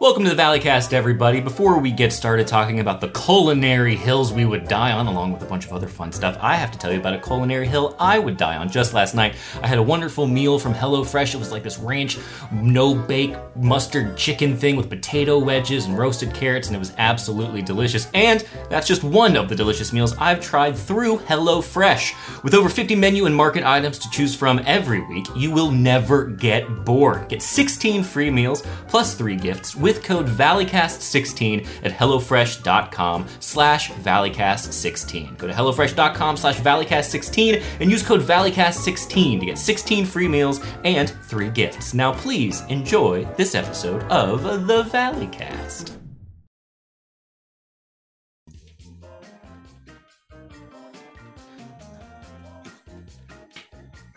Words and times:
Welcome 0.00 0.22
to 0.26 0.30
the 0.32 0.40
Valleycast, 0.40 0.92
everybody. 0.92 1.40
Before 1.40 1.76
we 1.80 1.90
get 1.90 2.12
started 2.12 2.46
talking 2.46 2.78
about 2.78 3.00
the 3.00 3.08
culinary 3.08 3.96
hills 3.96 4.32
we 4.32 4.44
would 4.44 4.68
die 4.68 4.92
on, 4.92 5.08
along 5.08 5.32
with 5.32 5.42
a 5.42 5.46
bunch 5.46 5.66
of 5.66 5.72
other 5.72 5.88
fun 5.88 6.12
stuff, 6.12 6.38
I 6.40 6.54
have 6.54 6.70
to 6.70 6.78
tell 6.78 6.92
you 6.92 7.00
about 7.00 7.14
a 7.14 7.18
culinary 7.18 7.66
hill 7.66 7.96
I 7.98 8.20
would 8.20 8.36
die 8.36 8.58
on. 8.58 8.70
Just 8.70 8.94
last 8.94 9.16
night, 9.16 9.34
I 9.60 9.66
had 9.66 9.76
a 9.76 9.82
wonderful 9.82 10.28
meal 10.28 10.56
from 10.60 10.72
HelloFresh. 10.72 11.34
It 11.34 11.38
was 11.38 11.50
like 11.50 11.64
this 11.64 11.78
ranch, 11.78 12.16
no 12.52 12.94
bake 12.94 13.34
mustard 13.56 14.16
chicken 14.16 14.56
thing 14.56 14.76
with 14.76 14.88
potato 14.88 15.36
wedges 15.36 15.86
and 15.86 15.98
roasted 15.98 16.32
carrots, 16.32 16.68
and 16.68 16.76
it 16.76 16.78
was 16.78 16.92
absolutely 16.98 17.60
delicious. 17.60 18.08
And 18.14 18.46
that's 18.70 18.86
just 18.86 19.02
one 19.02 19.34
of 19.34 19.48
the 19.48 19.56
delicious 19.56 19.92
meals 19.92 20.16
I've 20.18 20.40
tried 20.40 20.78
through 20.78 21.18
HelloFresh. 21.18 22.44
With 22.44 22.54
over 22.54 22.68
50 22.68 22.94
menu 22.94 23.26
and 23.26 23.34
market 23.34 23.64
items 23.64 23.98
to 23.98 24.10
choose 24.10 24.32
from 24.32 24.60
every 24.64 25.00
week, 25.00 25.26
you 25.34 25.50
will 25.50 25.72
never 25.72 26.26
get 26.26 26.84
bored. 26.84 27.28
Get 27.28 27.42
16 27.42 28.04
free 28.04 28.30
meals 28.30 28.62
plus 28.86 29.16
three 29.16 29.34
gifts 29.34 29.74
with 29.88 30.04
code 30.04 30.26
valleycast16 30.26 31.66
at 31.82 31.92
hellofresh.com 31.92 33.26
slash 33.40 33.90
valleycast16 33.90 35.38
go 35.38 35.46
to 35.46 35.52
hellofresh.com 35.52 36.36
slash 36.36 36.60
valleycast16 36.60 37.62
and 37.80 37.90
use 37.90 38.02
code 38.02 38.20
valleycast16 38.20 39.40
to 39.40 39.46
get 39.46 39.56
16 39.56 40.04
free 40.04 40.28
meals 40.28 40.60
and 40.84 41.08
three 41.24 41.48
gifts. 41.48 41.94
Now 41.94 42.12
please 42.12 42.60
enjoy 42.68 43.24
this 43.36 43.54
episode 43.54 44.02
of 44.04 44.66
the 44.66 44.82
valleycast. 44.82 45.94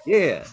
Yeah. 0.06 0.44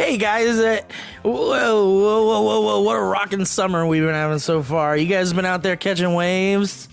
Hey 0.00 0.16
guys, 0.16 0.56
uh, 0.58 0.80
whoa, 1.22 1.34
whoa, 1.34 2.24
whoa, 2.24 2.42
whoa, 2.42 2.60
whoa, 2.62 2.80
what 2.80 2.96
a 2.96 3.02
rocking 3.02 3.44
summer 3.44 3.86
we've 3.86 4.02
been 4.02 4.14
having 4.14 4.38
so 4.38 4.62
far. 4.62 4.96
You 4.96 5.06
guys 5.06 5.34
been 5.34 5.44
out 5.44 5.62
there 5.62 5.76
catching 5.76 6.14
waves? 6.14 6.88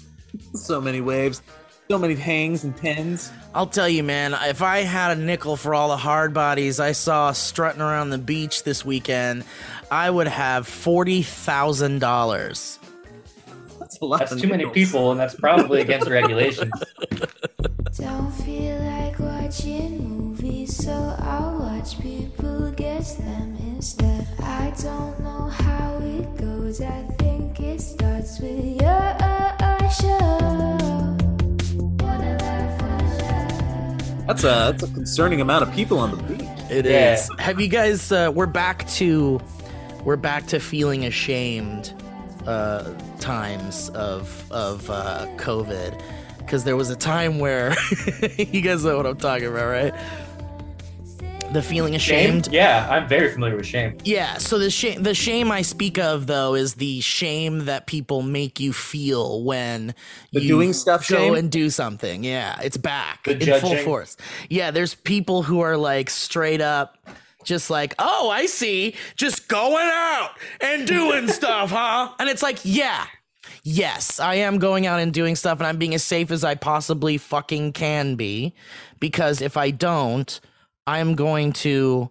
So 0.53 0.81
many 0.81 0.99
waves, 0.99 1.41
so 1.89 1.97
many 1.97 2.16
hangs 2.16 2.66
and 2.66 2.75
tens. 2.75 3.31
I'll 3.55 3.66
tell 3.66 3.88
you, 3.88 4.03
man, 4.03 4.36
if 4.49 4.61
I 4.61 4.80
had 4.80 5.17
a 5.17 5.22
nickel 5.22 5.55
for 5.55 5.73
all 5.73 5.88
the 5.88 5.95
hard 5.95 6.33
bodies 6.33 6.81
I 6.81 6.91
saw 6.91 7.31
strutting 7.31 7.80
around 7.80 8.09
the 8.09 8.17
beach 8.17 8.64
this 8.64 8.83
weekend, 8.83 9.45
I 9.89 10.09
would 10.09 10.27
have 10.27 10.67
$40,000. 10.67 12.77
That's 13.80 14.02
a 14.02 14.05
lot. 14.05 14.19
that's 14.19 14.33
of 14.33 14.42
too 14.42 14.49
many 14.49 14.69
people 14.71 15.11
and 15.11 15.19
that's 15.19 15.36
probably 15.36 15.80
against 15.80 16.09
regulations 16.09 16.73
Don't 18.00 18.31
feel 18.31 18.78
like 18.80 19.17
watching 19.17 20.08
movies, 20.08 20.76
so 20.76 21.16
I'll 21.20 21.58
watch 21.59 22.00
people 22.00 22.72
guess 22.73 23.16
them 23.16 23.58
instead. 23.59 24.28
I 24.39 24.72
don't 24.80 25.20
know 25.20 25.48
how 25.48 25.98
it 26.04 26.38
goes, 26.38 26.80
I 26.80 27.02
think 27.17 27.59
it 27.59 27.81
starts 27.81 28.39
with 28.39 28.64
your 28.80 29.17
show. 29.89 31.17
Wanna 32.00 32.38
laugh, 32.39 32.81
wanna 32.81 33.17
laugh. 33.17 34.28
That's 34.28 34.44
a 34.44 34.45
that's 34.45 34.84
a 34.84 34.88
concerning 34.94 35.42
amount 35.42 35.64
of 35.64 35.73
people 35.73 35.98
on 35.98 36.11
the 36.11 36.17
beat. 36.23 36.48
It 36.70 36.86
is. 36.86 36.92
Yeah. 36.92 37.42
Have 37.42 37.59
you 37.59 37.67
guys, 37.67 38.11
uh, 38.11 38.32
we're 38.32 38.45
back 38.45 38.88
to, 38.89 39.42
we're 40.04 40.17
back 40.17 40.45
to 40.48 40.59
feeling 40.59 41.06
ashamed 41.06 41.94
uh, 42.45 42.94
times 43.20 43.89
of, 43.89 44.45
of 44.52 44.88
uh, 44.92 45.26
COVID. 45.38 46.00
Because 46.48 46.64
there 46.64 46.78
was 46.78 46.90
a 46.90 46.95
time 46.95 47.40
where, 47.40 47.76
you 48.38 48.62
guys 48.62 48.86
know 48.86 48.95
what 48.95 49.06
I'm 49.06 49.17
talking 49.17 49.48
about, 49.48 49.67
right? 49.67 49.94
The 51.52 51.62
feeling 51.62 51.95
ashamed. 51.95 52.50
yeah 52.52 52.86
i'm 52.89 53.08
very 53.08 53.31
familiar 53.31 53.56
with 53.56 53.66
shame 53.66 53.98
Yeah, 54.04 54.38
so 54.38 54.59
the 54.59 54.70
shame 54.70 55.04
the 55.04 55.14
shame 55.14 55.50
I 55.50 55.62
speak 55.62 55.98
of 55.98 56.28
though 56.28 56.56
is 56.56 56.73
the 56.76 57.00
shame 57.00 57.66
that 57.66 57.88
people 57.88 58.22
make 58.22 58.59
you 58.59 58.73
feel 58.73 59.44
when 59.44 59.95
The 60.34 60.42
you 60.42 60.48
doing 60.50 60.73
stuff 60.73 61.08
go 61.08 61.16
shame? 61.17 61.36
and 61.36 61.50
do 61.50 61.70
something. 61.70 62.26
Yeah, 62.26 62.59
it's 62.61 62.76
back 62.76 63.23
The 63.23 63.56
in 63.56 63.61
full 63.61 63.78
force. 63.78 64.17
Yeah, 64.50 64.72
there's 64.72 64.94
people 64.95 65.42
who 65.44 65.61
are 65.61 65.77
like 65.77 66.10
straight 66.10 66.60
up 66.60 66.98
just 67.45 67.70
like, 67.70 67.95
"Oh, 67.98 68.30
I 68.30 68.45
see. 68.45 68.95
Just 69.16 69.48
going 69.48 69.88
out 69.89 70.32
and 70.60 70.86
doing 70.86 71.27
stuff, 71.39 71.70
huh?" 71.71 72.11
And 72.20 72.27
it's 72.27 72.44
like, 72.44 72.60
"Yeah. 72.64 73.05
Yes, 73.70 74.22
I 74.22 74.36
am 74.36 74.60
going 74.60 74.86
out 74.88 75.02
and 75.02 75.14
doing 75.14 75.36
stuff 75.36 75.60
and 75.60 75.67
I'm 75.67 75.78
being 75.78 75.94
as 75.94 76.02
safe 76.04 76.32
as 76.32 76.45
I 76.45 76.55
possibly 76.55 77.17
fucking 77.17 77.73
can 77.73 78.16
be 78.16 78.54
because 79.02 79.42
if 79.42 79.58
I 79.58 79.72
don't, 79.72 80.39
I'm 80.88 81.16
going 81.16 81.52
to 81.54 82.10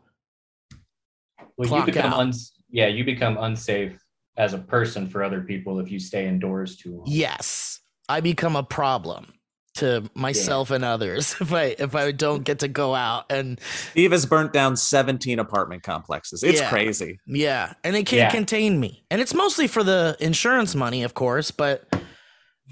well 1.56 1.68
Clock 1.68 1.86
you 1.86 1.92
become 1.94 2.12
out. 2.12 2.20
uns- 2.20 2.52
yeah 2.68 2.88
you 2.88 3.04
become 3.04 3.38
unsafe 3.38 3.98
as 4.36 4.52
a 4.52 4.58
person 4.58 5.06
for 5.08 5.22
other 5.24 5.40
people 5.40 5.80
if 5.80 5.90
you 5.90 5.98
stay 5.98 6.26
indoors 6.26 6.76
too 6.76 6.96
long 6.96 7.04
yes 7.06 7.80
i 8.08 8.20
become 8.20 8.56
a 8.56 8.62
problem 8.62 9.32
to 9.76 10.08
myself 10.14 10.70
and 10.70 10.84
others 10.84 11.34
if 11.40 11.52
i 11.52 11.74
if 11.78 11.94
i 11.94 12.12
don't 12.12 12.44
get 12.44 12.58
to 12.60 12.68
go 12.68 12.94
out 12.94 13.24
and 13.30 13.60
Steve 13.90 14.12
has 14.12 14.26
burnt 14.26 14.52
down 14.52 14.76
17 14.76 15.38
apartment 15.38 15.82
complexes. 15.82 16.42
It's 16.42 16.60
Yeah. 16.60 16.68
crazy. 16.70 17.18
yeah 17.26 17.72
and 17.84 17.94
they 17.94 18.02
can't 18.04 18.18
Yeah. 18.18 18.30
contain 18.30 18.78
me 18.80 19.04
and 19.10 19.20
it's 19.20 19.34
mostly 19.34 19.66
for 19.66 19.82
the 19.84 20.16
insurance 20.20 20.74
money 20.74 21.02
of 21.02 21.14
course 21.14 21.50
but 21.50 21.86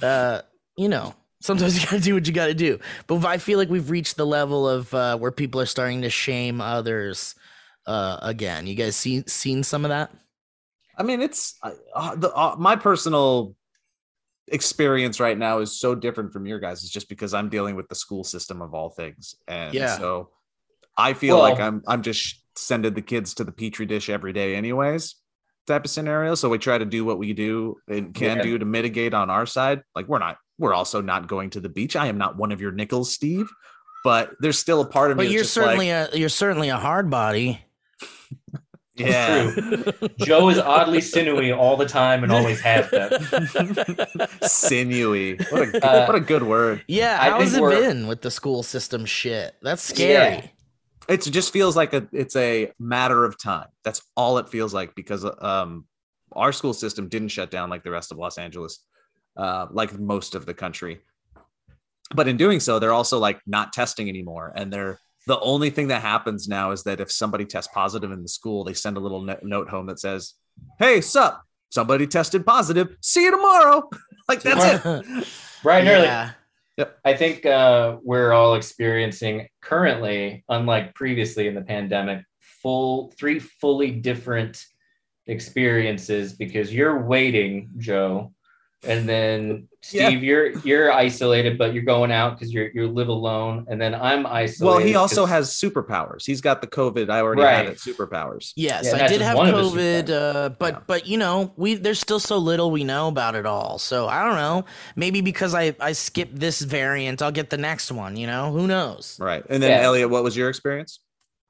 uh 0.02 0.40
you 0.76 0.88
know 0.88 1.14
sometimes 1.40 1.74
you 1.80 1.84
gotta 1.86 2.00
do 2.02 2.14
what 2.14 2.26
you 2.26 2.32
gotta 2.32 2.54
do 2.54 2.78
but 3.06 3.24
i 3.24 3.38
feel 3.38 3.58
like 3.58 3.68
we've 3.70 3.90
reached 3.90 4.16
the 4.16 4.26
level 4.26 4.68
of 4.68 4.92
uh 4.94 5.16
where 5.16 5.30
people 5.30 5.60
are 5.60 5.66
starting 5.66 6.02
to 6.02 6.10
shame 6.10 6.60
others 6.60 7.34
uh 7.86 8.18
again 8.22 8.66
you 8.66 8.74
guys 8.74 8.96
seen 8.96 9.26
seen 9.26 9.62
some 9.62 9.84
of 9.84 9.90
that 9.90 10.10
I 10.96 11.02
mean, 11.02 11.22
it's 11.22 11.56
uh, 11.60 11.72
uh, 11.92 12.14
the 12.14 12.32
uh, 12.32 12.54
my 12.56 12.76
personal 12.76 13.56
experience 14.48 15.20
right 15.20 15.36
now 15.38 15.58
is 15.60 15.78
so 15.78 15.94
different 15.94 16.32
from 16.32 16.46
your 16.46 16.58
guys. 16.60 16.82
It's 16.82 16.92
just 16.92 17.08
because 17.08 17.34
I'm 17.34 17.48
dealing 17.48 17.76
with 17.76 17.88
the 17.88 17.94
school 17.94 18.24
system 18.24 18.60
of 18.62 18.74
all 18.74 18.90
things, 18.90 19.34
and 19.48 19.74
Yeah. 19.74 19.96
so 19.98 20.30
I 20.96 21.12
feel 21.14 21.36
Well- 21.38 21.50
like 21.50 21.60
I'm 21.60 21.82
I'm 21.86 22.02
just 22.02 22.40
sending 22.56 22.94
the 22.94 23.02
kids 23.02 23.34
to 23.34 23.44
the 23.44 23.52
petri 23.52 23.86
dish 23.86 24.08
every 24.08 24.32
day, 24.32 24.54
anyways. 24.54 25.16
Type 25.66 25.84
of 25.86 25.90
scenario. 25.90 26.34
So 26.34 26.48
we 26.50 26.58
try 26.58 26.76
to 26.78 26.84
do 26.84 27.04
what 27.04 27.18
we 27.18 27.32
do 27.32 27.76
and 27.88 28.14
can 28.14 28.36
Yeah. 28.36 28.42
do 28.42 28.58
to 28.58 28.64
mitigate 28.64 29.14
on 29.14 29.30
our 29.30 29.46
side. 29.46 29.82
Like 29.96 30.06
we're 30.06 30.18
not, 30.18 30.36
we're 30.58 30.74
also 30.74 31.00
not 31.00 31.26
going 31.26 31.50
to 31.50 31.60
the 31.60 31.68
beach. 31.70 31.96
I 31.96 32.06
am 32.06 32.18
not 32.18 32.36
one 32.36 32.52
of 32.52 32.60
your 32.60 32.70
nickels, 32.70 33.12
Steve. 33.12 33.48
But 34.04 34.32
there's 34.40 34.58
still 34.58 34.82
a 34.82 34.86
part 34.86 35.10
of 35.10 35.16
me. 35.16 35.24
but 35.24 35.32
you're 35.32 35.42
certainly 35.42 35.90
like, 35.90 36.12
a 36.14 36.18
you're 36.18 36.28
certainly 36.28 36.68
a 36.68 36.76
hard 36.76 37.08
body 37.08 37.64
yeah. 38.96 39.50
True. 39.50 39.84
Joe 40.18 40.48
is 40.50 40.58
oddly 40.58 41.00
sinewy 41.00 41.50
all 41.52 41.76
the 41.76 41.86
time 41.86 42.22
and 42.22 42.30
always 42.32 42.60
has 42.60 42.88
been. 42.90 43.10
Sinewy. 44.42 45.36
What 45.50 45.74
a 45.74 45.84
Uh, 45.86 46.06
what 46.06 46.14
a 46.14 46.20
good 46.20 46.42
word. 46.42 46.84
Yeah, 46.86 47.18
I 47.20 47.30
how's 47.30 47.44
think 47.52 47.56
it 47.56 47.60
we're- 47.62 47.80
been 47.80 48.06
with 48.06 48.22
the 48.22 48.30
school 48.30 48.62
system 48.62 49.04
shit? 49.04 49.54
That's 49.62 49.82
scary. 49.82 50.34
Yeah. 50.36 50.46
it 51.08 51.22
just 51.22 51.52
feels 51.52 51.76
like 51.76 51.92
a 51.92 52.06
it's 52.12 52.36
a 52.36 52.72
matter 52.78 53.24
of 53.26 53.36
time 53.38 53.66
that's 53.84 54.00
all 54.16 54.38
it 54.38 54.48
feels 54.48 54.72
like 54.72 54.94
because 54.94 55.26
um 55.40 55.84
our 56.32 56.50
school 56.50 56.72
system 56.72 57.08
didn't 57.10 57.28
shut 57.28 57.50
down 57.50 57.68
like 57.68 57.82
the 57.84 57.90
rest 57.90 58.10
of 58.10 58.16
los 58.16 58.38
angeles 58.38 58.80
uh 59.36 59.66
like 59.70 59.92
most 59.98 60.34
of 60.34 60.46
the 60.46 60.54
country 60.54 61.00
but 62.14 62.26
in 62.26 62.38
doing 62.38 62.58
so 62.58 62.78
they're 62.78 62.94
also 62.94 63.18
like 63.18 63.38
not 63.46 63.70
testing 63.74 64.08
anymore 64.08 64.50
and 64.56 64.72
they're 64.72 64.98
the 65.26 65.40
only 65.40 65.70
thing 65.70 65.88
that 65.88 66.02
happens 66.02 66.48
now 66.48 66.70
is 66.70 66.82
that 66.84 67.00
if 67.00 67.10
somebody 67.10 67.44
tests 67.44 67.72
positive 67.74 68.12
in 68.12 68.22
the 68.22 68.28
school 68.28 68.64
they 68.64 68.74
send 68.74 68.96
a 68.96 69.00
little 69.00 69.22
note 69.42 69.68
home 69.68 69.86
that 69.86 69.98
says 69.98 70.34
hey 70.78 71.00
sup 71.00 71.44
somebody 71.74 72.06
tested 72.06 72.46
positive. 72.46 72.96
See 73.00 73.24
you 73.24 73.32
tomorrow. 73.32 73.90
Like 74.26 74.40
that's 74.40 74.86
it. 74.86 75.28
Brian 75.62 75.86
Early, 75.86 76.04
yeah. 76.06 76.30
I 77.04 77.12
think 77.12 77.44
uh, 77.44 77.98
we're 78.02 78.32
all 78.32 78.54
experiencing 78.54 79.48
currently, 79.60 80.42
unlike 80.48 80.94
previously 80.94 81.46
in 81.46 81.54
the 81.54 81.60
pandemic, 81.60 82.24
full 82.40 83.12
three 83.18 83.38
fully 83.38 83.90
different 83.90 84.64
experiences 85.26 86.32
because 86.32 86.72
you're 86.72 87.04
waiting, 87.04 87.68
Joe, 87.76 88.32
and 88.86 89.08
then 89.08 89.68
Yeah. 89.90 90.08
Steve, 90.08 90.22
you're 90.24 90.50
you're 90.60 90.90
isolated, 90.92 91.58
but 91.58 91.74
you're 91.74 91.82
going 91.84 92.10
out 92.10 92.38
because 92.38 92.52
you're 92.52 92.68
you 92.72 92.88
live 92.88 93.08
alone, 93.08 93.66
and 93.68 93.80
then 93.80 93.94
I'm 93.94 94.24
isolated. 94.26 94.64
well 94.64 94.78
he 94.78 94.94
also 94.94 95.22
'cause- 95.22 95.30
has 95.30 95.50
superpowers 95.50 96.24
he's 96.24 96.40
got 96.40 96.60
the 96.62 96.66
covid 96.66 97.10
i 97.10 97.20
already 97.20 97.42
had 97.42 97.66
it 97.66 97.78
superpowers 97.78 98.52
Yes, 98.56 98.86
Yeah, 98.86 99.04
I 99.04 99.08
did 99.08 99.20
have 99.20 99.36
one 99.36 99.48
of 99.52 99.54
his 99.62 99.72
COVID, 99.72 100.10
uh, 100.10 100.48
but 100.58 100.74
Yeah. 100.74 100.80
but 100.86 101.06
you 101.06 101.18
know, 101.18 101.52
we 101.56 101.74
there's 101.74 102.00
still 102.00 102.20
so 102.20 102.38
little 102.38 102.70
we 102.70 102.82
know 102.84 103.08
about 103.08 103.34
it 103.34 103.46
all. 103.46 103.78
So 103.78 104.08
I 104.08 104.24
don't 104.24 104.36
know. 104.36 104.64
Maybe 104.96 105.20
because 105.20 105.54
I 105.54 105.74
I 105.80 105.92
skipped 105.92 106.38
this 106.38 106.60
variant, 106.62 107.20
I'll 107.20 107.30
get 107.32 107.50
the 107.50 107.58
next 107.58 107.92
one. 107.92 108.16
You 108.16 108.26
know, 108.26 108.52
who 108.52 108.66
knows? 108.66 109.16
Right. 109.20 109.44
And 109.50 109.62
then 109.62 109.70
Yeah. 109.70 109.86
Elliott, 109.86 110.10
what 110.10 110.24
was 110.24 110.36
your 110.36 110.48
experience? 110.48 111.00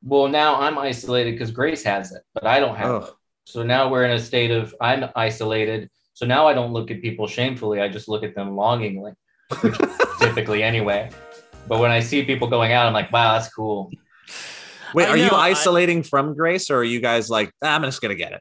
Well, 0.03 0.29
now 0.29 0.61
I'm 0.61 0.77
isolated 0.77 1.33
because 1.33 1.51
Grace 1.51 1.83
has 1.85 2.13
it, 2.13 2.23
but 2.35 2.47
I 2.47 2.59
don't 2.61 2.75
have 2.77 2.91
Oh. 2.91 2.97
it. 2.97 3.11
So 3.47 3.63
now 3.63 3.89
we're 3.91 4.05
in 4.05 4.11
a 4.13 4.19
state 4.19 4.51
of 4.51 4.75
I'm 4.81 5.05
isolated. 5.15 5.89
So 6.15 6.27
now 6.27 6.47
I 6.47 6.55
don't 6.55 6.73
look 6.73 6.91
at 6.91 7.03
people 7.03 7.27
shamefully. 7.27 7.81
I 7.81 7.89
just 7.89 8.09
look 8.09 8.23
at 8.23 8.35
them 8.35 8.57
longingly, 8.57 9.13
which 9.61 9.77
typically 10.21 10.63
anyway. 10.63 11.11
But 11.69 11.81
when 11.81 11.91
I 11.91 12.01
see 12.01 12.25
people 12.25 12.49
going 12.49 12.73
out, 12.73 12.87
I'm 12.87 12.93
like, 12.93 13.13
wow, 13.13 13.33
that's 13.35 13.53
cool. 13.53 13.91
Wait, 14.95 15.07
I 15.07 15.11
are 15.11 15.17
you 15.17 15.25
know, 15.25 15.37
I- 15.37 15.49
isolating 15.51 16.03
from 16.03 16.35
Grace 16.35 16.71
or 16.71 16.79
are 16.79 16.85
you 16.85 17.01
guys 17.01 17.29
like, 17.29 17.51
"Ah, 17.63 17.75
I'm 17.75 17.83
just 17.83 18.01
gonna 18.01 18.15
get 18.15 18.33
it? 18.33 18.41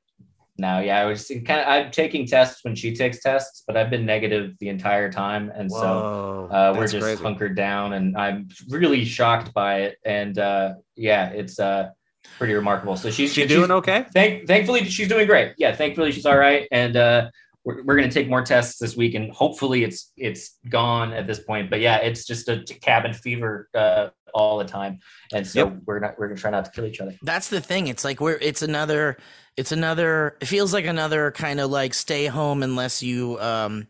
No, 0.60 0.80
yeah, 0.80 1.00
I 1.00 1.06
was 1.06 1.28
kind 1.30 1.62
of. 1.62 1.68
I'm 1.68 1.90
taking 1.90 2.28
tests 2.28 2.64
when 2.64 2.76
she 2.76 2.96
takes 2.96 3.22
tests, 3.22 3.64
but 3.66 3.76
I've 3.76 3.90
been 3.90 4.06
negative 4.06 4.54
the 4.60 4.70
entire 4.70 5.12
time, 5.12 5.52
and 5.56 5.72
so 5.72 6.48
uh, 6.52 6.76
we're 6.78 6.86
just 6.88 7.04
crazy. 7.04 7.24
hunkered 7.24 7.56
down. 7.56 7.94
And 7.94 8.16
I'm 8.16 8.50
really 8.70 9.04
shocked 9.04 9.52
by 9.56 9.82
it. 9.82 9.98
And 10.06 10.38
uh, 10.38 10.76
yeah, 10.96 11.30
it's 11.30 11.60
uh, 11.60 11.90
pretty 12.38 12.54
remarkable. 12.54 12.96
So 12.98 13.10
she's 13.10 13.34
She 13.34 13.42
she's- 13.42 13.50
doing 13.50 13.72
okay? 13.72 14.06
Thank, 14.14 14.46
thankfully, 14.46 14.86
she's 14.86 15.08
doing 15.08 15.26
great. 15.26 15.54
Yeah, 15.58 15.76
thankfully 15.76 16.12
she's 16.12 16.28
all 16.28 16.38
right, 16.38 16.68
and 16.72 16.96
uh, 16.98 17.32
we're, 17.66 17.84
we're 17.84 17.96
gonna 17.96 18.12
take 18.12 18.28
more 18.30 18.42
tests 18.44 18.80
this 18.80 18.96
week, 18.96 19.16
and 19.16 19.32
hopefully 19.32 19.84
it's 19.84 20.12
it's 20.18 20.58
gone 20.70 21.14
at 21.14 21.28
this 21.28 21.40
point. 21.40 21.70
But 21.70 21.80
yeah, 21.80 21.98
it's 21.98 22.26
just 22.26 22.50
a 22.50 22.64
cabin 22.82 23.14
fever 23.14 23.70
uh, 23.74 24.10
all 24.34 24.58
the 24.58 24.66
time, 24.66 25.00
and 25.34 25.46
so 25.48 25.60
Yep. 25.66 25.78
we're 25.86 26.00
not 26.00 26.20
we're 26.20 26.28
gonna 26.28 26.40
try 26.40 26.52
not 26.52 26.66
to 26.66 26.72
kill 26.72 26.86
each 26.86 27.00
other. 27.00 27.16
That's 27.22 27.50
the 27.50 27.62
thing. 27.62 27.88
It's 27.88 28.04
like 28.04 28.20
we're 28.20 28.38
it's 28.42 28.62
another 28.62 29.18
it's 29.56 29.72
another 29.72 30.36
it 30.42 30.46
feels 30.48 30.74
like 30.74 30.86
another 30.86 31.32
kind 31.32 31.60
of 31.60 31.70
like 31.72 31.94
stay 31.94 32.26
home 32.26 32.64
unless 32.64 33.02
you 33.04 33.40
um 33.40 33.88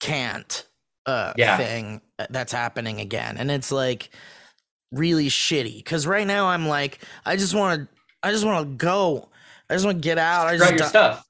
can't 0.00 0.66
uh 1.06 1.32
Yeah. 1.36 1.56
thing 1.56 2.00
that's 2.30 2.52
happening 2.52 3.00
again. 3.00 3.36
And 3.36 3.50
it's 3.50 3.72
like 3.72 4.10
really 4.92 5.28
shitty 5.28 5.84
cuz 5.84 6.06
right 6.06 6.26
now 6.26 6.46
I'm 6.48 6.68
like 6.68 7.00
I 7.26 7.36
just 7.36 7.54
want 7.54 7.82
to 7.82 7.88
I 8.22 8.30
just 8.30 8.44
want 8.44 8.68
to 8.68 8.74
go. 8.76 9.28
I 9.68 9.74
just 9.74 9.84
want 9.84 9.98
to 9.98 10.00
get 10.08 10.18
out. 10.18 10.46
I 10.46 10.56
just 10.56 10.70
your 10.74 10.86
stuff. 10.88 11.26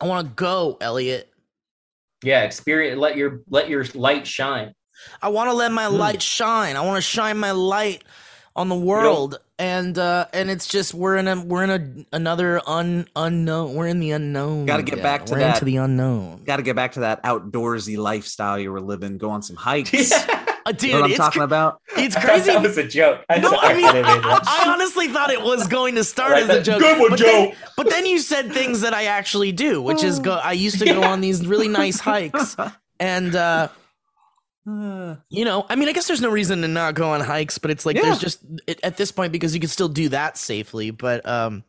I 0.00 0.06
want 0.06 0.26
to 0.28 0.34
go, 0.34 0.76
Elliott. 0.80 1.32
Yeah, 2.22 2.42
experience. 2.42 2.98
Let 2.98 3.16
your 3.16 3.40
let 3.48 3.68
your 3.68 3.84
light 3.94 4.26
shine. 4.26 4.72
I 5.22 5.28
want 5.28 5.50
to 5.50 5.54
let 5.54 5.72
my 5.72 5.86
Hmm. 5.86 5.96
light 5.96 6.22
shine. 6.22 6.76
I 6.76 6.80
want 6.80 6.96
to 6.96 7.02
shine 7.02 7.38
my 7.38 7.50
light 7.52 8.02
on 8.54 8.68
the 8.68 8.74
world. 8.76 9.38
And 9.58 9.96
uh 9.98 10.26
and 10.34 10.50
it's 10.50 10.66
just 10.66 10.92
we're 10.92 11.16
in 11.16 11.28
a 11.28 11.40
we're 11.40 11.64
in 11.64 11.70
a 11.70 12.16
another 12.16 12.60
un 12.66 13.06
unknown. 13.16 13.74
We're 13.74 13.86
in 13.86 14.00
the 14.00 14.10
unknown. 14.10 14.66
Gotta 14.66 14.82
get 14.82 14.94
again. 14.94 15.02
back 15.02 15.26
to 15.26 15.32
we're 15.32 15.38
that. 15.40 15.54
into 15.56 15.64
the 15.64 15.76
unknown. 15.76 16.44
Got 16.44 16.56
to 16.58 16.62
get 16.62 16.76
back 16.76 16.92
to 16.92 17.00
that 17.00 17.22
outdoorsy 17.22 17.96
lifestyle 17.96 18.58
you 18.58 18.70
were 18.72 18.80
living. 18.82 19.16
Go 19.18 19.30
on 19.30 19.42
some 19.42 19.56
hikes. 19.68 20.12
Uh, 20.66 20.70
You 20.70 20.74
dude, 20.78 20.92
know 20.92 21.00
what 21.02 21.10
I'm 21.12 21.16
talking 21.16 21.38
cra- 21.40 21.44
about? 21.44 21.80
it's 21.96 22.14
crazy. 22.24 22.50
that 22.52 22.62
was 22.62 22.76
a 22.76 22.86
joke. 22.86 23.24
I'm 23.30 23.40
no, 23.42 23.56
I 23.56 23.72
mean, 23.74 23.82
didn't 23.86 24.06
mean 24.06 24.22
that. 24.22 24.42
I 24.46 24.68
honestly 24.72 25.08
thought 25.08 25.30
it 25.30 25.40
was 25.42 25.66
going 25.68 25.94
to 25.94 26.04
start 26.04 26.32
Like 26.32 26.42
as 26.44 26.50
a 26.50 26.62
joke. 26.62 26.80
Good 26.80 26.98
one, 27.00 27.10
but 27.10 27.20
Then, 27.20 27.50
Joe. 27.52 27.56
but 27.76 27.88
then 27.88 28.04
you 28.06 28.18
said 28.18 28.52
things 28.52 28.80
that 28.82 28.92
I 28.92 29.04
actually 29.04 29.52
do, 29.52 29.80
which 29.80 30.02
is 30.02 30.18
go. 30.18 30.32
I 30.34 30.52
used 30.52 30.78
to 30.80 30.84
go 30.84 31.02
on 31.04 31.20
these 31.20 31.46
really 31.46 31.68
nice 31.68 32.00
hikes, 32.00 32.56
and 33.00 33.34
uh, 33.36 33.68
you 34.66 35.44
know, 35.44 35.64
I 35.68 35.76
mean, 35.76 35.88
I 35.88 35.92
guess 35.92 36.06
there's 36.08 36.20
no 36.20 36.30
reason 36.30 36.62
to 36.62 36.68
not 36.68 36.94
go 36.94 37.10
on 37.10 37.20
hikes, 37.20 37.58
but 37.58 37.70
it's 37.70 37.86
like 37.86 37.96
Yeah. 37.96 38.02
there's 38.02 38.18
just 38.18 38.40
it, 38.66 38.80
at 38.82 38.96
this 38.96 39.12
point 39.12 39.30
because 39.32 39.54
you 39.54 39.60
can 39.60 39.70
still 39.70 39.88
do 39.88 40.08
that 40.10 40.36
safely, 40.36 40.90
but 40.90 41.26
um. 41.28 41.62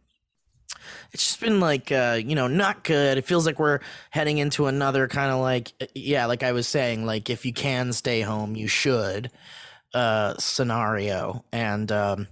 It's 1.12 1.26
just 1.26 1.40
been 1.40 1.60
like, 1.60 1.92
uh, 1.92 2.20
you 2.24 2.36
know, 2.36 2.48
not 2.48 2.84
good. 2.84 3.18
It 3.18 3.26
feels 3.26 3.46
like 3.46 3.60
we're 3.60 3.80
heading 4.10 4.38
into 4.38 4.68
another 4.68 5.08
kind 5.08 5.32
of 5.32 5.40
like, 5.40 5.74
uh, 5.82 5.86
yeah, 5.96 6.26
like 6.26 6.44
I 6.44 6.52
was 6.52 6.68
saying, 6.68 7.06
like 7.06 7.30
if 7.30 7.46
you 7.46 7.54
can 7.54 7.94
stay 7.94 8.22
home, 8.22 8.56
you 8.56 8.68
should, 8.68 9.32
uh, 9.94 10.36
scenario. 10.38 11.44
And 11.52 11.92
um, 11.92 12.28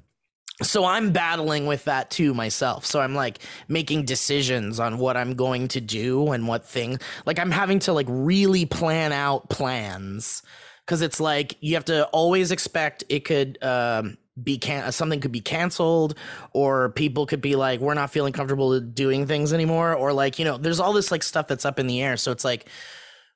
so 0.63 0.85
I'm 0.85 1.11
battling 1.11 1.65
with 1.65 1.85
that 1.85 2.09
too 2.09 2.33
myself. 2.33 2.85
So 2.85 3.01
I'm 3.01 3.13
like 3.13 3.39
making 3.67 4.05
decisions 4.05 4.79
on 4.79 4.97
what 4.97 5.17
I'm 5.17 5.35
going 5.35 5.67
to 5.69 5.81
do 5.81 6.31
and 6.31 6.47
what 6.47 6.65
thing. 6.65 6.99
Like 7.25 7.39
I'm 7.39 7.51
having 7.51 7.79
to 7.79 7.93
like 7.93 8.07
really 8.09 8.65
plan 8.65 9.11
out 9.11 9.49
plans 9.49 10.43
because 10.85 11.01
it's 11.01 11.19
like 11.19 11.57
you 11.59 11.73
have 11.75 11.85
to 11.85 12.05
always 12.07 12.51
expect 12.51 13.03
it 13.09 13.25
could 13.25 13.61
um, 13.63 14.17
be 14.41 14.57
can 14.57 14.83
uh, 14.83 14.91
something 14.91 15.21
could 15.21 15.31
be 15.31 15.39
canceled 15.39 16.15
or 16.51 16.89
people 16.89 17.25
could 17.25 17.41
be 17.41 17.55
like 17.55 17.79
we're 17.79 17.93
not 17.93 18.11
feeling 18.11 18.33
comfortable 18.33 18.79
doing 18.81 19.25
things 19.25 19.53
anymore 19.53 19.93
or 19.93 20.11
like 20.11 20.37
you 20.37 20.45
know 20.45 20.57
there's 20.57 20.79
all 20.79 20.91
this 20.91 21.09
like 21.09 21.23
stuff 21.23 21.47
that's 21.47 21.65
up 21.65 21.79
in 21.79 21.87
the 21.87 22.01
air. 22.01 22.17
So 22.17 22.31
it's 22.31 22.43
like 22.43 22.67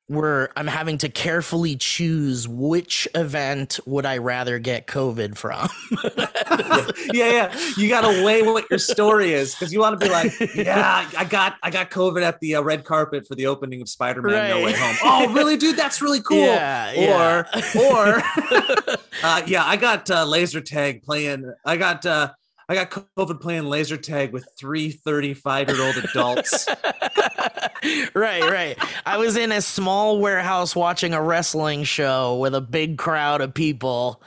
we're 0.10 0.50
i'm 0.56 0.68
having 0.68 0.98
to 0.98 1.08
carefully 1.08 1.76
choose 1.76 2.48
which 2.48 3.08
event 3.16 3.80
would 3.86 4.06
i 4.06 4.18
rather 4.18 4.60
get 4.60 4.88
covid 4.88 5.38
from 5.38 5.70
yeah, 7.14 7.32
yeah. 7.32 7.60
You 7.78 7.90
got 7.90 8.02
to 8.02 8.24
weigh 8.24 8.42
what 8.42 8.66
your 8.70 8.80
story 8.80 9.34
is 9.34 9.54
because 9.54 9.74
you 9.74 9.80
want 9.80 10.00
to 10.00 10.06
be 10.06 10.12
like, 10.12 10.32
yeah, 10.56 11.10
I 11.18 11.26
got, 11.26 11.58
I 11.64 11.70
got 11.70 11.90
COVID 11.92 12.22
at 12.22 12.40
the 12.40 12.56
uh, 12.56 12.62
red 12.62 12.86
carpet 12.86 13.28
for 13.28 13.36
the 13.36 13.48
opening 13.48 13.82
of 13.82 13.90
Spider-Man: 13.90 14.50
No 14.50 14.66
Way 14.66 14.74
Home. 14.76 14.96
Oh, 15.04 15.34
really, 15.34 15.58
dude? 15.58 15.78
That's 15.78 16.02
really 16.02 16.22
cool. 16.22 16.38
Yeah, 16.38 16.92
yeah. 16.92 17.46
Or, 17.76 17.82
or, 17.82 18.22
uh, 19.24 19.42
yeah, 19.46 19.66
I 19.66 19.78
got 19.78 20.10
uh, 20.10 20.26
laser 20.26 20.62
tag 20.62 21.04
playing. 21.04 21.52
I 21.66 21.78
got, 21.78 22.06
uh, 22.06 22.32
I 22.70 22.76
got 22.76 22.92
COVID 22.92 23.42
playing 23.42 23.66
laser 23.66 23.98
tag 23.98 24.32
with 24.32 24.48
three 24.56 24.92
35 24.92 25.70
year 25.70 25.82
old 25.82 25.98
adults. 25.98 26.68
right, 28.14 28.44
right. 28.44 28.78
I 29.08 29.18
was 29.18 29.36
in 29.36 29.52
a 29.52 29.60
small 29.60 30.20
warehouse 30.20 30.76
watching 30.76 31.16
a 31.16 31.22
wrestling 31.22 31.84
show 31.84 32.38
with 32.38 32.54
a 32.54 32.62
big 32.62 33.00
crowd 33.00 33.42
of 33.42 33.56
people. 33.56 34.22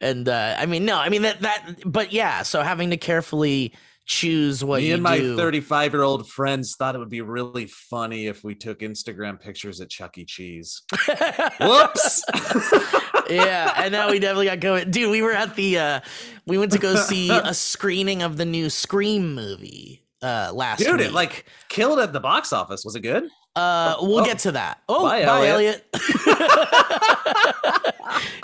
And 0.00 0.28
uh, 0.28 0.54
I 0.56 0.66
mean, 0.66 0.84
no, 0.84 0.96
I 0.96 1.08
mean 1.08 1.22
that 1.22 1.40
that, 1.40 1.74
but 1.84 2.12
yeah. 2.12 2.42
So 2.42 2.62
having 2.62 2.90
to 2.90 2.96
carefully 2.96 3.74
choose 4.08 4.64
what 4.64 4.80
Me 4.80 4.88
you 4.88 4.94
and 4.94 5.02
my 5.02 5.18
do. 5.18 5.36
35 5.36 5.92
year 5.92 6.02
old 6.02 6.28
friends 6.28 6.74
thought 6.74 6.94
it 6.94 6.98
would 6.98 7.10
be 7.10 7.20
really 7.20 7.66
funny 7.66 8.26
if 8.26 8.42
we 8.42 8.54
took 8.54 8.80
Instagram 8.80 9.38
pictures 9.38 9.80
at 9.82 9.90
Chuck 9.90 10.16
E. 10.16 10.24
Cheese. 10.24 10.82
Whoops. 11.60 12.24
yeah, 13.30 13.74
and 13.76 13.92
now 13.92 14.10
we 14.10 14.18
definitely 14.18 14.46
got 14.46 14.60
going. 14.60 14.90
Dude, 14.90 15.10
we 15.10 15.20
were 15.20 15.32
at 15.32 15.54
the 15.54 15.78
uh 15.78 16.00
we 16.46 16.56
went 16.58 16.72
to 16.72 16.78
go 16.78 16.96
see 16.96 17.30
a 17.44 17.52
screening 17.52 18.22
of 18.22 18.38
the 18.38 18.46
new 18.46 18.70
Scream 18.70 19.34
movie 19.34 20.02
uh 20.22 20.50
last 20.54 20.80
Dude, 20.80 20.98
week. 20.98 21.08
it 21.08 21.12
like 21.12 21.44
killed 21.68 21.98
at 21.98 22.14
the 22.14 22.20
box 22.20 22.52
office. 22.52 22.84
Was 22.84 22.96
it 22.96 23.00
good? 23.00 23.28
Uh 23.58 23.96
we'll 24.00 24.20
oh. 24.20 24.24
get 24.24 24.38
to 24.40 24.52
that. 24.52 24.80
Oh, 24.88 25.02
Bye, 25.04 25.24
bye, 25.24 25.48
Elliott. 25.48 25.84
Elliott. 25.92 26.14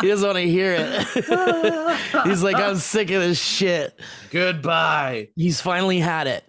he 0.00 0.08
doesn't 0.08 0.26
want 0.26 0.38
to 0.38 0.48
hear 0.48 0.74
it. 0.78 1.06
He's 2.26 2.42
like, 2.42 2.56
I'm 2.56 2.76
sick 2.76 3.10
of 3.10 3.22
this 3.22 3.40
shit. 3.40 3.98
Goodbye. 4.30 5.28
He's 5.36 5.60
finally 5.60 5.98
had 6.00 6.26
it. 6.26 6.44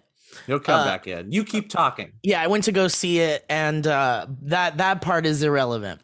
He'll 0.46 0.60
come 0.60 0.80
Uh, 0.80 0.84
back 0.84 1.06
in. 1.06 1.32
You 1.32 1.44
keep 1.44 1.68
talking. 1.68 2.12
Yeah, 2.22 2.40
I 2.42 2.46
went 2.46 2.64
to 2.64 2.72
go 2.72 2.88
see 2.88 3.18
it, 3.20 3.44
and 3.48 3.86
uh, 3.86 4.26
that 4.42 4.78
that 4.78 5.00
part 5.00 5.26
is 5.26 5.42
irrelevant. 5.42 6.00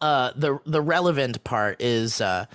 Uh, 0.00 0.32
the 0.36 0.58
the 0.66 0.80
relevant 0.80 1.42
part 1.44 1.80
is 1.80 2.20
uh, 2.20 2.46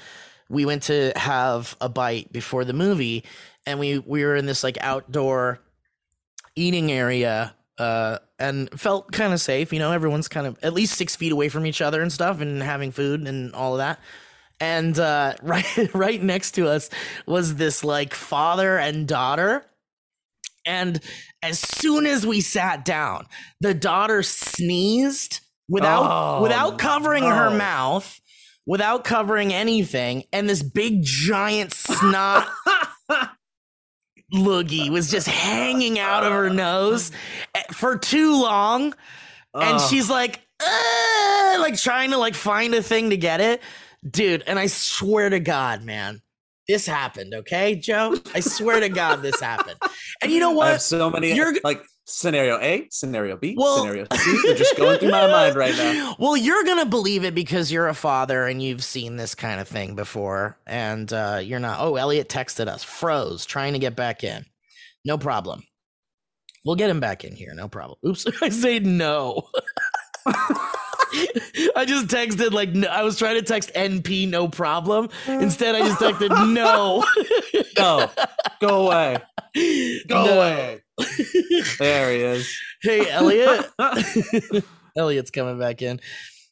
we 0.50 0.66
went 0.66 0.84
to 0.84 1.14
have 1.16 1.76
a 1.80 1.88
bite 1.90 2.32
before 2.34 2.66
the 2.66 2.74
movie, 2.74 3.24
and 3.66 3.80
we 3.80 4.00
we 4.00 4.24
were 4.26 4.36
in 4.36 4.46
this 4.48 4.64
like 4.64 4.78
outdoor 4.82 5.60
eating 6.56 6.92
area, 6.92 7.56
uh, 7.78 8.18
and 8.40 8.70
felt 8.80 9.12
kind 9.12 9.34
of 9.34 9.42
safe. 9.42 9.74
You 9.74 9.80
know, 9.80 9.92
everyone's 9.92 10.28
kind 10.28 10.48
of 10.48 10.58
at 10.64 10.74
least 10.74 10.96
six 10.96 11.16
feet 11.16 11.32
away 11.32 11.50
from 11.50 11.66
each 11.66 11.82
other 11.82 12.02
and 12.02 12.12
stuff, 12.12 12.42
and 12.42 12.62
having 12.62 12.92
food 12.92 13.28
and 13.28 13.54
all 13.54 13.74
of 13.74 13.80
that. 13.80 14.00
And 14.60 14.98
uh, 14.98 15.36
right 15.42 15.94
right 15.94 16.22
next 16.22 16.52
to 16.52 16.68
us 16.68 16.90
was 17.26 17.56
this 17.56 17.84
like 17.84 18.14
father 18.14 18.78
and 18.78 19.08
daughter. 19.08 19.66
And 20.66 21.00
as 21.42 21.60
soon 21.60 22.06
as 22.06 22.28
we 22.28 22.42
sat 22.42 22.84
down, 22.84 23.26
the 23.62 23.74
daughter 23.74 24.22
sneezed 24.22 25.40
without 25.70 26.04
Oh, 26.10 26.42
without 26.44 26.78
covering 26.78 27.24
her 27.24 27.50
mouth, 27.50 28.20
without 28.66 29.04
covering 29.06 29.54
anything, 29.54 30.26
and 30.34 30.50
this 30.50 30.62
big 30.62 31.04
giant 31.04 31.74
snot 31.74 32.50
loogie 34.34 34.90
was 34.90 35.10
just 35.10 35.28
hanging 35.28 36.00
out 36.00 36.24
of 36.24 36.32
her 36.32 36.50
nose 36.50 37.12
eh, 37.56 37.64
for 37.74 37.98
too 37.98 38.42
long. 38.42 38.94
And 39.54 39.82
she's 39.82 40.10
like 40.10 40.42
like 41.60 41.78
trying 41.78 42.12
to 42.12 42.18
like 42.18 42.36
find 42.36 42.74
a 42.76 42.84
thing 42.84 43.10
to 43.12 43.18
get 43.18 43.42
it. 43.42 43.62
Dude 44.08 44.44
and 44.46 44.60
i 44.60 44.68
swear 44.68 45.30
to 45.30 45.40
god 45.40 45.84
man 45.84 46.22
this 46.68 46.86
happened 46.86 47.34
okay 47.34 47.76
joe? 47.76 48.16
I 48.36 48.40
swear 48.42 48.80
to 48.80 48.90
god 48.90 49.22
this 49.24 49.40
happened. 49.40 49.78
And 50.22 50.32
you 50.32 50.40
know 50.40 50.50
I 50.62 50.66
have 50.68 50.74
what? 50.76 50.82
so 50.82 51.10
many 51.10 51.34
You're- 51.34 51.60
like 51.64 51.82
scenario 52.10 52.58
A, 52.62 52.88
scenario 52.90 53.36
B, 53.38 53.54
Well- 53.58 53.80
scenario 53.80 54.06
C. 54.14 54.40
They're 54.44 54.56
just 54.56 54.78
going 54.78 54.98
through 54.98 55.12
my 55.12 55.28
mind 55.32 55.56
right 55.56 55.76
now. 55.76 56.16
well 56.18 56.38
you're 56.38 56.64
gonna 56.64 56.86
believe 56.86 57.24
it 57.26 57.36
because 57.36 57.72
you're 57.72 57.88
a 57.90 57.94
father 57.94 58.48
and 58.48 58.62
you've 58.64 58.84
seen 58.84 59.18
this 59.18 59.36
kind 59.36 59.60
of 59.60 59.68
thing 59.68 59.94
before 59.96 60.58
and 60.66 61.12
uh 61.12 61.42
you're 61.44 61.60
not 61.60 61.80
oh 61.82 61.96
elliott 61.98 62.30
texted 62.30 62.68
us 62.68 62.82
froze 62.84 63.46
trying 63.46 63.74
to 63.74 63.80
get 63.80 63.96
back 63.96 64.24
in 64.24 64.46
no 65.04 65.18
problem 65.18 65.64
we'll 66.66 66.76
get 66.76 66.90
him 66.90 67.00
back 67.02 67.26
in 67.26 67.36
here 67.36 67.54
no 67.54 67.68
problem 67.68 68.00
oops 68.08 68.26
i 68.42 68.48
say 68.50 68.80
no 68.80 69.44
I 71.76 71.86
just 71.88 72.08
texted 72.08 72.52
like 72.52 72.70
no, 72.70 72.88
I 72.88 73.04
was 73.04 73.18
trying 73.18 73.36
to 73.36 73.42
text 73.42 73.72
NP 73.74 74.28
no 74.30 74.48
problem. 74.50 75.10
Instead, 75.28 75.74
I 75.76 75.80
just 75.80 76.00
texted 76.02 76.30
no. 76.54 77.04
No, 77.78 78.10
go 78.60 78.86
away. 78.88 79.18
Go 80.08 80.26
No. 80.26 80.34
away. 80.34 80.82
There 81.80 82.12
he 82.12 82.22
is. 82.22 82.60
Hey, 82.84 83.10
Elliott. 83.10 83.66
Elliott's 84.96 85.32
coming 85.32 85.58
back 85.58 85.82
in. 85.82 86.00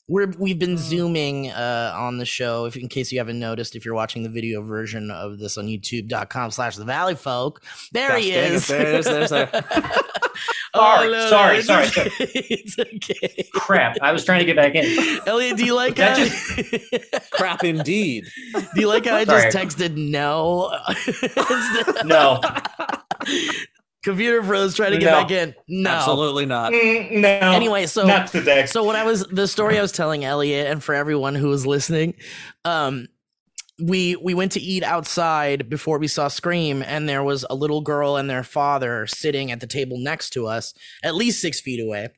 We're 0.07 0.31
we've 0.39 0.57
been 0.57 0.75
zooming 0.77 1.51
uh, 1.51 1.93
on 1.95 2.17
the 2.17 2.25
show. 2.25 2.65
If 2.65 2.75
in 2.75 2.89
case 2.89 3.11
you 3.11 3.19
haven't 3.19 3.39
noticed, 3.39 3.75
if 3.75 3.85
you're 3.85 3.93
watching 3.93 4.23
the 4.23 4.29
video 4.29 4.63
version 4.63 5.11
of 5.11 5.37
this 5.37 5.55
on 5.57 5.65
YouTube.com/slash 5.67 6.77
The 6.77 6.85
Valley 6.85 7.13
Folk, 7.15 7.61
there 7.91 8.09
Gosh 8.09 8.21
he 8.23 8.31
is. 8.31 8.51
it, 8.51 8.53
is. 8.53 8.67
there 8.67 8.81
it 8.87 8.95
is, 8.95 9.05
there's 9.05 9.29
there. 9.29 9.49
Sorry, 10.75 11.07
Oh, 11.07 11.11
no, 11.11 11.11
no, 11.11 11.29
sorry, 11.29 11.57
it's 11.59 11.67
sorry, 11.67 11.85
okay. 11.87 12.09
it's 12.19 12.77
okay. 12.77 13.47
Crap. 13.53 13.95
I 14.01 14.11
was 14.11 14.25
trying 14.25 14.39
to 14.39 14.45
get 14.45 14.57
back 14.57 14.75
in. 14.75 15.19
Elliott, 15.25 15.55
do 15.57 15.63
you 15.65 15.73
like 15.73 15.95
That 15.95 16.17
how, 16.17 17.19
Crap 17.31 17.63
indeed. 17.63 18.25
do 18.53 18.81
you 18.81 18.87
like 18.89 19.05
how 19.05 19.15
I 19.15 19.23
Sorry. 19.23 19.51
just 19.51 19.55
texted 19.57 19.95
no? 19.95 20.75
No. 22.03 22.41
Computer 24.05 24.41
froze 24.43 24.75
trying 24.75 24.91
to 24.93 24.97
get 24.99 25.11
No. 25.11 25.21
back 25.21 25.31
in. 25.31 25.55
No. 25.67 25.89
Absolutely 25.89 26.45
not. 26.45 26.71
Mm, 26.71 27.11
no. 27.19 27.27
Anyway, 27.29 27.85
so 27.87 28.05
not 28.05 28.27
today. 28.27 28.65
so 28.67 28.83
what 28.83 28.95
I 28.95 29.03
was 29.03 29.25
the 29.25 29.47
story 29.47 29.77
I 29.77 29.81
was 29.81 29.91
telling 29.91 30.23
Elliott 30.23 30.67
and 30.67 30.81
for 30.81 30.95
everyone 30.95 31.35
who 31.35 31.49
was 31.49 31.65
listening, 31.67 32.13
um, 32.63 33.07
we 33.83 34.15
we 34.15 34.33
went 34.33 34.53
to 34.53 34.61
eat 34.61 34.83
outside 34.83 35.69
before 35.69 35.97
we 35.99 36.07
saw 36.07 36.29
Scream, 36.29 36.81
and 36.81 37.09
there 37.09 37.23
was 37.23 37.45
a 37.49 37.55
little 37.55 37.81
girl 37.81 38.15
and 38.15 38.29
their 38.29 38.43
father 38.43 39.05
sitting 39.07 39.51
at 39.51 39.59
the 39.59 39.67
table 39.67 39.97
next 39.99 40.29
to 40.29 40.47
us, 40.47 40.73
at 41.03 41.15
least 41.15 41.41
six 41.41 41.59
feet 41.59 41.81
away. 41.83 42.09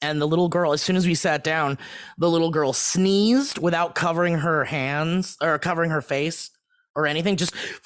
And 0.00 0.20
the 0.20 0.26
little 0.26 0.48
girl, 0.48 0.72
as 0.72 0.80
soon 0.82 0.96
as 0.96 1.06
we 1.06 1.14
sat 1.14 1.44
down, 1.44 1.78
the 2.16 2.30
little 2.30 2.50
girl 2.50 2.72
sneezed 2.72 3.58
without 3.58 3.94
covering 3.94 4.38
her 4.38 4.64
hands 4.64 5.36
or 5.42 5.58
covering 5.58 5.90
her 5.90 6.00
face 6.00 6.50
or 6.96 7.06
anything, 7.06 7.36
just 7.36 7.54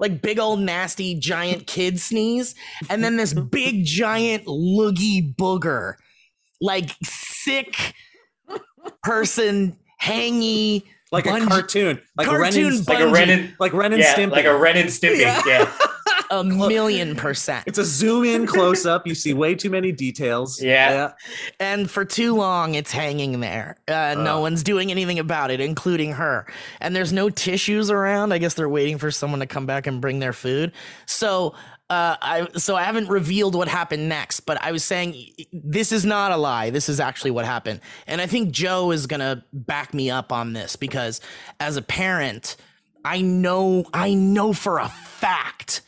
like 0.00 0.22
big 0.22 0.38
old 0.38 0.58
nasty 0.58 1.14
giant 1.14 1.66
kid 1.66 2.00
sneeze. 2.00 2.54
And 2.88 3.04
then 3.04 3.16
this 3.16 3.32
big 3.34 3.84
giant 3.84 4.46
loogie 4.46 5.34
booger, 5.36 5.94
like 6.60 6.90
sick 7.04 7.94
person, 9.04 9.76
hangy. 10.02 10.82
Like 11.12 11.24
Bungee- 11.24 11.46
a 11.46 11.48
cartoon. 11.48 12.00
Like 12.16 12.26
Cartoon 12.28 12.64
Ren 12.64 12.72
and, 12.72 12.88
like 12.88 13.00
a. 13.00 13.08
Ren 13.08 13.30
and 13.30 13.54
like 13.58 13.72
Ren 13.72 13.92
and 13.92 14.00
yeah, 14.00 14.14
Stimpy. 14.14 14.30
like 14.30 14.44
a 14.44 14.56
Ren 14.56 14.76
and 14.76 14.88
Stimpy. 14.88 15.20
Yeah. 15.20 15.42
Yeah. 15.46 15.72
a 16.30 16.44
million 16.44 17.16
percent. 17.16 17.64
it's 17.66 17.78
a 17.78 17.84
zoom 17.84 18.24
in 18.24 18.46
close 18.46 18.86
up. 18.86 19.06
You 19.06 19.14
see 19.14 19.34
way 19.34 19.54
too 19.54 19.70
many 19.70 19.90
details. 19.90 20.62
Yeah. 20.62 21.12
And 21.58 21.90
for 21.90 22.04
too 22.04 22.36
long, 22.36 22.76
it's 22.76 22.92
hanging 22.92 23.40
there. 23.40 23.76
Uh, 23.88 24.14
no 24.16 24.40
one's 24.40 24.62
doing 24.62 24.90
anything 24.90 25.18
about 25.18 25.50
it, 25.50 25.60
including 25.60 26.12
her. 26.12 26.46
And 26.80 26.94
there's 26.94 27.12
no 27.12 27.28
tissues 27.30 27.90
around. 27.90 28.32
I 28.32 28.38
guess 28.38 28.54
they're 28.54 28.68
waiting 28.68 28.98
for 28.98 29.10
someone 29.10 29.40
to 29.40 29.46
come 29.46 29.66
back 29.66 29.86
and 29.88 30.00
bring 30.00 30.20
their 30.20 30.32
food. 30.32 30.72
So, 31.06 31.54
uh, 31.90 32.16
I 32.22 32.46
so 32.56 32.76
I 32.76 32.84
haven't 32.84 33.08
revealed 33.08 33.56
what 33.56 33.66
happened 33.66 34.08
next, 34.08 34.40
but 34.40 34.62
I 34.62 34.70
was 34.70 34.84
saying 34.84 35.26
this 35.52 35.90
is 35.90 36.04
not 36.04 36.30
a 36.30 36.36
lie. 36.36 36.70
This 36.70 36.88
is 36.88 37.00
actually 37.00 37.32
what 37.32 37.44
happened, 37.44 37.80
and 38.06 38.20
I 38.20 38.28
think 38.28 38.52
Joe 38.52 38.92
is 38.92 39.08
gonna 39.08 39.44
back 39.52 39.92
me 39.92 40.08
up 40.08 40.30
on 40.32 40.52
this 40.52 40.76
because 40.76 41.20
as 41.58 41.76
a 41.76 41.82
parent, 41.82 42.56
I 43.04 43.20
know 43.22 43.84
I 43.92 44.14
know 44.14 44.52
for 44.52 44.78
a 44.78 44.88
fact 44.88 45.82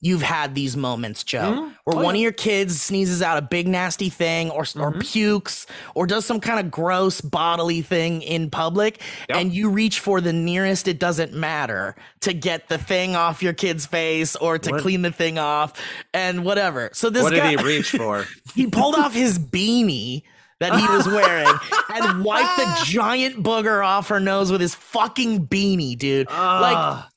you've 0.00 0.22
had 0.22 0.54
these 0.54 0.76
moments, 0.76 1.24
Joe, 1.24 1.40
Mhm. 1.40 1.72
where 1.84 1.96
Oh, 1.96 2.02
one 2.02 2.14
yeah. 2.14 2.20
of 2.20 2.22
your 2.22 2.32
kids 2.32 2.80
sneezes 2.80 3.20
out 3.20 3.36
a 3.36 3.42
big 3.42 3.66
nasty 3.66 4.08
thing 4.08 4.48
or 4.50 4.60
or 4.76 4.92
Mhm. 4.92 5.00
pukes 5.00 5.66
or 5.96 6.06
does 6.06 6.24
some 6.24 6.38
kind 6.38 6.60
of 6.60 6.70
gross 6.70 7.20
bodily 7.20 7.82
thing 7.82 8.22
in 8.22 8.48
public 8.48 9.00
Yep. 9.28 9.38
and 9.38 9.52
you 9.52 9.68
reach 9.68 9.98
for 9.98 10.20
the 10.20 10.32
nearest 10.32 10.86
it 10.86 11.00
doesn't 11.00 11.32
matter 11.32 11.96
to 12.20 12.32
get 12.32 12.68
the 12.68 12.78
thing 12.78 13.16
off 13.16 13.42
your 13.42 13.52
kid's 13.54 13.86
face 13.86 14.36
or 14.36 14.56
to 14.58 14.70
What- 14.70 14.82
clean 14.82 15.02
the 15.02 15.10
thing 15.10 15.36
off 15.38 15.72
and 16.14 16.44
whatever. 16.44 16.90
So 16.92 17.10
this 17.10 17.24
What 17.24 17.32
guy 17.34 17.50
did 17.50 17.60
he 17.60 17.66
reach 17.66 17.90
for? 17.90 18.24
he 18.54 18.66
pulled 18.68 18.94
off 18.94 19.12
his 19.14 19.36
beanie 19.38 20.22
that 20.60 20.74
he 20.78 20.86
was 20.88 21.06
wearing 21.08 21.48
and 21.94 22.24
wiped 22.24 22.56
the 22.56 22.84
giant 22.84 23.42
booger 23.42 23.84
off 23.84 24.08
her 24.08 24.20
nose 24.20 24.50
with 24.52 24.60
his 24.60 24.74
fucking 24.74 25.46
beanie, 25.46 25.96
dude. 25.98 26.28
like 26.28 26.36
Ah, 26.76 27.08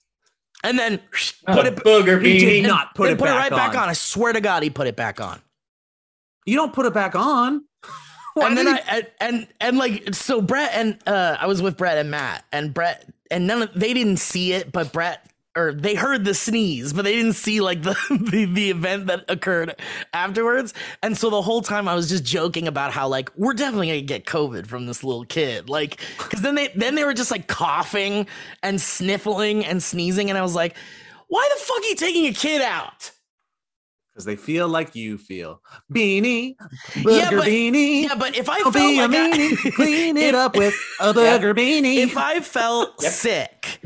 and 0.64 0.78
then 0.78 1.00
Oh, 1.48 1.54
put 1.56 1.66
it 1.66 1.76
booger 1.78 2.24
he 2.24 2.40
did 2.40 2.68
not 2.68 2.94
put 2.96 3.10
it 3.10 3.18
put 3.18 3.26
back 3.26 3.36
it 3.36 3.38
right 3.38 3.52
back 3.52 3.76
on. 3.76 3.84
on. 3.84 3.90
I 3.90 3.94
swear 3.94 4.34
to 4.34 4.42
God, 4.42 4.64
he 4.64 4.70
put 4.70 4.88
it 4.88 4.96
back 4.96 5.20
on. 5.20 5.40
You 6.46 6.56
don't 6.56 6.74
put 6.74 6.86
it 6.86 6.94
back 6.94 7.16
on. 7.16 7.64
Why 8.34 8.48
and 8.48 8.58
then 8.58 8.66
did 8.66 8.76
I 8.76 8.80
and, 8.96 9.08
and 9.20 9.48
and 9.60 9.78
like 9.78 10.14
so 10.16 10.42
Brett 10.42 10.72
and 10.74 10.98
uh 11.08 11.38
I 11.40 11.48
was 11.48 11.62
with 11.62 11.78
Brett 11.78 11.98
and 11.98 12.10
Matt 12.12 12.46
and 12.52 12.74
Brett 12.74 13.08
and 13.30 13.48
none 13.48 13.64
of 13.64 13.70
they 13.74 13.94
didn't 13.94 14.18
see 14.18 14.54
it, 14.54 14.72
but 14.72 14.92
Brett 14.94 15.31
or 15.56 15.74
they 15.74 15.96
heard 15.96 16.24
the 16.24 16.34
sneeze, 16.34 16.94
but 16.94 17.04
they 17.04 17.14
didn't 17.16 17.34
see 17.34 17.60
like 17.62 17.82
the, 17.84 17.96
the 18.32 18.46
the 18.46 18.70
event 18.70 19.08
that 19.08 19.26
occurred 19.28 19.76
afterwards. 20.14 20.74
And 21.04 21.18
so 21.18 21.30
the 21.30 21.42
whole 21.42 21.62
time 21.62 21.88
I 21.88 21.96
was 21.96 22.08
just 22.10 22.24
joking 22.24 22.68
about 22.68 22.92
how 22.92 23.08
like 23.08 23.30
we're 23.36 23.54
definitely 23.54 23.88
gonna 23.88 24.02
get 24.02 24.26
COVID 24.26 24.68
from 24.68 24.86
this 24.86 25.04
little 25.04 25.26
kid. 25.26 25.70
Like 25.70 26.00
because 26.20 26.42
then 26.42 26.56
they 26.56 26.70
then 26.76 26.96
they 26.96 27.04
were 27.04 27.14
just 27.14 27.32
like 27.32 27.48
coughing 27.48 28.28
and 28.64 28.80
sniffling 28.80 29.66
and 29.66 29.82
sneezing, 29.84 30.30
and 30.30 30.38
I 30.38 30.42
was 30.42 30.56
like, 30.56 30.76
why 31.28 31.50
the 31.54 31.60
fuck 31.62 31.80
are 31.80 31.84
you 31.88 31.96
taking 31.96 32.26
a 32.28 32.34
kid 32.34 32.62
out? 32.62 33.12
because 34.14 34.26
they 34.26 34.36
feel 34.36 34.68
like 34.68 34.94
you 34.94 35.18
feel. 35.18 35.62
Beanie, 35.94 36.56
booger 36.96 37.18
Yeah, 37.18 37.30
but- 37.32 37.48
beanie. 37.48 38.04
Yeah, 38.04 38.16
but 38.16 38.36
if 38.38 38.50
I 38.50 38.60
felt 38.60 38.74
be 38.74 39.00
a 39.00 39.08
like 39.08 39.12
I- 39.18 39.72
Clean 39.76 40.18
it 40.18 40.30
if- 40.30 40.36
up 40.36 40.58
with 40.58 40.74
a 41.00 41.14
booger 41.14 41.56
beanie. 41.56 41.96
if 42.00 42.18
I 42.18 42.42
felt 42.42 43.02
Yep. 43.02 43.12
sick, 43.14 43.82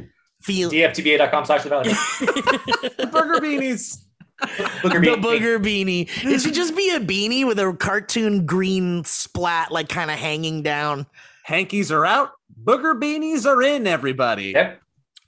feel 0.46 0.70
dftba.com 0.70 1.46
slash 1.46 1.64
the 1.64 1.70
valley. 1.70 1.90
booger 1.90 3.40
beanies. 3.40 3.98
Booger 4.42 5.04
the 5.04 5.28
booger 5.28 5.60
beanie. 5.60 6.10
It 6.24 6.40
should 6.40 6.54
just 6.54 6.76
be 6.76 6.90
a 6.92 7.00
beanie 7.00 7.48
with 7.48 7.58
a 7.58 7.74
cartoon 7.74 8.46
green 8.46 9.04
splat, 9.06 9.72
like 9.72 9.90
kind 9.90 10.12
of 10.12 10.18
hanging 10.18 10.62
down. 10.62 11.08
Hankies 11.44 11.92
are 11.92 12.06
out. 12.06 12.32
Booger 12.64 13.00
beanies 13.00 13.46
are 13.46 13.62
in. 13.62 13.88
Everybody. 13.88 14.52
Yep. 14.52 14.82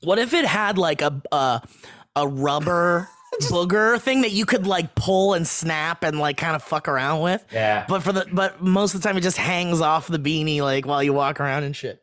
What 0.03 0.19
if 0.19 0.33
it 0.33 0.45
had 0.45 0.77
like 0.77 1.01
a 1.01 1.21
a, 1.31 1.61
a 2.15 2.27
rubber 2.27 3.07
booger 3.43 3.99
thing 3.99 4.21
that 4.21 4.31
you 4.31 4.45
could 4.45 4.67
like 4.67 4.93
pull 4.95 5.33
and 5.33 5.47
snap 5.47 6.03
and 6.03 6.19
like 6.19 6.37
kind 6.37 6.55
of 6.55 6.61
fuck 6.61 6.87
around 6.87 7.21
with? 7.21 7.43
Yeah. 7.51 7.85
But 7.87 8.03
for 8.03 8.11
the 8.11 8.27
but 8.31 8.61
most 8.61 8.93
of 8.93 9.01
the 9.01 9.07
time 9.07 9.17
it 9.17 9.21
just 9.21 9.37
hangs 9.37 9.79
off 9.81 10.07
the 10.07 10.19
beanie 10.19 10.61
like 10.61 10.85
while 10.85 11.01
you 11.01 11.13
walk 11.13 11.39
around 11.39 11.63
and 11.63 11.75
shit. 11.75 12.01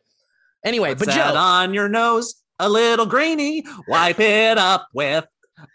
Anyway, 0.63 0.89
What's 0.89 1.05
but 1.05 1.13
Joe, 1.13 1.35
on 1.35 1.75
your 1.75 1.87
nose, 1.87 2.33
a 2.59 2.69
little 2.69 3.05
greeny. 3.05 3.63
Wipe 3.87 4.19
it 4.19 4.57
up 4.57 4.87
with 4.93 5.25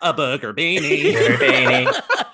a 0.01 0.15
booger 0.15 0.55
beanie. 0.55 1.15
Booger 1.15 1.37
beanie. 1.37 2.03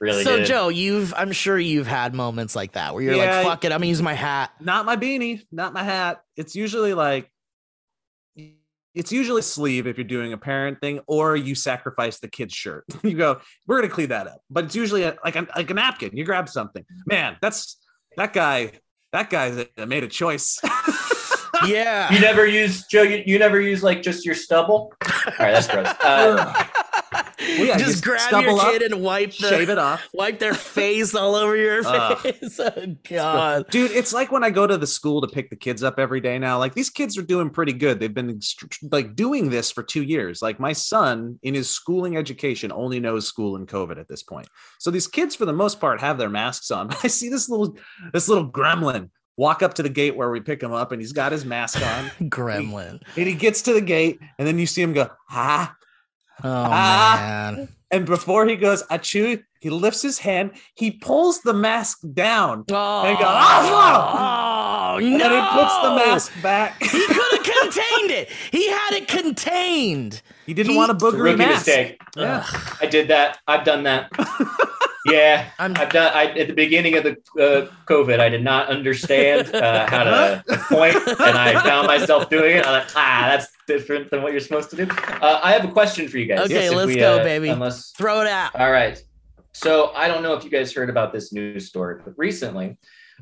Really 0.00 0.24
so 0.24 0.38
good. 0.38 0.46
Joe, 0.46 0.68
you've 0.70 1.12
I'm 1.14 1.30
sure 1.30 1.58
you've 1.58 1.86
had 1.86 2.14
moments 2.14 2.56
like 2.56 2.72
that 2.72 2.94
where 2.94 3.02
you're 3.02 3.14
Yeah, 3.16 3.36
like, 3.40 3.46
fuck 3.46 3.64
it, 3.66 3.72
I'm 3.72 3.80
gonna 3.80 3.86
use 3.88 4.00
my 4.00 4.14
hat. 4.14 4.50
not 4.58 4.86
my 4.86 4.96
beanie, 4.96 5.42
not 5.52 5.74
my 5.74 5.82
hat. 5.84 6.22
It's 6.38 6.56
usually 6.56 6.94
like 6.94 7.30
it's 8.94 9.12
usually 9.12 9.42
sleeve 9.42 9.86
if 9.86 9.98
you're 9.98 10.06
doing 10.06 10.32
a 10.32 10.38
parent 10.38 10.80
thing, 10.80 11.00
or 11.06 11.36
you 11.36 11.54
sacrifice 11.54 12.18
the 12.18 12.28
kid's 12.28 12.54
shirt. 12.54 12.84
you 13.02 13.14
go, 13.14 13.40
we're 13.66 13.80
gonna 13.82 13.92
clean 13.92 14.08
that 14.08 14.26
up. 14.26 14.40
But 14.48 14.64
it's 14.64 14.74
usually 14.74 15.02
a, 15.02 15.18
like 15.22 15.36
a 15.36 15.46
like 15.54 15.70
a 15.70 15.74
napkin. 15.74 16.16
You 16.16 16.24
grab 16.24 16.48
something. 16.48 16.84
Man, 17.06 17.36
that's 17.42 17.76
that 18.16 18.32
guy. 18.32 18.72
That 19.12 19.28
guy 19.28 19.66
made 19.86 20.04
a 20.04 20.08
choice. 20.08 20.60
Yeah. 21.66 22.12
You 22.12 22.20
never 22.20 22.46
use 22.46 22.86
Joe. 22.86 23.02
You, 23.02 23.22
you 23.26 23.38
never 23.38 23.60
use 23.60 23.82
like 23.82 24.02
just 24.02 24.24
your 24.24 24.34
stubble. 24.34 24.92
All 25.02 25.32
right, 25.38 25.52
that's 25.52 25.68
gross. 25.68 25.88
Uh, 26.02 26.64
Well, 27.40 27.64
yeah, 27.66 27.78
just 27.78 27.90
just 27.92 28.04
grab 28.04 28.30
your 28.32 28.42
stubble 28.42 28.60
up, 28.60 28.72
kid 28.72 28.82
and 28.82 29.00
wipe 29.02 29.30
the 29.30 29.48
shave 29.48 29.70
it 29.70 29.78
off. 29.78 30.06
wipe 30.12 30.38
their 30.38 30.54
face 30.54 31.14
all 31.14 31.34
over 31.34 31.56
your 31.56 31.82
Ugh. 31.84 32.18
face. 32.18 32.60
Oh 32.70 32.96
god. 33.08 33.66
Dude, 33.70 33.90
it's 33.92 34.12
like 34.12 34.30
when 34.30 34.44
I 34.44 34.50
go 34.50 34.66
to 34.66 34.76
the 34.76 34.86
school 34.86 35.20
to 35.22 35.26
pick 35.26 35.48
the 35.50 35.56
kids 35.56 35.82
up 35.82 35.98
every 35.98 36.20
day 36.20 36.38
now. 36.38 36.58
Like 36.58 36.74
these 36.74 36.90
kids 36.90 37.16
are 37.16 37.22
doing 37.22 37.50
pretty 37.50 37.72
good. 37.72 37.98
They've 37.98 38.12
been 38.12 38.40
like 38.92 39.16
doing 39.16 39.48
this 39.48 39.70
for 39.70 39.82
two 39.82 40.02
years. 40.02 40.42
Like 40.42 40.60
my 40.60 40.72
son 40.72 41.38
in 41.42 41.54
his 41.54 41.70
schooling 41.70 42.16
education 42.16 42.70
only 42.72 43.00
knows 43.00 43.26
school 43.26 43.56
and 43.56 43.66
COVID 43.66 43.98
at 43.98 44.08
this 44.08 44.22
point. 44.22 44.46
So 44.78 44.90
these 44.90 45.06
kids, 45.06 45.34
for 45.34 45.46
the 45.46 45.52
most 45.52 45.80
part, 45.80 46.00
have 46.00 46.18
their 46.18 46.30
masks 46.30 46.70
on. 46.70 46.88
But 46.88 47.00
I 47.04 47.08
see 47.08 47.28
this 47.30 47.48
little 47.48 47.76
this 48.12 48.28
little 48.28 48.50
gremlin 48.50 49.10
walk 49.40 49.62
up 49.62 49.72
to 49.74 49.82
the 49.82 49.88
gate 49.88 50.14
where 50.16 50.30
we 50.30 50.40
pick 50.40 50.62
him 50.62 50.72
up, 50.72 50.92
and 50.92 51.00
he's 51.00 51.12
got 51.12 51.32
his 51.32 51.44
mask 51.44 51.80
on. 51.92 52.28
Gremlin. 52.28 53.00
and 53.16 53.26
he 53.26 53.34
gets 53.34 53.62
to 53.62 53.72
the 53.72 53.80
gate, 53.80 54.18
and 54.38 54.46
then 54.46 54.58
you 54.58 54.66
see 54.66 54.82
him 54.82 54.92
go, 54.92 55.08
ah. 55.30 55.74
Oh 56.42 56.48
Ah. 56.48 57.16
man. 57.56 57.68
And 57.92 58.06
before 58.06 58.46
he 58.46 58.54
goes, 58.56 58.82
achoo, 58.84 59.42
he 59.60 59.68
lifts 59.68 60.00
his 60.00 60.18
hand, 60.20 60.52
he 60.74 60.92
pulls 60.92 61.40
the 61.40 61.52
mask 61.52 61.98
down, 62.14 62.64
Oh, 62.70 63.02
And 63.04 63.18
go, 63.18 63.24
"Ah!" 63.26 64.94
oh, 64.94 64.98
and 64.98 65.10
no. 65.12 65.18
then 65.18 65.32
he 65.32 65.60
puts 65.60 65.74
the 65.82 65.90
mask 65.96 66.32
back. 66.42 66.80
He 66.80 67.06
could 67.16 67.32
have 67.32 67.42
contained 67.42 68.10
it. 68.12 68.28
He 68.52 68.68
had 68.70 68.90
it 68.92 69.08
contained. 69.08 70.22
He 70.46 70.54
didn't 70.54 70.70
He- 70.72 70.76
want 70.78 70.92
a 70.92 70.94
it's 70.94 71.02
a 71.02 71.06
boogery 71.06 71.36
mask. 71.36 71.66
mistake. 71.66 72.00
Yeah. 72.16 72.46
I 72.80 72.86
did 72.86 73.08
that. 73.08 73.38
I've 73.48 73.64
done 73.64 73.82
that. 73.82 74.08
Yeah, 75.06 75.48
I'm 75.58 75.74
I've 75.76 75.90
done. 75.90 76.12
I 76.14 76.26
at 76.38 76.48
the 76.48 76.52
beginning 76.52 76.96
of 76.96 77.04
the 77.04 77.12
uh, 77.38 77.70
COVID, 77.86 78.20
I 78.20 78.28
did 78.28 78.44
not 78.44 78.68
understand 78.68 79.54
uh, 79.54 79.88
how 79.88 80.04
to 80.04 80.44
point, 80.68 80.94
and 81.20 81.38
I 81.38 81.62
found 81.62 81.86
myself 81.86 82.28
doing 82.28 82.56
it. 82.56 82.66
I'm 82.66 82.72
like, 82.72 82.96
ah, 82.96 83.26
that's 83.30 83.48
different 83.66 84.10
than 84.10 84.22
what 84.22 84.32
you're 84.32 84.40
supposed 84.40 84.70
to 84.70 84.76
do. 84.76 84.86
Uh, 84.90 85.40
I 85.42 85.52
have 85.52 85.64
a 85.64 85.72
question 85.72 86.06
for 86.08 86.18
you 86.18 86.26
guys. 86.26 86.40
Okay, 86.40 86.66
if 86.66 86.74
let's 86.74 86.94
go, 86.96 87.18
uh, 87.18 87.24
baby. 87.24 87.48
Unless 87.48 87.92
throw 87.92 88.20
it 88.20 88.26
out. 88.26 88.54
All 88.56 88.70
right. 88.70 89.02
So 89.52 89.92
I 89.94 90.06
don't 90.06 90.22
know 90.22 90.34
if 90.34 90.44
you 90.44 90.50
guys 90.50 90.72
heard 90.72 90.90
about 90.90 91.12
this 91.12 91.32
news 91.32 91.66
story, 91.66 92.00
but 92.04 92.14
recently 92.16 92.76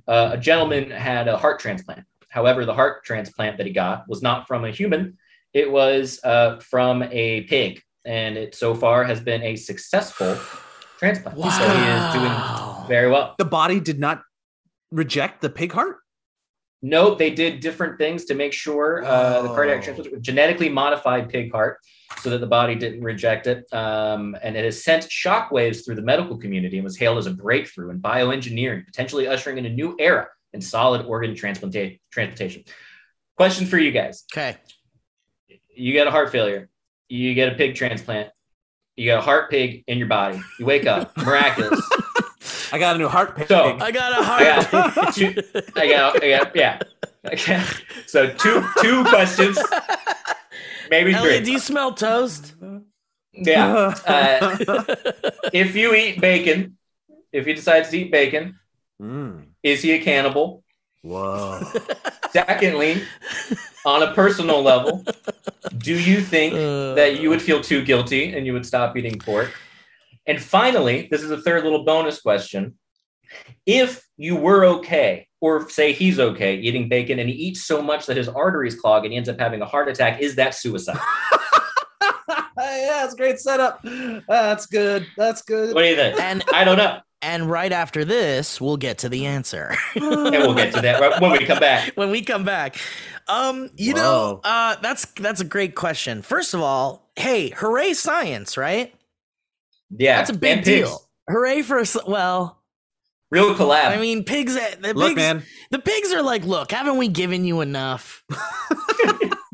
uh, 0.07 0.31
a 0.33 0.39
gentleman 0.39 0.91
had 0.91 1.29
a 1.29 1.37
heart 1.37 1.61
transplant. 1.61 2.05
However, 2.29 2.65
the 2.65 2.75
heart 2.75 3.05
transplant 3.05 3.57
that 3.57 3.67
he 3.67 3.73
got 3.73 4.09
was 4.09 4.23
not 4.23 4.47
from 4.47 4.65
a 4.65 4.71
human, 4.71 5.17
it 5.55 5.71
was 5.71 6.21
uh, 6.25 6.59
from 6.59 7.03
a 7.05 7.43
pig. 7.43 7.83
And 8.05 8.37
it 8.37 8.55
so 8.55 8.75
far 8.75 9.05
has 9.05 9.21
been 9.21 9.43
a 9.43 9.57
successful 9.57 10.37
transplant. 10.99 11.37
So 11.39 11.45
he 11.45 11.85
is 11.85 12.13
doing 12.13 12.25
Wow. 12.33 12.85
very 12.89 13.11
well. 13.11 13.35
The 13.39 13.45
body 13.45 13.81
did 13.81 13.99
not 13.99 14.23
reject 14.91 15.41
the 15.41 15.51
pig 15.51 15.73
heart. 15.73 15.99
No, 16.81 17.15
they 17.15 17.31
did 17.31 17.59
different 17.61 17.99
things 17.99 18.25
to 18.27 18.35
make 18.35 18.53
sure 18.53 19.05
uh, 19.05 19.43
the 19.43 19.49
cardiac 19.49 19.79
Whoa. 19.79 19.95
transplant 19.95 20.23
genetically 20.23 20.69
modified 20.69 21.29
pig 21.29 21.51
heart 21.51 21.79
so 22.21 22.31
that 22.31 22.39
the 22.39 22.47
body 22.47 22.75
didn't 22.77 23.03
reject 23.03 23.47
it. 23.49 23.65
Um, 23.73 24.37
and 24.43 24.57
it 24.57 24.65
has 24.65 24.83
sent 24.85 25.05
shockwaves 25.09 25.85
through 25.85 25.97
the 25.97 26.03
medical 26.03 26.39
community 26.39 26.77
and 26.79 26.85
was 26.85 26.97
hailed 26.97 27.19
as 27.19 27.27
a 27.27 27.33
breakthrough 27.33 27.91
in 27.91 28.01
bioengineering, 28.01 28.87
potentially 28.87 29.27
ushering 29.27 29.59
in 29.59 29.67
a 29.67 29.71
new 29.71 29.97
era 29.99 30.29
in 30.53 30.61
solid 30.61 31.05
organ 31.07 31.33
transplanta- 31.35 31.99
transplantation. 32.13 32.63
Question 33.37 33.67
for 33.67 33.79
you 33.79 33.91
guys 33.91 34.25
Okay. 34.33 34.57
you 35.75 35.93
get 35.93 36.07
a 36.07 36.11
heart 36.13 36.31
failure, 36.31 36.69
you 37.09 37.35
get 37.35 37.53
a 37.53 37.57
pig 37.57 37.75
transplant, 37.75 38.31
you 38.99 39.07
got 39.07 39.19
a 39.19 39.23
heart 39.23 39.51
pig 39.51 39.85
in 39.87 39.97
your 39.99 40.09
body, 40.09 40.41
you 40.59 40.67
wake 40.67 40.87
up, 40.87 41.17
miraculous. 41.25 41.81
I 42.73 42.79
got 42.79 42.97
a 42.97 42.99
new 42.99 43.09
heart 43.09 43.37
pig. 43.37 43.49
So- 43.49 43.79
I 43.81 43.91
got 43.91 44.13
a 44.13 44.21
I 44.21 44.25
heart. 44.25 44.71
got 44.95 45.15
two, 45.15 45.35
I 45.77 45.89
got, 45.89 46.23
I 46.23 46.29
got, 46.31 46.57
yeah. 46.57 46.81
Okay. 47.27 47.63
So 48.07 48.29
two 48.31 48.65
two 48.81 49.05
questions, 49.05 49.59
maybe 50.91 51.13
Elliott, 51.13 51.45
do 51.45 51.53
you 51.53 51.59
smell 51.59 51.93
toast? 51.93 52.55
Yeah. 53.35 53.95
Uh, 54.07 54.57
if 55.53 55.77
you 55.77 55.95
eat 55.95 56.21
bacon, 56.23 56.79
if 57.33 57.45
he 57.47 57.53
decides 57.53 57.91
to 57.91 57.99
eat 57.99 58.11
bacon, 58.13 58.59
Mm. 59.01 59.45
is 59.63 59.83
he 59.83 59.93
a 59.93 60.01
cannibal? 60.01 60.65
Whoa. 61.03 61.61
Secondly, 62.33 63.03
on 63.85 64.03
a 64.03 64.13
personal 64.15 64.63
level, 64.63 65.05
do 65.79 65.99
you 65.99 66.21
think 66.21 66.55
Uh, 66.55 66.95
that 66.95 67.21
you 67.21 67.31
would 67.31 67.43
feel 67.43 67.61
too 67.61 67.85
guilty 67.85 68.33
and 68.35 68.47
you 68.47 68.53
would 68.53 68.67
stop 68.67 68.97
eating 68.97 69.19
pork? 69.19 69.53
And 70.27 70.41
finally, 70.41 71.09
this 71.11 71.23
is 71.23 71.31
a 71.31 71.41
third 71.41 71.65
little 71.65 71.85
bonus 71.85 72.21
question. 72.21 72.75
If 73.67 74.05
you 74.17 74.37
were 74.37 74.65
okay, 74.65 75.27
or 75.41 75.69
say 75.71 75.93
he's 75.93 76.19
okay 76.19 76.57
eating 76.57 76.89
bacon 76.89 77.19
and 77.19 77.29
he 77.29 77.35
eats 77.35 77.65
so 77.65 77.81
much 77.81 78.07
that 78.07 78.17
his 78.17 78.29
arteries 78.29 78.75
clog 78.75 79.05
and 79.05 79.13
he 79.13 79.17
ends 79.17 79.29
up 79.29 79.39
having 79.39 79.63
a 79.63 79.67
heart 79.67 79.89
attack, 79.89 80.21
is 80.21 80.35
that 80.37 80.55
suicide? 80.55 80.99
yeah, 82.59 83.05
it's 83.05 83.15
a 83.15 83.17
great 83.17 83.39
setup. 83.39 83.81
That's 84.29 84.67
good. 84.67 85.07
That's 85.17 85.43
good. 85.43 85.75
What 85.75 85.83
do 85.83 85.89
you 85.89 85.97
think? 85.97 86.21
And 86.21 86.43
I 86.53 86.65
don't 86.65 86.79
know. 86.79 87.01
And 87.23 87.51
right 87.51 87.73
after 87.73 88.05
this, 88.05 88.61
we'll 88.61 88.77
get 88.77 88.99
to 88.99 89.09
the 89.09 89.27
answer. 89.27 89.75
And 89.97 90.31
we'll 90.33 90.55
get 90.55 90.75
to 90.75 90.81
that 90.83 91.21
when 91.21 91.33
we 91.33 91.45
come 91.45 91.59
back. 91.61 91.93
when 91.97 92.11
we 92.11 92.23
come 92.23 92.45
back. 92.45 92.77
Um, 93.27 93.71
you 93.77 93.93
Whoa. 93.95 94.01
know, 94.01 94.41
uh, 94.45 94.77
that's 94.83 95.05
that's 95.21 95.41
a 95.41 95.45
great 95.45 95.75
question. 95.75 96.23
First 96.23 96.55
of 96.55 96.61
all, 96.63 97.11
hey, 97.17 97.51
hooray 97.51 97.95
science, 97.95 98.57
right? 98.57 98.95
Yeah. 99.91 100.17
That's 100.19 100.31
a 100.31 100.35
big 100.35 100.57
and 100.59 100.65
pigs. 100.65 100.89
deal. 100.89 101.03
Hooray 101.29 101.63
for 101.63 101.79
s- 101.81 101.97
well, 102.07 102.55
Real 103.31 103.55
collab. 103.55 103.89
I 103.89 103.97
mean, 104.01 104.25
pigs. 104.25 104.57
uh, 104.57 104.71
The 104.81 104.95
Look, 104.95 105.09
pigs, 105.09 105.17
man. 105.17 105.43
the 105.71 105.79
pigs 105.79 106.13
are 106.15 106.23
like, 106.23 106.45
look, 106.47 106.71
haven't 106.73 106.97
we 106.97 107.09
given 107.09 107.45
you 107.45 107.61
enough? 107.61 108.25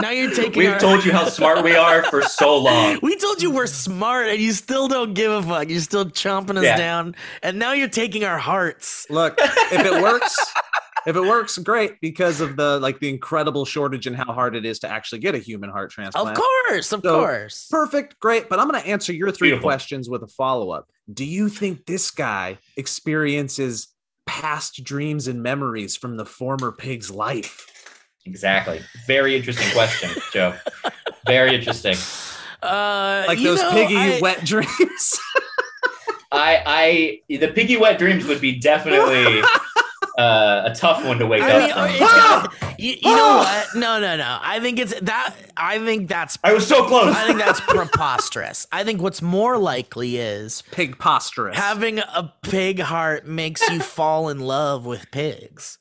now 0.05 0.11
you're 0.11 0.31
taking. 0.35 0.59
We've 0.59 0.71
our- 0.71 0.79
told 0.79 1.05
you 1.05 1.13
how 1.13 1.25
smart 1.29 1.65
we 1.65 1.75
are 1.75 2.03
for 2.05 2.21
so 2.23 2.57
long. 2.59 2.99
We 3.03 3.17
told 3.17 3.43
you 3.43 3.51
we're 3.51 3.67
smart, 3.67 4.27
and 4.29 4.39
you 4.41 4.53
still 4.53 4.87
don't 4.89 5.15
give 5.15 5.31
a 5.33 5.43
fuck. 5.43 5.69
You're 5.69 5.81
still 5.81 6.05
chomping 6.07 6.57
us 6.59 6.65
Yeah. 6.65 6.77
down, 6.77 7.15
and 7.43 7.59
now 7.59 7.73
you're 7.73 7.89
taking 7.89 8.25
our 8.25 8.39
hearts. 8.39 9.07
Look, 9.11 9.35
if 9.39 9.85
it 9.85 10.03
works, 10.03 10.37
if 11.07 11.17
it 11.17 11.21
works, 11.21 11.57
great 11.59 12.01
because 12.01 12.41
of 12.41 12.57
the 12.57 12.79
like 12.81 12.99
the 13.01 13.09
incredible 13.09 13.65
shortage 13.65 14.07
and 14.07 14.17
how 14.17 14.33
hard 14.33 14.55
it 14.57 14.65
is 14.65 14.79
to 14.81 14.89
actually 14.91 15.19
get 15.21 15.35
a 15.35 15.39
human 15.39 15.71
heart 15.71 15.91
transplant. 15.91 16.29
Of 16.31 16.35
course, 16.37 16.93
of 16.93 17.01
So, 17.03 17.19
course. 17.21 17.69
Perfect, 17.71 18.19
great. 18.21 18.49
But 18.49 18.59
I'm 18.61 18.69
going 18.69 18.81
to 18.83 18.89
answer 18.89 19.13
your 19.13 19.31
three 19.33 19.49
Beautiful. 19.49 19.69
questions 19.69 20.09
with 20.09 20.23
a 20.23 20.27
follow 20.29 20.71
up. 20.71 20.89
Do 21.13 21.25
you 21.25 21.49
think 21.49 21.85
this 21.87 22.11
guy 22.11 22.59
experiences 22.77 23.89
past 24.27 24.83
dreams 24.83 25.29
and 25.29 25.43
memories 25.43 25.97
from 25.97 26.17
the 26.17 26.25
former 26.25 26.73
pig's 26.73 27.11
life? 27.11 27.67
Exactly. 28.27 28.81
Very 29.07 29.37
interesting 29.37 29.71
question, 29.73 30.11
Joe. 30.33 30.55
Very 31.27 31.55
interesting. 31.55 31.97
Uh, 32.63 33.25
Like 33.27 33.39
those 33.41 33.61
know, 33.61 33.71
piggy 33.73 33.97
I- 33.97 34.19
wet 34.21 34.45
dreams? 34.45 35.21
I, 36.33 37.21
I, 37.29 37.37
the 37.39 37.49
piggy 37.49 37.77
wet 37.77 37.99
dreams 37.99 38.25
would 38.27 38.41
be 38.41 38.59
definitely 38.59 39.41
uh, 40.19 40.63
a 40.65 40.75
tough 40.75 41.05
one 41.05 41.19
to 41.21 41.27
wake 41.27 41.43
I 41.43 41.71
up. 41.71 41.91
it's 41.91 41.99
from. 41.99 42.09
got, 42.09 42.81
you, 42.81 42.95
you 43.01 43.15
know 43.17 43.37
what? 43.39 43.69
No, 43.77 44.01
no, 44.01 44.17
no. 44.17 44.39
I 44.43 44.59
think 44.59 44.81
it's 44.81 44.99
that. 45.03 45.33
I 45.57 45.79
think 45.79 46.09
that's. 46.09 46.37
I 46.43 46.53
was 46.53 46.67
so 46.67 46.87
close. 46.87 47.15
I 47.15 47.27
think 47.27 47.39
that's 47.39 47.61
preposterous. 47.61 48.67
I 48.73 48.83
think 48.83 49.01
what's 49.01 49.23
more 49.23 49.59
likely 49.59 50.17
is 50.17 50.63
Pig 50.73 50.99
posterous. 50.99 51.55
having 51.55 52.01
a 52.01 52.33
pig 52.43 52.81
heart 52.81 53.27
makes 53.29 53.61
you 53.69 53.79
fall 53.81 54.29
in 54.29 54.41
love 54.41 54.85
with 54.85 55.09
pigs. 55.13 55.79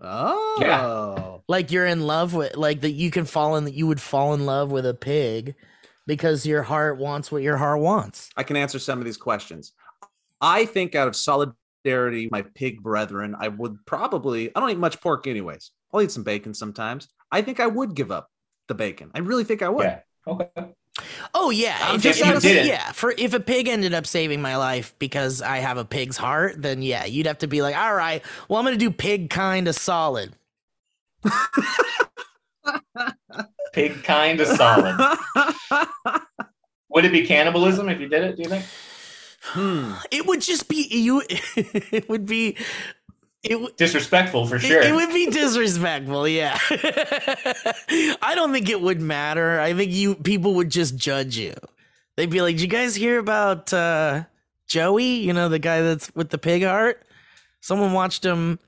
Oh. 0.00 0.58
yeah. 0.60 1.38
Like 1.48 1.70
you're 1.70 1.86
in 1.86 2.06
love 2.06 2.34
with, 2.34 2.56
like 2.56 2.80
that 2.80 2.92
you 2.92 3.10
can 3.10 3.24
fall 3.24 3.56
in. 3.56 3.64
That 3.64 3.74
you 3.74 3.86
would 3.86 4.00
fall 4.00 4.34
in 4.34 4.46
love 4.46 4.70
with 4.70 4.86
a 4.86 4.94
pig 4.94 5.54
because 6.06 6.46
your 6.46 6.62
heart 6.62 6.98
wants 6.98 7.30
what 7.30 7.42
your 7.42 7.56
heart 7.56 7.80
wants. 7.80 8.30
I 8.36 8.42
can 8.42 8.56
answer 8.56 8.78
some 8.78 8.98
of 8.98 9.04
these 9.04 9.16
questions. 9.16 9.72
I 10.40 10.64
think 10.66 10.94
out 10.94 11.08
of 11.08 11.16
solidarity, 11.16 12.28
my 12.30 12.42
pig 12.42 12.82
brethren, 12.82 13.34
I 13.38 13.48
would 13.48 13.78
probably, 13.86 14.54
I 14.54 14.60
don't 14.60 14.70
eat 14.70 14.78
much 14.78 15.00
pork 15.00 15.26
anyways. 15.26 15.70
I'll 15.92 16.02
eat 16.02 16.12
some 16.12 16.24
bacon 16.24 16.54
sometimes. 16.54 17.08
I 17.32 17.42
think 17.42 17.60
I 17.60 17.66
would 17.66 17.94
give 17.94 18.10
up 18.10 18.30
the 18.68 18.74
bacon. 18.74 19.10
I 19.14 19.20
really 19.20 19.44
think 19.44 19.62
I 19.62 19.68
would. 19.68 19.84
Yeah. 19.84 20.00
Okay. 20.26 20.48
Oh 21.34 21.50
yeah, 21.50 21.76
I'm 21.82 21.96
if, 21.96 22.02
just 22.02 22.20
if- 22.20 22.40
saying- 22.42 22.66
yeah. 22.66 22.92
For 22.92 23.12
if 23.18 23.34
a 23.34 23.40
pig 23.40 23.68
ended 23.68 23.92
up 23.94 24.06
saving 24.06 24.40
my 24.40 24.56
life 24.56 24.94
because 24.98 25.42
I 25.42 25.58
have 25.58 25.76
a 25.78 25.84
pig's 25.84 26.16
heart, 26.16 26.60
then 26.62 26.80
yeah, 26.82 27.04
you'd 27.04 27.26
have 27.26 27.38
to 27.38 27.46
be 27.46 27.60
like, 27.62 27.76
all 27.76 27.94
right, 27.94 28.22
well, 28.48 28.58
I'm 28.58 28.64
gonna 28.64 28.76
do 28.76 28.90
pig 28.90 29.28
kind 29.30 29.68
of 29.68 29.74
solid. 29.74 30.32
Pig 33.72 34.02
kind 34.04 34.40
of 34.40 34.46
solid. 34.46 34.96
Would 36.88 37.04
it 37.04 37.12
be 37.12 37.26
cannibalism 37.26 37.88
if 37.90 38.00
you 38.00 38.08
did 38.08 38.22
it? 38.24 38.36
Do 38.36 38.42
you 38.42 38.48
think? 38.48 38.64
hmm. 39.42 39.92
It 40.10 40.26
would 40.26 40.40
just 40.40 40.66
be 40.68 40.86
you. 40.90 41.22
it 41.28 42.08
would 42.08 42.24
be. 42.26 42.56
It, 43.48 43.60
would- 43.60 43.76
Disrespectful 43.76 44.46
for 44.46 44.56
it- 44.56 44.62
sure. 44.62 44.80
it 44.82 44.94
would 44.94 45.10
be 45.12 45.26
disrespectful, 45.30 46.26
yeah. 46.28 46.58
I 46.70 48.32
don't 48.34 48.52
think 48.52 48.68
it 48.68 48.80
would 48.80 49.00
matter. 49.00 49.60
I 49.60 49.74
think 49.74 49.92
you 49.92 50.14
people 50.14 50.54
would 50.54 50.70
just 50.70 50.96
judge 50.96 51.36
you. 51.36 51.54
They'd 52.16 52.30
be 52.30 52.40
like, 52.42 52.56
"Did 52.56 52.62
you 52.62 52.68
guys 52.68 52.94
hear 52.94 53.18
about 53.18 53.72
uh, 53.72 54.24
Joey? 54.66 55.16
You 55.16 55.32
know 55.32 55.48
the 55.48 55.58
guy 55.58 55.82
that's 55.82 56.14
with 56.14 56.30
the 56.30 56.38
pig 56.38 56.64
heart. 56.64 57.02
Someone 57.60 57.92
watched 57.92 58.24
him 58.24 58.58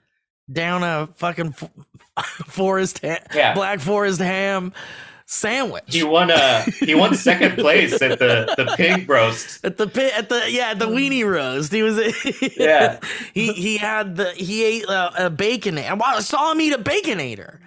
down 0.51 0.83
a 0.83 1.09
fucking 1.17 1.55
f- 1.61 2.25
forest, 2.47 3.01
ha- 3.05 3.19
Yeah. 3.35 3.55
black 3.55 3.81
forest 3.81 4.21
ham 4.21 4.73
sandwich 5.31 5.85
he 5.87 6.03
won. 6.03 6.31
Uh, 6.31 6.65
he 6.81 6.95
won 6.95 7.15
second 7.15 7.57
place 7.57 8.01
at 8.01 8.19
the 8.19 8.53
the 8.57 8.75
pig 8.77 9.09
roast. 9.09 9.63
at 9.65 9.77
the 9.77 9.87
pit 9.87 10.13
at 10.17 10.29
the 10.31 10.51
yeah 10.51 10.71
at 10.71 10.79
the 10.79 10.87
weenie 10.89 11.25
roast. 11.31 11.71
He 11.71 11.83
was 11.83 11.99
Yeah. 12.57 12.99
he 13.35 13.53
he 13.53 13.77
had 13.77 14.17
the 14.17 14.31
he 14.33 14.65
ate 14.65 14.85
a, 14.85 15.27
a 15.27 15.31
bacon. 15.31 15.77
And 15.77 16.03
I 16.03 16.21
saw 16.21 16.51
him 16.53 16.61
eat 16.63 16.73
a 16.73 16.79
baconator. 16.79 17.59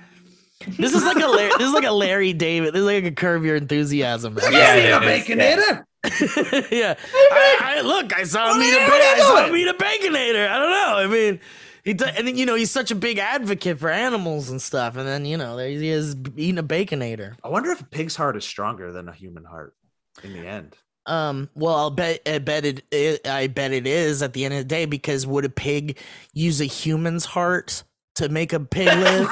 This 0.68 0.94
is 0.94 1.04
like 1.04 1.18
a 1.24 1.28
Larry, 1.28 1.52
this 1.58 1.68
is 1.68 1.74
like 1.74 1.86
a 1.86 1.92
Larry 1.92 2.34
David. 2.34 2.74
This 2.74 2.80
is 2.82 2.86
like 2.86 3.04
a 3.04 3.12
curb 3.12 3.44
your 3.46 3.56
enthusiasm. 3.56 4.38
Yeah, 4.42 4.50
Yeah, 4.52 4.76
it 4.76 5.20
is, 5.20 5.26
baconator. 5.28 5.86
yeah. 6.72 6.96
I, 7.14 7.58
I 7.78 7.82
look, 7.82 8.16
I 8.16 8.24
saw 8.24 8.54
him 8.54 8.62
eat 8.62 8.74
a 8.74 8.80
What 8.88 9.00
ba- 9.02 9.06
I 9.06 9.18
saw 9.20 9.46
him 9.48 9.56
eat 9.56 9.68
a 9.68 9.74
baconator. 9.74 10.50
I 10.50 10.58
don't 10.60 10.72
know. 10.72 10.98
I 10.98 11.08
mean, 11.08 11.40
he 11.84 11.94
d- 11.94 12.06
and 12.18 12.28
then 12.28 12.38
you 12.38 12.46
know 12.46 12.56
he's 12.56 12.72
such 12.72 12.92
a 12.92 12.96
big 12.96 13.18
advocate 13.18 13.80
for 13.80 13.90
animals 13.90 14.50
and 14.50 14.62
stuff, 14.62 14.96
and 14.98 15.08
then 15.08 15.26
you 15.26 15.38
know 15.38 15.56
there 15.58 15.68
he 15.70 15.90
is 15.90 16.16
eating 16.36 16.58
a 16.58 16.64
baconator. 16.64 17.36
I 17.44 17.50
wonder 17.50 17.72
if 17.72 17.82
a 17.82 17.86
pig's 17.86 18.16
heart 18.16 18.36
is 18.38 18.44
stronger 18.46 18.92
than 18.92 19.08
a 19.10 19.14
human 19.14 19.44
heart 19.46 19.76
in 20.24 20.34
the 20.34 20.46
end. 20.48 20.76
Um. 21.08 21.50
Well, 21.56 21.76
I'll 21.76 21.90
bet. 21.92 22.22
I 22.28 22.38
bet 22.40 22.66
it, 22.66 22.84
it. 22.92 23.28
I 23.28 23.48
bet 23.48 23.72
it 23.72 23.88
is 23.88 24.22
at 24.22 24.34
the 24.34 24.46
end 24.46 24.54
of 24.54 24.60
the 24.60 24.66
day 24.66 24.86
because 24.86 25.26
would 25.26 25.46
a 25.46 25.50
pig 25.50 25.98
use 26.34 26.62
a 26.62 26.66
human's 26.66 27.26
heart 27.26 27.84
to 28.16 28.30
make 28.30 28.54
a 28.54 28.60
pig 28.60 28.88
live? 28.98 29.28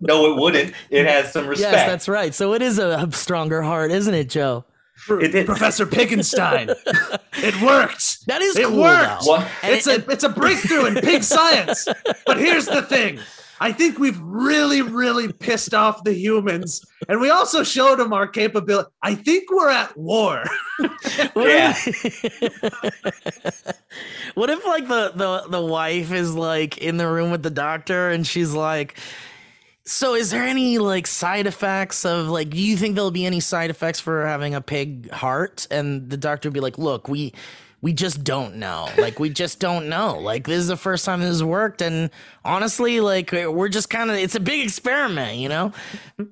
No, 0.00 0.32
it 0.32 0.40
wouldn't. 0.40 0.74
It 0.90 1.06
has 1.06 1.32
some 1.32 1.46
respect. 1.46 1.72
yes, 1.72 1.86
that's 1.88 2.08
right. 2.08 2.34
So 2.34 2.54
it 2.54 2.62
is 2.62 2.78
a 2.78 3.08
stronger 3.12 3.62
heart, 3.62 3.90
isn't 3.92 4.14
it, 4.14 4.28
Joe? 4.28 4.64
It 5.10 5.32
did. 5.32 5.46
Professor 5.46 5.84
Piggenstein. 5.86 6.68
it 7.42 7.60
worked. 7.62 8.26
That 8.26 8.40
is 8.42 8.56
It 8.56 8.66
cool. 8.66 8.80
worked. 8.82 9.24
Though. 9.24 9.30
What? 9.32 9.48
And 9.62 9.74
it's 9.74 9.86
it- 9.86 10.06
a 10.06 10.10
it's 10.10 10.24
a 10.24 10.28
breakthrough 10.28 10.86
in 10.86 10.94
pig 10.96 11.22
science. 11.24 11.86
But 12.26 12.38
here's 12.38 12.66
the 12.66 12.82
thing. 12.82 13.18
I 13.60 13.70
think 13.70 13.98
we've 14.00 14.18
really, 14.20 14.82
really 14.82 15.32
pissed 15.32 15.72
off 15.72 16.02
the 16.02 16.12
humans, 16.12 16.84
and 17.08 17.20
we 17.20 17.30
also 17.30 17.62
showed 17.62 18.00
them 18.00 18.12
our 18.12 18.26
capability. 18.26 18.88
I 19.02 19.14
think 19.14 19.52
we're 19.52 19.70
at 19.70 19.96
war. 19.96 20.44
What 21.34 21.48
Yeah. 21.48 21.74
if, 21.76 22.62
what 24.34 24.50
if 24.50 24.64
like 24.66 24.88
the, 24.88 25.12
the 25.14 25.44
the 25.48 25.60
wife 25.60 26.10
is 26.12 26.34
like 26.34 26.78
in 26.78 26.96
the 26.96 27.06
room 27.06 27.30
with 27.30 27.42
the 27.42 27.50
doctor 27.50 28.10
and 28.10 28.26
she's 28.26 28.52
like 28.52 28.98
So, 29.84 30.14
is 30.14 30.30
there 30.30 30.44
any 30.44 30.78
like 30.78 31.08
side 31.08 31.46
effects 31.46 32.04
of 32.04 32.28
like? 32.28 32.50
Do 32.50 32.58
you 32.58 32.76
think 32.76 32.94
there'll 32.94 33.10
be 33.10 33.26
any 33.26 33.40
side 33.40 33.68
effects 33.68 33.98
for 33.98 34.26
having 34.26 34.54
a 34.54 34.60
pig 34.60 35.10
heart? 35.10 35.66
And 35.70 36.08
the 36.08 36.16
doctor 36.16 36.48
would 36.48 36.54
be 36.54 36.60
like, 36.60 36.78
"Look, 36.78 37.08
we 37.08 37.32
we 37.80 37.92
just 37.92 38.22
don't 38.22 38.56
know. 38.56 38.88
Like, 38.96 39.18
we 39.18 39.28
just 39.28 39.58
don't 39.58 39.88
know. 39.88 40.16
Like, 40.20 40.46
this 40.46 40.58
is 40.58 40.68
the 40.68 40.76
first 40.76 41.04
time 41.04 41.18
this 41.18 41.30
has 41.30 41.42
worked, 41.42 41.82
and 41.82 42.10
honestly, 42.44 43.00
like, 43.00 43.32
we're 43.32 43.68
just 43.68 43.90
kind 43.90 44.08
of 44.08 44.16
it's 44.16 44.36
a 44.36 44.40
big 44.40 44.64
experiment, 44.64 45.38
you 45.38 45.48
know." 45.48 45.72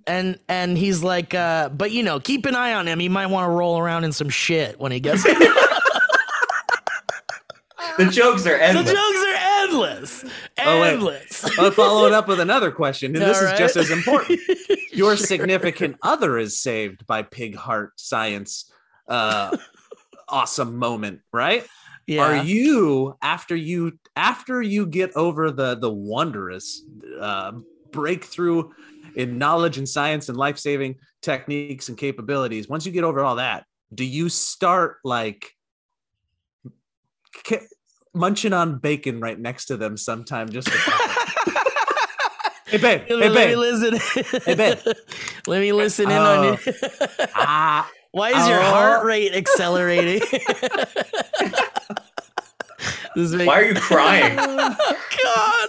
And 0.07 0.39
and 0.49 0.79
he's 0.79 1.03
like, 1.03 1.35
uh, 1.35 1.71
"But 1.71 1.91
you 1.91 2.05
know, 2.05 2.21
keep 2.21 2.47
an 2.47 2.55
eye 2.55 2.75
on 2.75 2.87
him. 2.87 3.01
He 3.01 3.09
might 3.09 3.27
want 3.27 3.49
to 3.49 3.51
roll 3.51 3.79
around 3.81 4.05
in 4.05 4.13
some 4.13 4.29
shit 4.29 4.79
when 4.79 4.93
he 4.93 5.01
gets." 5.01 5.27
The 7.99 8.07
jokes 8.11 8.47
are 8.47 8.55
endless. 8.57 8.87
the 8.87 8.93
jokes 8.95 9.25
are 9.27 9.37
endless, 9.65 10.25
Oh, 10.59 10.83
endless. 10.83 11.59
I'll 11.59 11.71
follow 11.71 12.07
it 12.07 12.13
up 12.13 12.29
with 12.29 12.41
another 12.41 12.71
question, 12.71 13.15
and 13.17 13.25
this 13.25 13.39
All 13.41 13.49
is 13.53 13.59
just 13.59 13.77
as 13.77 13.91
important. 13.91 14.41
Your 14.93 15.17
Sure. 15.17 15.27
significant 15.27 15.97
other 16.03 16.39
is 16.39 16.61
saved 16.61 17.07
by 17.07 17.23
pig 17.23 17.55
heart 17.55 17.93
science. 17.97 18.71
Uh, 19.09 19.57
awesome 20.29 20.77
moment, 20.77 21.21
right? 21.33 21.67
Yeah. 22.07 22.23
Are 22.23 22.37
you 22.45 23.17
after 23.23 23.55
you 23.55 23.99
after 24.17 24.61
you 24.61 24.87
get 24.87 25.15
over 25.17 25.51
the 25.51 25.77
the 25.77 25.91
wondrous 25.91 26.83
uh, 27.21 27.53
breakthrough 27.93 28.71
in 29.15 29.39
knowledge 29.39 29.79
and 29.79 29.89
science 29.89 30.29
and 30.29 30.37
life 30.39 30.59
saving 30.59 30.97
techniques 31.23 31.89
and 31.89 31.97
capabilities? 31.97 32.69
Once 32.69 32.85
you 32.87 32.93
get 32.93 33.05
over 33.05 33.21
all 33.21 33.37
that, 33.37 33.65
do 33.95 34.05
you 34.05 34.29
start 34.29 34.97
like 35.05 35.55
munching 38.15 38.53
on 38.53 38.79
bacon 38.79 39.21
right 39.21 39.39
next 39.39 39.67
to 39.67 39.77
them 39.77 39.97
sometime? 39.97 40.49
Just 40.51 40.69
hey 42.67 42.79
babe, 42.79 43.03
hey 43.07 43.15
Let 43.15 43.49
me 43.49 43.57
listen. 43.57 43.99
Hey, 44.45 44.55
babe. 44.55 44.79
Let 45.47 45.61
me 45.61 45.73
listen 45.73 46.11
in 46.11 46.17
on 46.19 46.45
you. 46.45 46.59
ah, 47.35 47.91
Why 48.13 48.31
is 48.31 48.49
your 48.49 48.59
Oh. 48.61 48.63
heart 48.63 49.05
rate 49.07 49.35
accelerating? 49.35 50.21
This 53.17 53.33
make- 53.33 53.49
Why 53.49 53.61
are 53.61 53.65
you 53.65 53.75
crying? 53.75 54.37
God. 54.37 55.69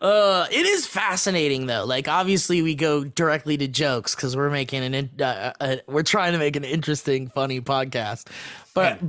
Uh, 0.00 0.46
it 0.50 0.64
is 0.66 0.86
fascinating 0.86 1.66
though. 1.66 1.84
Like 1.84 2.08
obviously 2.08 2.62
we 2.62 2.74
go 2.74 3.04
directly 3.04 3.58
to 3.58 3.68
jokes 3.68 4.14
because 4.14 4.34
we're 4.36 4.48
making 4.50 4.82
an 4.82 4.94
in- 4.94 5.10
uh, 5.20 5.52
uh, 5.60 5.76
we're 5.86 6.02
trying 6.02 6.32
to 6.32 6.38
make 6.38 6.56
an 6.56 6.64
interesting, 6.64 7.28
funny 7.28 7.60
podcast. 7.60 8.26
But 8.74 9.00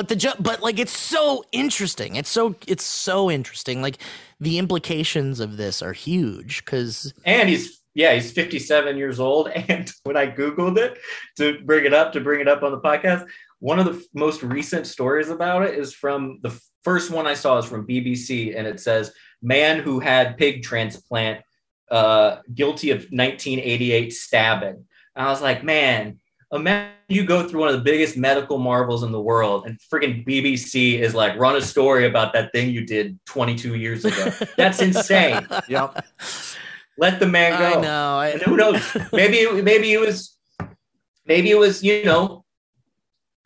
but 0.00 0.08
the 0.08 0.16
jo- 0.16 0.32
but 0.40 0.62
like 0.62 0.78
it's 0.78 0.96
so 0.96 1.44
interesting. 1.52 2.16
It's 2.16 2.30
so 2.30 2.54
it's 2.66 2.84
so 2.84 3.30
interesting. 3.30 3.82
Like 3.82 3.98
the 4.40 4.56
implications 4.56 5.40
of 5.40 5.58
this 5.58 5.82
are 5.82 5.92
huge 5.92 6.64
because 6.64 7.12
and 7.26 7.50
he's 7.50 7.82
yeah, 7.92 8.14
he's 8.14 8.32
57 8.32 8.96
years 8.96 9.20
old. 9.20 9.50
And 9.68 9.92
when 10.04 10.16
I 10.16 10.26
googled 10.26 10.78
it 10.78 10.96
to 11.36 11.60
bring 11.66 11.84
it 11.84 11.92
up 11.92 12.14
to 12.14 12.20
bring 12.20 12.40
it 12.40 12.48
up 12.48 12.62
on 12.62 12.72
the 12.72 12.80
podcast, 12.80 13.28
one 13.58 13.78
of 13.78 13.84
the 13.84 14.02
most 14.14 14.42
recent 14.42 14.86
stories 14.86 15.28
about 15.28 15.64
it 15.64 15.78
is 15.78 15.92
from 15.92 16.38
the 16.40 16.58
first 16.82 17.10
one 17.10 17.26
I 17.26 17.34
saw 17.34 17.58
is 17.58 17.66
from 17.66 17.86
BBC, 17.86 18.56
and 18.56 18.66
it 18.66 18.80
says 18.80 19.12
man 19.42 19.80
who 19.80 20.00
had 20.00 20.38
pig 20.38 20.62
transplant 20.62 21.42
uh, 21.90 22.38
guilty 22.54 22.90
of 22.92 23.00
1988 23.10 24.14
stabbing. 24.14 24.86
And 25.14 25.26
I 25.26 25.28
was 25.28 25.42
like, 25.42 25.62
man. 25.62 26.20
Imagine 26.52 26.90
you 27.08 27.24
go 27.24 27.46
through 27.48 27.60
one 27.60 27.68
of 27.68 27.74
the 27.76 27.80
biggest 27.82 28.16
medical 28.16 28.58
marvels 28.58 29.02
in 29.04 29.12
the 29.12 29.20
world, 29.20 29.66
and 29.66 29.78
friggin' 29.92 30.26
BBC 30.26 30.98
is 30.98 31.14
like, 31.14 31.38
run 31.38 31.54
a 31.56 31.60
story 31.62 32.06
about 32.06 32.32
that 32.32 32.50
thing 32.52 32.70
you 32.70 32.84
did 32.84 33.18
22 33.26 33.76
years 33.76 34.04
ago. 34.04 34.32
That's 34.56 34.80
insane. 34.88 35.46
yep. 35.68 36.04
Let 36.98 37.20
the 37.20 37.26
man 37.26 37.58
go. 37.58 37.78
I 37.78 37.80
know. 37.80 38.18
I, 38.18 38.28
And 38.30 38.42
who 38.42 38.56
knows? 38.56 38.96
Maybe 39.12 39.62
maybe 39.62 39.92
it 39.92 40.00
was 40.00 40.36
maybe 41.24 41.50
it 41.50 41.58
was, 41.58 41.82
you 41.82 42.04
know, 42.04 42.44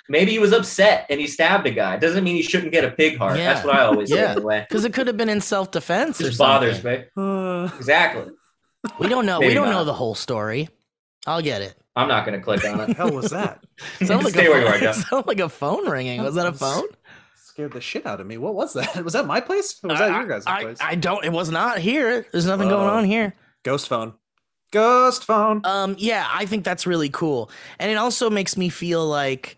maybe 0.08 0.32
he 0.32 0.38
was 0.40 0.52
upset 0.52 1.06
and 1.10 1.20
he 1.20 1.26
stabbed 1.28 1.66
a 1.66 1.70
guy. 1.70 1.96
Doesn't 1.98 2.24
mean 2.24 2.34
he 2.36 2.42
shouldn't 2.42 2.72
get 2.72 2.84
a 2.84 2.90
pig 2.90 3.16
heart. 3.18 3.38
Yeah. 3.38 3.52
That's 3.54 3.64
what 3.66 3.76
I 3.76 3.82
always 3.84 4.10
Yeah. 4.10 4.16
say 4.16 4.32
anyway. 4.32 4.66
because 4.68 4.84
it 4.84 4.92
could 4.94 5.06
have 5.06 5.16
been 5.16 5.28
in 5.28 5.40
self 5.40 5.70
defense. 5.70 6.20
It 6.20 6.24
just 6.24 6.38
bothers 6.38 6.82
me. 6.82 7.04
Uh, 7.16 7.68
Exactly. 7.76 8.32
We 8.98 9.08
don't 9.08 9.24
know. 9.26 9.38
we 9.38 9.46
Maybe 9.46 9.54
don't 9.54 9.66
not. 9.66 9.72
know 9.72 9.84
the 9.84 9.94
whole 9.94 10.14
story. 10.14 10.68
I'll 11.26 11.42
get 11.42 11.62
it. 11.62 11.76
I'm 11.96 12.08
not 12.08 12.24
gonna 12.24 12.40
click 12.40 12.64
on 12.64 12.80
it. 12.90 12.96
hell 12.96 13.12
was 13.12 13.30
that? 13.30 13.62
Sounded 14.00 14.24
like, 14.24 14.32
Stay 14.34 14.46
a 14.46 14.50
where 14.50 14.60
you 14.60 14.66
phone, 14.66 14.74
are, 14.74 14.78
Jeff. 14.80 14.96
sounded 15.08 15.26
like 15.28 15.40
a 15.40 15.48
phone 15.48 15.88
ringing. 15.88 16.22
Was 16.22 16.34
that 16.34 16.46
a 16.46 16.52
phone? 16.64 16.84
Scared 17.36 17.72
the 17.72 17.80
shit 17.80 18.04
out 18.04 18.20
of 18.20 18.26
me. 18.26 18.36
What 18.36 18.54
was 18.54 18.72
that? 18.74 19.04
Was 19.04 19.12
that 19.12 19.26
my 19.26 19.40
place? 19.40 19.78
Or 19.84 19.90
was 19.90 19.98
that 20.00 20.10
your 20.10 20.26
guys' 20.26 20.42
I, 20.46 20.62
place? 20.64 20.78
I 20.80 20.96
don't. 20.96 21.24
It 21.24 21.30
was 21.32 21.50
not 21.50 21.78
here. 21.78 22.26
There's 22.32 22.46
nothing 22.46 22.68
going 22.68 22.88
Oh. 22.90 22.94
on 22.94 23.04
here. 23.04 23.34
Ghost 23.62 23.86
phone. 23.88 24.14
Ghost 24.72 25.24
phone. 25.24 25.60
Um, 25.64 25.94
yeah, 25.98 26.26
I 26.32 26.46
think 26.46 26.64
that's 26.64 26.84
really 26.84 27.10
cool, 27.10 27.48
and 27.78 27.92
it 27.92 27.94
also 27.94 28.28
makes 28.28 28.56
me 28.56 28.68
feel 28.70 29.06
like, 29.06 29.56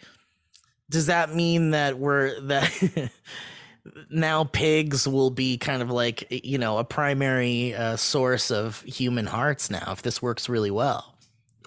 does 0.91 1.07
that 1.07 1.35
mean 1.35 1.71
that 1.71 1.99
we're 1.99 2.39
that 2.43 3.11
now 4.11 4.45
pigs 4.45 5.09
will 5.09 5.31
be 5.31 5.57
kind 5.57 5.81
of 5.81 5.91
like 5.91 6.27
you 6.31 6.59
know 6.59 6.77
a 6.77 6.85
primary 6.85 7.75
uh, 7.75 7.97
source 7.97 8.51
of 8.51 8.83
human 8.83 9.25
hearts 9.27 9.71
now 9.71 9.89
if 9.91 10.03
this 10.03 10.21
works 10.21 10.51
really 10.51 10.71
well? 10.71 11.16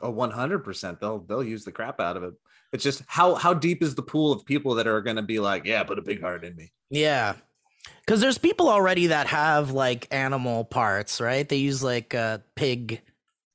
Oh, 0.01 0.13
100%. 0.13 0.99
They'll 0.99 1.19
they'll 1.19 1.43
use 1.43 1.63
the 1.63 1.71
crap 1.71 1.99
out 1.99 2.17
of 2.17 2.23
it. 2.23 2.33
It's 2.71 2.83
just 2.83 3.03
how 3.07 3.35
how 3.35 3.53
deep 3.53 3.81
is 3.81 3.95
the 3.95 4.01
pool 4.01 4.31
of 4.31 4.45
people 4.45 4.75
that 4.75 4.87
are 4.87 5.01
going 5.01 5.15
to 5.15 5.21
be 5.21 5.39
like, 5.39 5.65
yeah, 5.65 5.83
put 5.83 5.99
a 5.99 6.03
big 6.03 6.21
heart 6.21 6.43
in 6.43 6.55
me. 6.55 6.71
Yeah. 6.89 7.35
Cuz 8.05 8.19
there's 8.21 8.37
people 8.37 8.69
already 8.69 9.07
that 9.07 9.27
have 9.27 9.71
like 9.71 10.07
animal 10.11 10.65
parts, 10.65 11.19
right? 11.19 11.47
They 11.47 11.57
use 11.57 11.83
like 11.83 12.13
uh 12.13 12.39
pig 12.55 13.01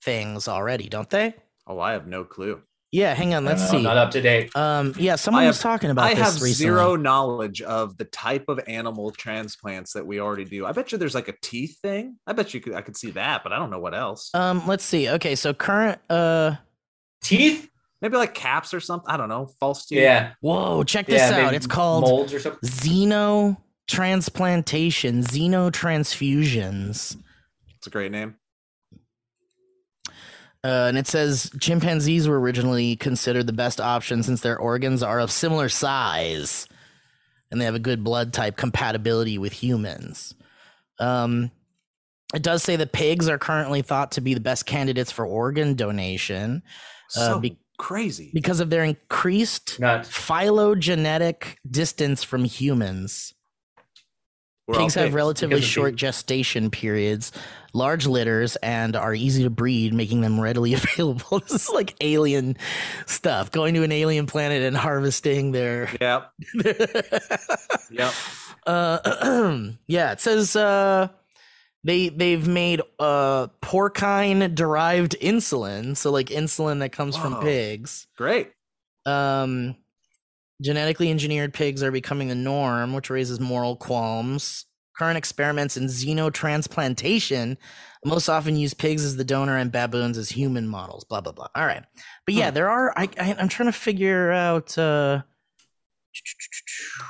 things 0.02 0.48
already, 0.48 0.88
don't 0.88 1.10
they? 1.10 1.34
Oh, 1.66 1.80
I 1.80 1.92
have 1.92 2.06
no 2.06 2.24
clue. 2.24 2.62
Yeah, 2.94 3.12
hang 3.12 3.34
on, 3.34 3.44
let's 3.44 3.62
I 3.62 3.66
see. 3.72 3.82
Not 3.82 3.96
up 3.96 4.12
to 4.12 4.20
date. 4.20 4.54
Um 4.54 4.94
yeah, 4.96 5.16
someone 5.16 5.42
I 5.42 5.48
was 5.48 5.58
talking 5.58 5.90
about 5.90 6.04
I 6.04 6.14
this 6.14 6.18
have 6.22 6.34
recently. 6.34 6.52
zero 6.52 6.94
knowledge 6.94 7.60
of 7.60 7.96
the 7.96 8.04
type 8.04 8.44
of 8.46 8.60
animal 8.68 9.10
transplants 9.10 9.94
that 9.94 10.06
we 10.06 10.20
already 10.20 10.44
do. 10.44 10.64
I 10.64 10.70
bet 10.70 10.92
you 10.92 10.98
there's 10.98 11.16
like 11.16 11.26
a 11.26 11.34
teeth 11.42 11.80
thing. 11.82 12.18
I 12.24 12.34
bet 12.34 12.54
you 12.54 12.60
could 12.60 12.74
I 12.74 12.82
could 12.82 12.96
see 12.96 13.10
that, 13.10 13.42
but 13.42 13.52
I 13.52 13.58
don't 13.58 13.70
know 13.70 13.80
what 13.80 13.96
else. 13.96 14.30
Um 14.32 14.64
let's 14.68 14.84
see. 14.84 15.08
Okay, 15.08 15.34
so 15.34 15.52
current 15.52 16.00
uh 16.08 16.54
Teeth? 17.20 17.68
Maybe 18.00 18.16
like 18.16 18.32
caps 18.32 18.72
or 18.72 18.78
something. 18.78 19.10
I 19.10 19.16
don't 19.16 19.28
know. 19.28 19.46
False 19.58 19.86
teeth. 19.86 19.98
Yeah. 19.98 20.34
whoa, 20.40 20.84
check 20.84 21.06
this 21.06 21.18
yeah, 21.18 21.46
out. 21.48 21.54
It's 21.54 21.66
called 21.66 22.02
molds 22.02 22.32
or 22.32 22.38
something. 22.38 22.60
xenotransplantation, 22.68 23.56
xenotransfusions. 25.24 27.16
It's 27.76 27.86
a 27.88 27.90
great 27.90 28.12
name. 28.12 28.36
Uh, 30.64 30.86
and 30.88 30.96
it 30.96 31.06
says 31.06 31.50
chimpanzees 31.60 32.26
were 32.26 32.40
originally 32.40 32.96
considered 32.96 33.46
the 33.46 33.52
best 33.52 33.80
option 33.80 34.22
since 34.22 34.40
their 34.40 34.58
organs 34.58 35.02
are 35.02 35.20
of 35.20 35.30
similar 35.30 35.68
size 35.68 36.66
and 37.50 37.60
they 37.60 37.66
have 37.66 37.74
a 37.74 37.78
good 37.80 38.02
blood 38.02 38.32
type 38.32 38.56
compatibility 38.56 39.36
with 39.36 39.52
humans. 39.52 40.34
Um, 40.98 41.50
it 42.34 42.42
does 42.42 42.62
say 42.62 42.76
that 42.76 42.92
pigs 42.92 43.28
are 43.28 43.36
currently 43.38 43.82
thought 43.82 44.12
to 44.12 44.22
be 44.22 44.32
the 44.32 44.40
best 44.40 44.64
candidates 44.64 45.12
for 45.12 45.26
organ 45.26 45.74
donation 45.74 46.62
Uh, 47.14 47.20
So 47.34 47.38
be- 47.40 47.58
crazy. 47.78 48.30
because 48.32 48.58
of 48.60 48.70
their 48.70 48.84
increased 48.84 49.78
Not 49.78 50.06
phylogenetic 50.06 51.58
distance 51.70 52.24
from 52.24 52.44
humans. 52.44 53.33
We're 54.66 54.78
Pigs 54.78 54.94
have 54.94 55.12
relatively 55.12 55.60
short 55.60 55.92
the- 55.92 55.96
gestation 55.96 56.70
periods, 56.70 57.32
large 57.74 58.06
litters, 58.06 58.56
and 58.56 58.96
are 58.96 59.14
easy 59.14 59.42
to 59.42 59.50
breed, 59.50 59.92
making 59.92 60.22
them 60.22 60.40
readily 60.40 60.72
available. 60.74 61.40
this 61.40 61.52
is 61.52 61.70
like 61.70 61.94
alien 62.00 62.56
stuff. 63.06 63.50
Going 63.50 63.74
to 63.74 63.82
an 63.82 63.92
alien 63.92 64.26
planet 64.26 64.62
and 64.62 64.74
harvesting 64.74 65.52
their. 65.52 65.90
Yep. 66.00 66.32
Yep. 67.90 68.14
uh, 68.66 69.60
yeah, 69.86 70.12
it 70.12 70.20
says 70.22 70.56
uh, 70.56 71.08
they 71.84 72.08
they've 72.08 72.48
made 72.48 72.80
uh, 72.98 73.48
porcine 73.60 74.54
derived 74.54 75.14
insulin, 75.20 75.94
so 75.94 76.10
like 76.10 76.28
insulin 76.28 76.78
that 76.78 76.92
comes 76.92 77.16
from 77.18 77.40
pigs. 77.42 78.06
Great. 78.16 78.50
Um, 79.04 79.76
genetically 80.62 81.10
engineered 81.10 81.52
pigs 81.54 81.82
are 81.82 81.90
becoming 81.92 82.28
the 82.28 82.34
norm, 82.34 82.92
which 82.94 83.10
raises 83.10 83.40
moral 83.40 83.76
qualms. 83.76 84.66
Current 84.98 85.18
experiments 85.18 85.76
in 85.76 85.86
xenotransplantation 85.86 87.56
most 88.04 88.28
often 88.28 88.54
use 88.56 88.74
pigs 88.74 89.04
as 89.04 89.16
the 89.16 89.24
donor 89.24 89.56
and 89.56 89.72
baboons 89.72 90.16
as 90.16 90.28
human 90.28 90.68
models. 90.68 91.02
Blah 91.04 91.20
blah 91.20 91.32
blah. 91.32 91.48
All 91.56 91.66
right, 91.66 91.82
but 92.26 92.34
yeah, 92.34 92.44
Huh. 92.46 92.50
there 92.52 92.68
are. 92.70 92.92
I, 92.96 93.08
I 93.18 93.34
I'm 93.38 93.48
trying 93.48 93.66
to 93.72 93.72
figure 93.78 94.30
out. 94.30 94.76
uh 94.78 95.22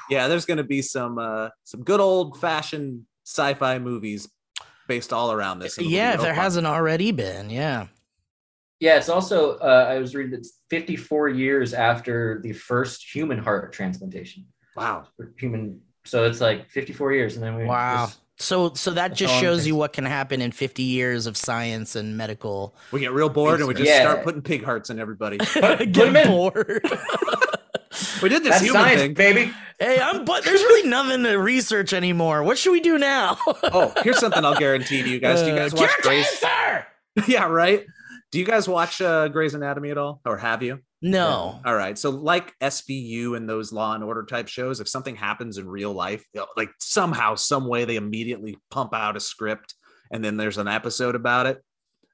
Yeah, 0.09 0.28
there's 0.28 0.46
gonna 0.46 0.64
be 0.64 0.80
some 0.83 1.18
uh 1.18 1.50
some 1.64 1.83
good 1.83 2.00
old 2.00 2.40
fashioned 2.40 3.02
sci-fi 3.26 3.78
movies 3.78 4.28
based 4.88 5.12
all 5.12 5.33
around 5.33 5.59
this. 5.59 5.76
It'll 5.78 5.90
Yeah, 5.90 6.14
if 6.14 6.20
there 6.20 6.35
fun. 6.35 6.42
hasn't 6.42 6.66
already 6.66 7.11
been, 7.12 7.50
yeah. 7.50 7.88
Yeah, 8.85 8.99
it's 8.99 9.09
also 9.09 9.57
uh, 9.61 9.87
I 9.88 9.99
was 9.99 10.14
reading 10.14 10.35
it's 10.38 10.59
54 10.68 11.31
years 11.31 11.73
after 11.73 12.40
the 12.42 12.53
first 12.53 13.03
human 13.14 13.38
heart 13.38 13.73
transplantation. 13.73 14.44
Wow. 14.77 15.07
Human, 15.38 15.81
so 16.05 16.25
it's 16.25 16.42
like 16.42 16.68
54 16.68 17.14
years, 17.14 17.37
and 17.37 17.42
then 17.42 17.57
we 17.57 17.64
Wow. 17.64 18.05
this 18.09 18.18
So 18.37 18.75
so 18.75 18.90
that 18.90 19.14
just 19.14 19.33
shows 19.40 19.66
you 19.66 19.75
what 19.75 19.94
can 19.94 20.05
happen 20.05 20.42
in 20.42 20.53
50 20.53 20.83
years 20.83 21.27
of 21.27 21.35
science 21.38 21.97
and 21.97 22.18
medical. 22.18 22.75
We 22.92 23.01
get 23.01 23.12
real 23.12 23.31
bored 23.31 23.61
and 23.61 23.68
we 23.68 23.73
just 23.73 23.88
Yeah. 23.88 24.01
start 24.03 24.23
putting 24.23 24.42
pig 24.42 24.62
hearts 24.62 24.90
in 24.90 24.99
everybody. 24.99 25.38
Put, 25.38 25.62
put 25.79 25.92
Get 25.92 26.09
'em 26.09 26.16
in. 26.16 26.29
bored. 26.29 26.85
We 28.23 28.29
did 28.29 28.42
this 28.42 28.51
That's 28.55 28.64
human 28.64 28.83
science, 28.83 29.01
thing. 29.03 29.14
baby. 29.14 29.53
hey, 29.79 30.01
I'm 30.01 30.25
but 30.25 30.44
there's 30.44 30.61
really 30.62 30.88
nothing 30.88 31.23
to 31.25 31.37
research 31.37 31.92
anymore. 31.92 32.42
What 32.42 32.59
should 32.59 32.73
we 32.73 32.81
do 32.81 32.99
now? 32.99 33.38
Oh, 33.62 33.92
here's 34.03 34.18
something 34.18 34.44
I'll 34.44 34.59
guarantee 34.59 35.03
to 35.03 35.09
you 35.09 35.20
guys. 35.20 35.42
Do 35.42 35.49
you 35.51 35.55
guys 35.57 35.73
Uh, 35.73 35.77
watch 35.79 35.90
cure 35.90 36.03
Grey's? 36.03 36.40
cancer! 36.40 36.87
yeah, 37.29 37.44
right. 37.47 37.87
Do 38.35 38.40
you 38.40 38.44
guys 38.44 38.68
watch 38.68 39.01
uh, 39.01 39.29
Grey's 39.29 39.55
Anatomy 39.55 39.92
at 39.92 39.97
all, 39.97 40.20
or 40.27 40.37
have 40.37 40.61
you? 40.61 40.81
No. 41.01 41.61
All 41.64 41.77
right. 41.77 41.97
So, 41.97 42.11
like 42.11 42.53
SVU 42.59 43.37
and 43.37 43.49
those 43.49 43.73
Law 43.73 43.94
and 43.94 44.03
Order 44.03 44.25
type 44.25 44.49
shows, 44.49 44.81
if 44.81 44.88
something 44.88 45.14
happens 45.14 45.57
in 45.57 45.68
real 45.68 45.92
life, 45.92 46.27
like 46.57 46.70
somehow, 46.81 47.37
some 47.37 47.68
way, 47.68 47.85
they 47.85 47.94
immediately 47.94 48.59
pump 48.73 48.92
out 48.92 49.16
a 49.16 49.20
script, 49.20 49.77
and 50.11 50.25
then 50.25 50.37
there's 50.37 50.59
an 50.59 50.66
episode 50.66 51.14
about 51.14 51.47
it. 51.47 51.62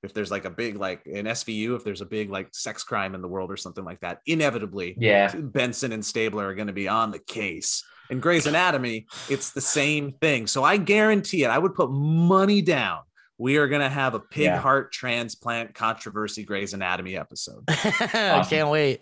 If 0.03 0.13
there's 0.13 0.31
like 0.31 0.45
a 0.45 0.51
big, 0.51 0.77
like 0.77 1.07
in 1.07 1.25
SVU, 1.25 1.75
if 1.75 1.85
there's 1.85 2.03
a 2.03 2.07
big 2.07 2.29
like 2.29 2.49
sex 2.53 2.85
crime 2.85 3.15
in 3.15 3.23
the 3.23 3.29
world 3.29 3.51
or 3.51 3.57
something 3.57 3.87
like 3.87 4.01
that, 4.01 4.19
inevitably, 4.27 4.97
Yeah. 4.99 5.35
Benson 5.35 5.93
and 5.93 6.05
Stabler 6.05 6.47
are 6.49 6.55
going 6.55 6.67
to 6.67 6.75
be 6.75 6.87
on 6.87 7.13
the 7.13 7.19
case. 7.21 7.83
In 8.11 8.21
Grey's 8.21 8.47
Anatomy, 8.47 9.07
it's 9.31 9.53
the 9.53 9.63
same 9.63 10.13
thing. 10.21 10.47
So 10.49 10.65
I 10.65 10.77
guarantee 10.77 11.45
it. 11.45 11.49
I 11.49 11.57
would 11.57 11.75
put 11.75 11.91
money 11.91 12.61
down. 12.61 12.99
We 13.41 13.57
are 13.57 13.69
going 13.69 13.81
to 13.81 13.89
have 13.89 14.13
a 14.13 14.21
pig 14.21 14.45
Yeah. 14.45 14.59
heart 14.59 14.93
transplant 14.93 15.75
controversy 15.75 16.45
Grey's 16.45 16.75
Anatomy 16.75 17.17
episode. 17.17 17.65
I 17.69 18.47
can't 18.49 18.69
wait. 18.69 19.01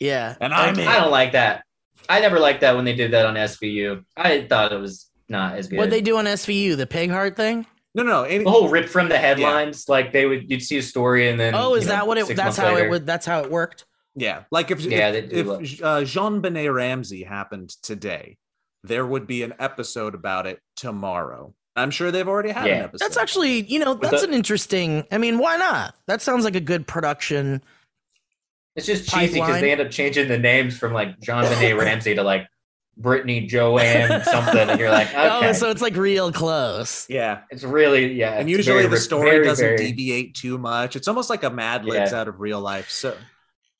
Yeah. 0.00 0.34
And 0.40 0.54
I'm 0.54 0.78
in. 0.78 0.88
I 0.88 0.96
don't 1.00 1.10
like 1.10 1.32
that. 1.32 1.64
I 2.08 2.20
never 2.20 2.38
liked 2.40 2.62
that 2.62 2.76
when 2.76 2.86
they 2.86 2.94
did 2.94 3.10
that 3.10 3.26
on 3.26 3.34
SVU. 3.34 4.02
I 4.16 4.46
thought 4.48 4.72
it 4.72 4.80
was 4.80 5.10
not 5.28 5.56
as 5.58 5.68
good. 5.68 5.78
What 5.78 5.90
they 5.90 6.00
do 6.00 6.16
on 6.16 6.24
SVU, 6.24 6.78
the 6.78 6.86
pig 6.86 7.10
heart 7.10 7.36
thing? 7.36 7.66
No, 7.94 8.02
no, 8.04 8.22
any, 8.22 8.44
the 8.44 8.50
whole 8.50 8.70
rip 8.70 8.88
from 8.88 9.10
the 9.10 9.18
headlines, 9.18 9.86
like 9.86 10.12
they 10.14 10.24
would, 10.24 10.50
you'd 10.50 10.62
see 10.62 10.78
a 10.78 10.82
story 10.82 11.28
and 11.28 11.38
then. 11.38 11.54
Oh, 11.54 11.74
is 11.74 11.84
you 11.84 11.90
know, 11.90 11.96
that 11.96 12.06
what 12.06 12.16
it 12.16 12.26
six 12.26 12.38
that's 12.40 12.56
how 12.56 12.72
later- 12.74 12.86
it 12.86 12.90
would 12.90 13.06
that's 13.06 13.26
how 13.26 13.40
it 13.40 13.50
worked? 13.50 13.84
yeah. 14.14 14.44
Like 14.50 14.70
if 14.70 14.80
Yeah, 14.80 15.10
if, 15.10 15.30
if 15.32 15.46
uh, 15.82 16.00
JonBenét 16.02 16.72
Ramsey 16.72 17.22
happened 17.24 17.70
today, 17.82 18.38
there 18.84 19.04
would 19.04 19.26
be 19.26 19.42
an 19.42 19.52
episode 19.58 20.14
about 20.14 20.46
it 20.46 20.60
tomorrow. 20.76 21.52
I'm 21.78 21.90
sure 21.90 22.10
they've 22.10 22.26
already 22.28 22.50
had 22.50 22.66
an 22.68 22.82
episode. 22.84 23.04
That's 23.04 23.16
actually, 23.16 23.62
you 23.62 23.78
know, 23.78 23.94
that's 23.94 24.22
the- 24.22 24.28
an 24.28 24.34
interesting. 24.34 25.04
I 25.10 25.18
mean, 25.18 25.38
why 25.38 25.56
not? 25.56 25.94
That 26.06 26.20
sounds 26.22 26.44
like 26.44 26.56
a 26.56 26.60
good 26.60 26.86
production. 26.86 27.62
It's 28.76 28.86
just 28.86 29.08
cheesy 29.08 29.40
because 29.40 29.60
they 29.60 29.72
end 29.72 29.80
up 29.80 29.90
changing 29.90 30.28
the 30.28 30.38
names 30.38 30.78
from 30.78 30.92
like 30.92 31.18
JonBenét 31.20 31.78
Ramsey 31.80 32.14
to 32.14 32.22
like 32.22 32.46
Brittany 32.96 33.46
Joanne 33.46 34.22
something, 34.24 34.68
and 34.70 34.78
you're 34.80 34.90
like, 34.90 35.08
okay, 35.14 35.48
Oh, 35.48 35.52
so 35.52 35.70
it's 35.70 35.82
like 35.82 35.96
real 35.96 36.32
close. 36.32 37.06
yeah. 37.08 37.40
it's 37.50 37.62
really 37.64 38.12
yeah. 38.12 38.32
And 38.38 38.48
usually 38.50 38.76
very 38.82 38.88
the 38.88 38.96
story 38.98 39.30
very, 39.30 39.44
doesn't 39.44 39.64
very- 39.64 39.76
deviate 39.78 40.34
too 40.34 40.58
much. 40.58 40.96
It's 40.96 41.08
almost 41.08 41.30
like 41.30 41.42
a 41.44 41.50
Mad 41.50 41.84
Libs 41.84 42.12
Yeah. 42.12 42.20
out 42.20 42.28
of 42.28 42.40
real 42.40 42.60
life. 42.60 42.90
So 42.90 43.16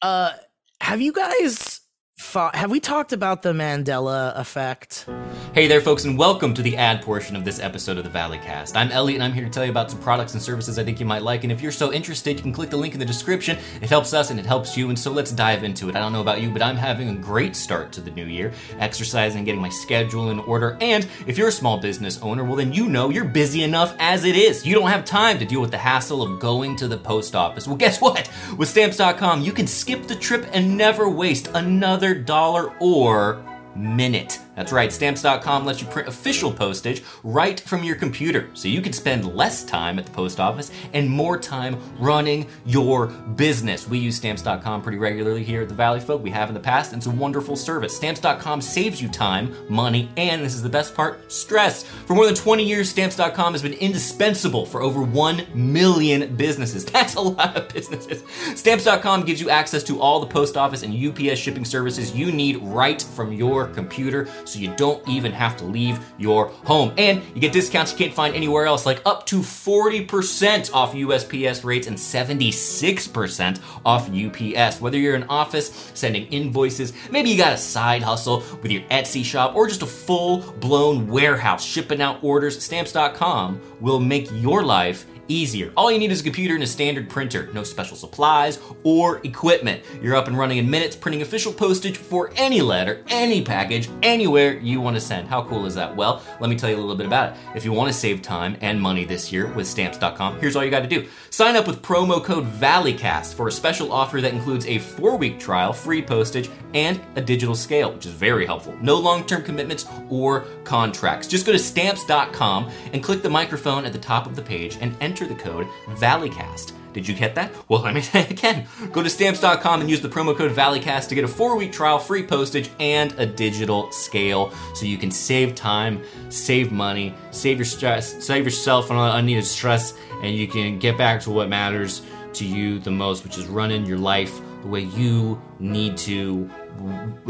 Uh, 0.03 0.33
have 0.81 1.01
you 1.01 1.13
guys 1.13 1.59
thought? 1.59 1.81
Have 2.21 2.71
we 2.71 2.81
talked 2.81 3.13
about 3.13 3.43
the 3.43 3.53
Mandela 3.53 4.37
effect? 4.37 5.07
Hey 5.55 5.69
there, 5.69 5.81
folks, 5.81 6.05
and 6.05 6.19
welcome 6.19 6.53
to 6.53 6.63
the 6.63 6.77
ad 6.77 7.01
portion 7.01 7.37
of 7.37 7.45
this 7.45 7.61
episode 7.61 7.97
of 7.97 8.03
the 8.05 8.11
Valley 8.11 8.39
Cast. 8.39 8.77
I'm 8.77 8.91
Elliott, 8.91 9.21
and 9.21 9.25
I'm 9.25 9.33
here 9.33 9.45
to 9.45 9.51
tell 9.51 9.65
you 9.65 9.71
about 9.71 9.91
some 9.91 10.01
products 10.01 10.35
and 10.35 10.43
services 10.43 10.79
I 10.79 10.85
think 10.85 10.99
you 10.99 11.07
might 11.07 11.23
like. 11.23 11.45
And 11.45 11.53
if 11.53 11.63
you're 11.63 11.73
so 11.73 11.93
interested, 11.93 12.37
you 12.37 12.43
can 12.43 12.53
click 12.53 12.71
the 12.71 12.77
link 12.77 12.93
in 12.93 13.01
the 13.01 13.07
description. 13.07 13.57
It 13.81 13.89
helps 13.89 14.13
us 14.13 14.31
and 14.31 14.39
it 14.39 14.45
helps 14.45 14.77
you. 14.77 14.89
And 14.89 14.99
so 14.99 15.13
let's 15.13 15.31
dive 15.31 15.63
into 15.63 15.89
it. 15.89 15.97
I 15.97 16.01
don't 16.01 16.13
know 16.13 16.21
about 16.21 16.43
you, 16.43 16.51
but 16.51 16.61
I'm 16.61 16.77
having 16.77 17.09
a 17.09 17.15
great 17.15 17.55
start 17.55 17.93
to 17.93 18.01
the 18.01 18.11
new 18.11 18.27
year, 18.27 18.53
exercising, 18.79 19.45
getting 19.45 19.63
my 19.63 19.71
schedule 19.71 20.31
in 20.31 20.41
order. 20.41 20.77
And 20.81 21.07
if 21.27 21.39
you're 21.39 21.49
a 21.49 21.53
small 21.53 21.79
business 21.79 22.21
owner, 22.21 22.45
well, 22.45 22.57
then 22.57 22.73
you 22.73 22.89
know 22.89 23.11
you're 23.11 23.25
busy 23.25 23.63
enough 23.63 23.95
as 24.01 24.25
it 24.25 24.35
is. 24.35 24.67
You 24.67 24.75
don't 24.75 24.91
have 24.91 25.05
time 25.05 25.39
to 25.39 25.45
deal 25.45 25.61
with 25.61 25.71
the 25.71 25.79
hassle 25.79 26.23
of 26.23 26.41
going 26.41 26.75
to 26.77 26.89
the 26.89 26.99
post 26.99 27.37
office. 27.37 27.67
Well, 27.67 27.77
guess 27.77 28.01
what? 28.01 28.31
With 28.57 28.69
stamps.com, 28.69 29.43
you 29.43 29.53
can 29.53 29.69
skip 29.69 30.09
the 30.09 30.17
trip 30.17 30.47
and 30.53 30.77
never 30.77 31.09
waste 31.09 31.49
another 31.55 32.08
dollar 32.15 32.73
or 32.81 33.43
minute. 33.75 34.41
That's 34.59 34.73
right, 34.73 34.93
stamps.com 34.93 35.65
lets 35.65 35.81
you 35.81 35.87
print 35.87 36.09
official 36.09 36.53
postage 36.53 37.05
right 37.23 37.61
from 37.61 37.85
your 37.85 37.95
computer, 37.95 38.51
so 38.55 38.67
you 38.67 38.83
can 38.83 38.93
spend 38.93 39.37
less 39.37 39.63
time 39.63 40.01
at 40.01 40.05
the 40.05 40.11
post 40.11 40.41
office 40.41 40.73
and 40.93 41.09
more 41.09 41.39
time 41.39 41.77
running 42.01 42.49
your 42.67 43.07
business. 43.07 43.87
We 43.87 44.01
use 44.01 44.17
stamps.com 44.17 44.83
pretty 44.83 44.99
regularly 44.99 45.45
here 45.45 45.63
at 45.63 45.69
the 45.69 45.77
Valley 45.77 46.01
Folk. 46.01 46.25
We 46.25 46.31
have 46.31 46.49
in 46.49 46.55
the 46.55 46.61
past, 46.61 46.93
and 46.93 46.99
it's 46.99 47.07
a 47.07 47.11
wonderful 47.11 47.55
service. 47.55 47.95
Stamps.com 47.95 48.61
saves 48.61 49.01
you 49.01 49.09
time, 49.09 49.55
money, 49.69 50.11
and 50.17 50.45
this 50.45 50.57
is 50.57 50.63
the 50.65 50.69
best 50.69 50.93
part 50.93 51.31
stress. 51.31 51.85
For 51.85 52.15
more 52.15 52.27
than 52.27 52.35
20 52.35 52.65
years, 52.65 52.89
stamps.com 52.89 53.53
has 53.53 53.63
been 53.63 53.75
indispensable 53.75 54.67
for 54.67 54.83
over 54.83 55.01
1 55.01 55.47
million 55.55 56.35
businesses. 56.35 56.85
That's 56.99 57.15
a 57.15 57.21
lot 57.21 57.57
of 57.57 57.69
businesses. 57.69 58.25
Stamps.com 58.59 59.25
gives 59.25 59.41
you 59.41 59.51
access 59.51 59.85
to 59.85 60.01
all 60.01 60.19
the 60.19 60.27
post 60.27 60.57
office 60.57 60.83
and 60.83 60.93
UPS 60.93 61.39
shipping 61.39 61.65
services 61.65 62.17
you 62.17 62.33
need 62.33 62.57
right 62.57 63.01
from 63.01 63.33
your 63.33 63.69
computer, 63.69 64.27
so 64.49 64.59
you 64.59 64.75
don't 64.77 65.07
even 65.09 65.33
have 65.33 65.57
to 65.59 65.65
leave 65.65 65.99
your 66.19 66.49
home. 66.49 66.93
And 66.97 67.23
you 67.35 67.41
get 67.41 67.53
discounts 67.53 67.93
you 67.93 67.99
can't 67.99 68.15
find 68.15 68.35
anywhere 68.35 68.67
else, 68.67 68.87
like 68.87 69.01
up 69.05 69.27
to 69.27 69.41
40% 69.41 70.73
off 70.73 70.95
USPS 70.95 71.65
rates 71.65 71.87
and 71.87 71.97
76% 71.97 73.61
off 73.85 74.09
UPS. 74.09 74.81
Whether 74.81 74.99
you're 74.99 75.17
in 75.17 75.25
office 75.25 75.91
sending 75.95 76.27
invoices, 76.27 76.93
maybe 77.11 77.31
you 77.31 77.37
got 77.37 77.53
a 77.53 77.59
side 77.59 78.03
hustle 78.03 78.43
with 78.63 78.71
your 78.71 78.83
Etsy 78.83 79.25
shop, 79.25 79.55
or 79.55 79.69
just 79.69 79.83
a 79.83 79.87
full 79.87 80.39
blown 80.61 81.07
warehouse 81.07 81.65
shipping 81.65 82.01
out 82.01 82.23
orders, 82.23 82.63
stamps.com 82.63 83.61
will 83.81 84.01
make 84.01 84.29
your 84.33 84.65
life 84.65 85.07
easier. 85.29 85.73
All 85.77 85.93
you 85.93 85.99
need 85.99 86.11
is 86.11 86.21
a 86.21 86.25
computer 86.25 86.55
and 86.55 86.65
a 86.65 86.67
standard 86.67 87.09
printer, 87.09 87.49
no 87.53 87.63
special 87.63 87.97
supplies 87.97 88.59
or 88.83 89.25
equipment. 89.25 89.83
You're 90.03 90.17
up 90.17 90.27
and 90.27 90.37
running 90.37 90.59
in 90.59 90.69
minutes, 90.69 90.97
printing 90.97 91.23
official 91.23 91.53
postage 91.53 91.97
for 91.97 92.33
any 92.37 92.61
letter, 92.61 93.05
any 93.09 93.43
package, 93.43 93.89
anywhere 94.03 94.59
you 94.59 94.81
want 94.81 94.97
to 94.97 95.01
send. 95.01 95.29
How 95.29 95.45
cool 95.45 95.67
is 95.67 95.75
that? 95.75 95.95
Well, 95.95 96.23
let 96.41 96.51
me 96.51 96.57
tell 96.57 96.71
you 96.71 96.77
a 96.77 96.81
little 96.81 96.97
bit 96.97 97.07
about 97.07 97.33
it. 97.33 97.39
If 97.55 97.65
you 97.65 97.73
want 97.73 97.93
to 97.93 97.99
save 97.99 98.23
time 98.23 98.57
and 98.61 98.81
money 98.81 99.05
this 99.05 99.33
year 99.33 99.47
with 99.53 99.67
stamps.com, 99.67 100.41
here's 100.41 100.57
all 100.57 100.65
you 100.65 100.71
got 100.71 100.81
to 100.81 100.89
do. 100.89 101.07
Sign 101.31 101.57
up 101.57 101.67
with 101.67 101.83
promo 101.83 102.23
code 102.23 102.47
ValleyCast 102.55 103.35
for 103.35 103.49
a 103.49 103.53
special 103.53 103.93
offer 103.93 104.21
that 104.21 104.33
includes 104.33 104.67
a 104.67 104.79
four 104.79 105.17
week 105.17 105.39
trial, 105.39 105.73
free 105.73 106.03
postage, 106.03 106.51
and 106.75 107.01
a 107.17 107.21
digital 107.21 107.55
scale, 107.55 107.93
which 107.93 108.07
is 108.07 108.13
very 108.13 108.47
helpful. 108.47 108.77
No 108.81 108.97
long 108.97 109.25
term 109.27 109.43
commitments 109.43 109.87
or 110.09 110.47
contracts. 110.65 111.27
Just 111.27 111.47
go 111.47 111.53
to 111.53 111.59
stamps.com 111.59 112.71
and 112.93 113.03
click 113.03 113.23
the 113.23 113.31
microphone 113.31 113.85
at 113.85 113.93
the 113.93 113.99
top 113.99 114.27
of 114.27 114.37
the 114.37 114.43
page 114.43 114.79
and 114.81 114.97
enter 115.01 115.18
the 115.27 115.35
code 115.35 115.67
ValleyCast. 115.87 116.73
Did 116.93 117.07
you 117.07 117.15
get 117.15 117.35
that? 117.35 117.53
Well, 117.69 117.83
let 117.83 117.95
me 117.95 118.01
say 118.01 118.23
it 118.23 118.31
again. 118.31 118.67
Go 118.93 119.03
to 119.03 119.11
stamps.com 119.11 119.81
and 119.81 119.91
use 119.91 120.01
the 120.01 120.09
promo 120.09 120.37
code 120.37 120.53
ValleyCast 120.53 121.09
to 121.09 121.15
get 121.15 121.25
a 121.25 121.29
four 121.29 121.57
week 121.57 121.73
trial, 121.73 121.99
free 121.99 122.23
postage, 122.23 122.71
and 122.81 123.13
a 123.19 123.27
digital 123.27 123.91
scale 123.93 124.53
so 124.75 124.87
you 124.87 124.99
can 124.99 125.11
save 125.11 125.55
time, 125.55 126.03
save 126.29 126.73
money, 126.73 127.15
save 127.31 127.59
your 127.59 127.65
stress, 127.65 128.25
save 128.25 128.45
yourself 128.45 128.91
on 128.91 129.19
unneeded 129.19 129.45
stress, 129.45 129.95
and 130.23 130.35
you 130.35 130.49
can 130.49 130.79
get 130.79 130.99
back 130.99 131.21
to 131.23 131.31
what 131.31 131.49
matters 131.49 132.03
to 132.33 132.45
you 132.45 132.79
the 132.79 132.91
most, 132.91 133.25
which 133.25 133.39
is 133.39 133.47
running 133.47 133.87
your 133.87 133.99
life 133.99 134.41
the 134.63 134.69
way 134.69 134.81
you 134.81 135.41
need 135.59 135.97
to. 135.99 136.51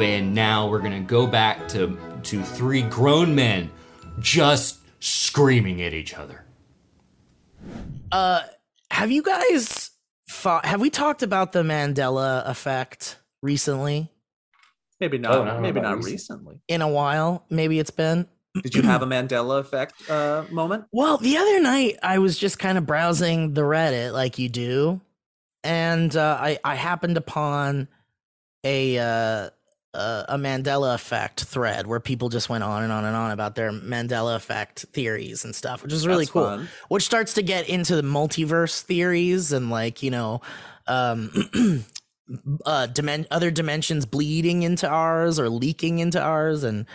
And 0.01 0.35
now 0.35 0.69
we're 0.69 0.81
gonna 0.81 1.01
go 1.01 1.27
back 1.27 1.69
to 1.69 1.99
to 2.25 2.43
three 2.43 2.83
grown 2.83 3.35
men 3.35 3.71
just 4.21 4.79
screaming 5.01 5.83
at 5.83 5.95
each 5.95 6.15
other. 6.15 6.45
Uh, 8.13 8.43
have 8.91 9.11
you 9.11 9.23
guys 9.23 9.91
thought? 10.31 10.65
Have 10.65 10.81
we 10.81 10.91
talked 10.91 11.23
about 11.23 11.53
the 11.53 11.63
Mandela 11.63 12.47
effect 12.47 13.19
recently? 13.43 14.11
maybe 15.01 15.19
not. 15.19 15.35
Oh, 15.35 15.45
no, 15.45 15.61
maybe 15.61 15.81
not 15.81 15.91
not 15.91 15.97
recent. 15.99 16.13
recently. 16.13 16.61
In 16.69 16.83
a 16.83 16.89
while, 16.89 17.45
maybe 17.51 17.79
it's 17.79 17.91
been. 17.91 18.27
Did 18.63 18.75
you 18.75 18.83
have 18.83 19.03
a 19.03 19.07
Mandela 19.07 19.61
effect 19.61 20.11
uh, 20.11 20.45
moment? 20.51 20.85
Well, 20.93 21.19
the 21.19 21.37
other 21.37 21.61
night 21.61 21.99
I 22.03 22.19
was 22.19 22.39
just 22.39 22.59
kind 22.59 22.79
of 22.79 22.87
browsing 22.87 23.55
the 23.55 23.63
Reddit 23.63 24.13
like 24.13 24.39
you 24.39 24.49
do, 24.49 25.01
and 25.63 26.15
uh, 26.17 26.39
I 26.41 26.59
I 26.65 26.75
happened 26.75 27.17
upon 27.17 27.89
a 28.65 28.99
uh, 28.99 29.51
a 29.95 30.37
Mandela 30.39 30.95
effect 30.95 31.45
thread 31.45 31.87
where 31.87 32.01
people 32.01 32.29
just 32.29 32.49
went 32.49 32.63
on 32.63 32.83
and 32.83 32.93
on 32.93 33.05
and 33.05 33.17
on 33.17 33.31
about 33.31 33.55
their 33.55 33.71
Mandela 33.73 34.37
effect 34.37 34.87
theories 34.93 35.45
and 35.45 35.55
stuff, 35.55 35.83
which 35.83 35.93
was 35.93 36.07
really 36.07 36.25
That's 36.25 36.33
cool. 36.33 36.45
fun. 36.45 36.69
Which 36.89 37.05
starts 37.05 37.35
to 37.35 37.43
get 37.43 37.69
into 37.69 37.97
the 37.97 38.03
multiverse 38.03 38.83
theories 38.83 39.53
and 39.53 39.71
like 39.71 40.03
you 40.03 40.11
know, 40.11 40.43
um, 40.87 41.31
uh, 42.67 42.87
dimen- 42.93 43.27
other 43.31 43.51
dimensions 43.51 44.05
bleeding 44.07 44.63
into 44.63 44.89
ours 44.89 45.41
or 45.41 45.49
leaking 45.49 45.99
into 45.99 46.21
ours 46.21 46.65
and 46.65 46.87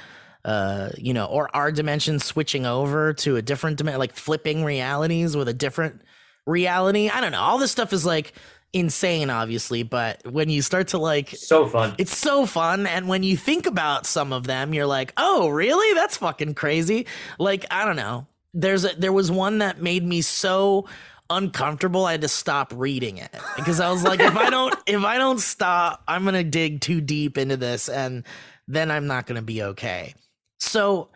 uh 0.45 0.89
you 0.97 1.13
know 1.13 1.25
or 1.25 1.49
our 1.55 1.71
dimension 1.71 2.19
switching 2.19 2.65
over 2.65 3.13
to 3.13 3.37
a 3.37 3.41
different 3.41 3.77
dimension 3.77 3.97
like 3.97 4.13
flipping 4.13 4.65
realities 4.65 5.37
with 5.37 5.47
a 5.47 5.53
different 5.53 6.01
reality 6.45 7.07
i 7.07 7.21
don't 7.21 7.31
know 7.31 7.39
all 7.39 7.57
this 7.57 7.71
stuff 7.71 7.93
is 7.93 8.05
like 8.05 8.33
insane 8.73 9.29
obviously 9.29 9.83
but 9.83 10.19
when 10.25 10.49
you 10.49 10.61
start 10.61 10.87
to 10.89 10.97
like 10.97 11.29
So 11.29 11.67
fun. 11.67 11.93
it's 11.99 12.17
so 12.17 12.45
fun 12.47 12.87
and 12.87 13.07
when 13.07 13.21
you 13.23 13.37
think 13.37 13.67
about 13.67 14.05
some 14.07 14.33
of 14.33 14.45
them 14.47 14.73
you're 14.73 14.87
like 14.87 15.13
oh 15.15 15.47
really 15.49 15.93
that's 15.93 16.17
fucking 16.17 16.55
crazy 16.55 17.05
like 17.37 17.65
i 17.69 17.85
don't 17.85 17.95
know 17.95 18.25
there's 18.55 18.83
a 18.83 18.89
there 18.97 19.13
was 19.13 19.31
one 19.31 19.59
that 19.59 19.81
made 19.81 20.03
me 20.03 20.21
so 20.21 20.87
uncomfortable 21.29 22.05
I 22.05 22.11
had 22.11 22.21
to 22.21 22.27
stop 22.27 22.71
reading 22.75 23.17
it 23.17 23.31
because 23.55 23.79
I 23.79 23.89
was 23.91 24.03
like 24.03 24.19
if 24.19 24.35
I 24.35 24.49
don't 24.49 24.75
if 24.85 25.03
I 25.03 25.17
don't 25.17 25.39
stop 25.39 26.03
I'm 26.07 26.23
going 26.23 26.35
to 26.35 26.43
dig 26.43 26.81
too 26.81 27.01
deep 27.01 27.37
into 27.37 27.57
this 27.57 27.89
and 27.89 28.23
then 28.67 28.91
I'm 28.91 29.07
not 29.07 29.25
going 29.25 29.37
to 29.37 29.41
be 29.41 29.63
okay. 29.63 30.13
So 30.59 31.09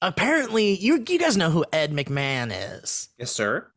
apparently 0.00 0.76
you 0.78 1.04
you 1.08 1.18
guys 1.18 1.36
know 1.36 1.50
who 1.50 1.64
Ed 1.72 1.92
McMahon 1.92 2.52
is. 2.82 3.08
Yes, 3.18 3.30
sir. 3.30 3.70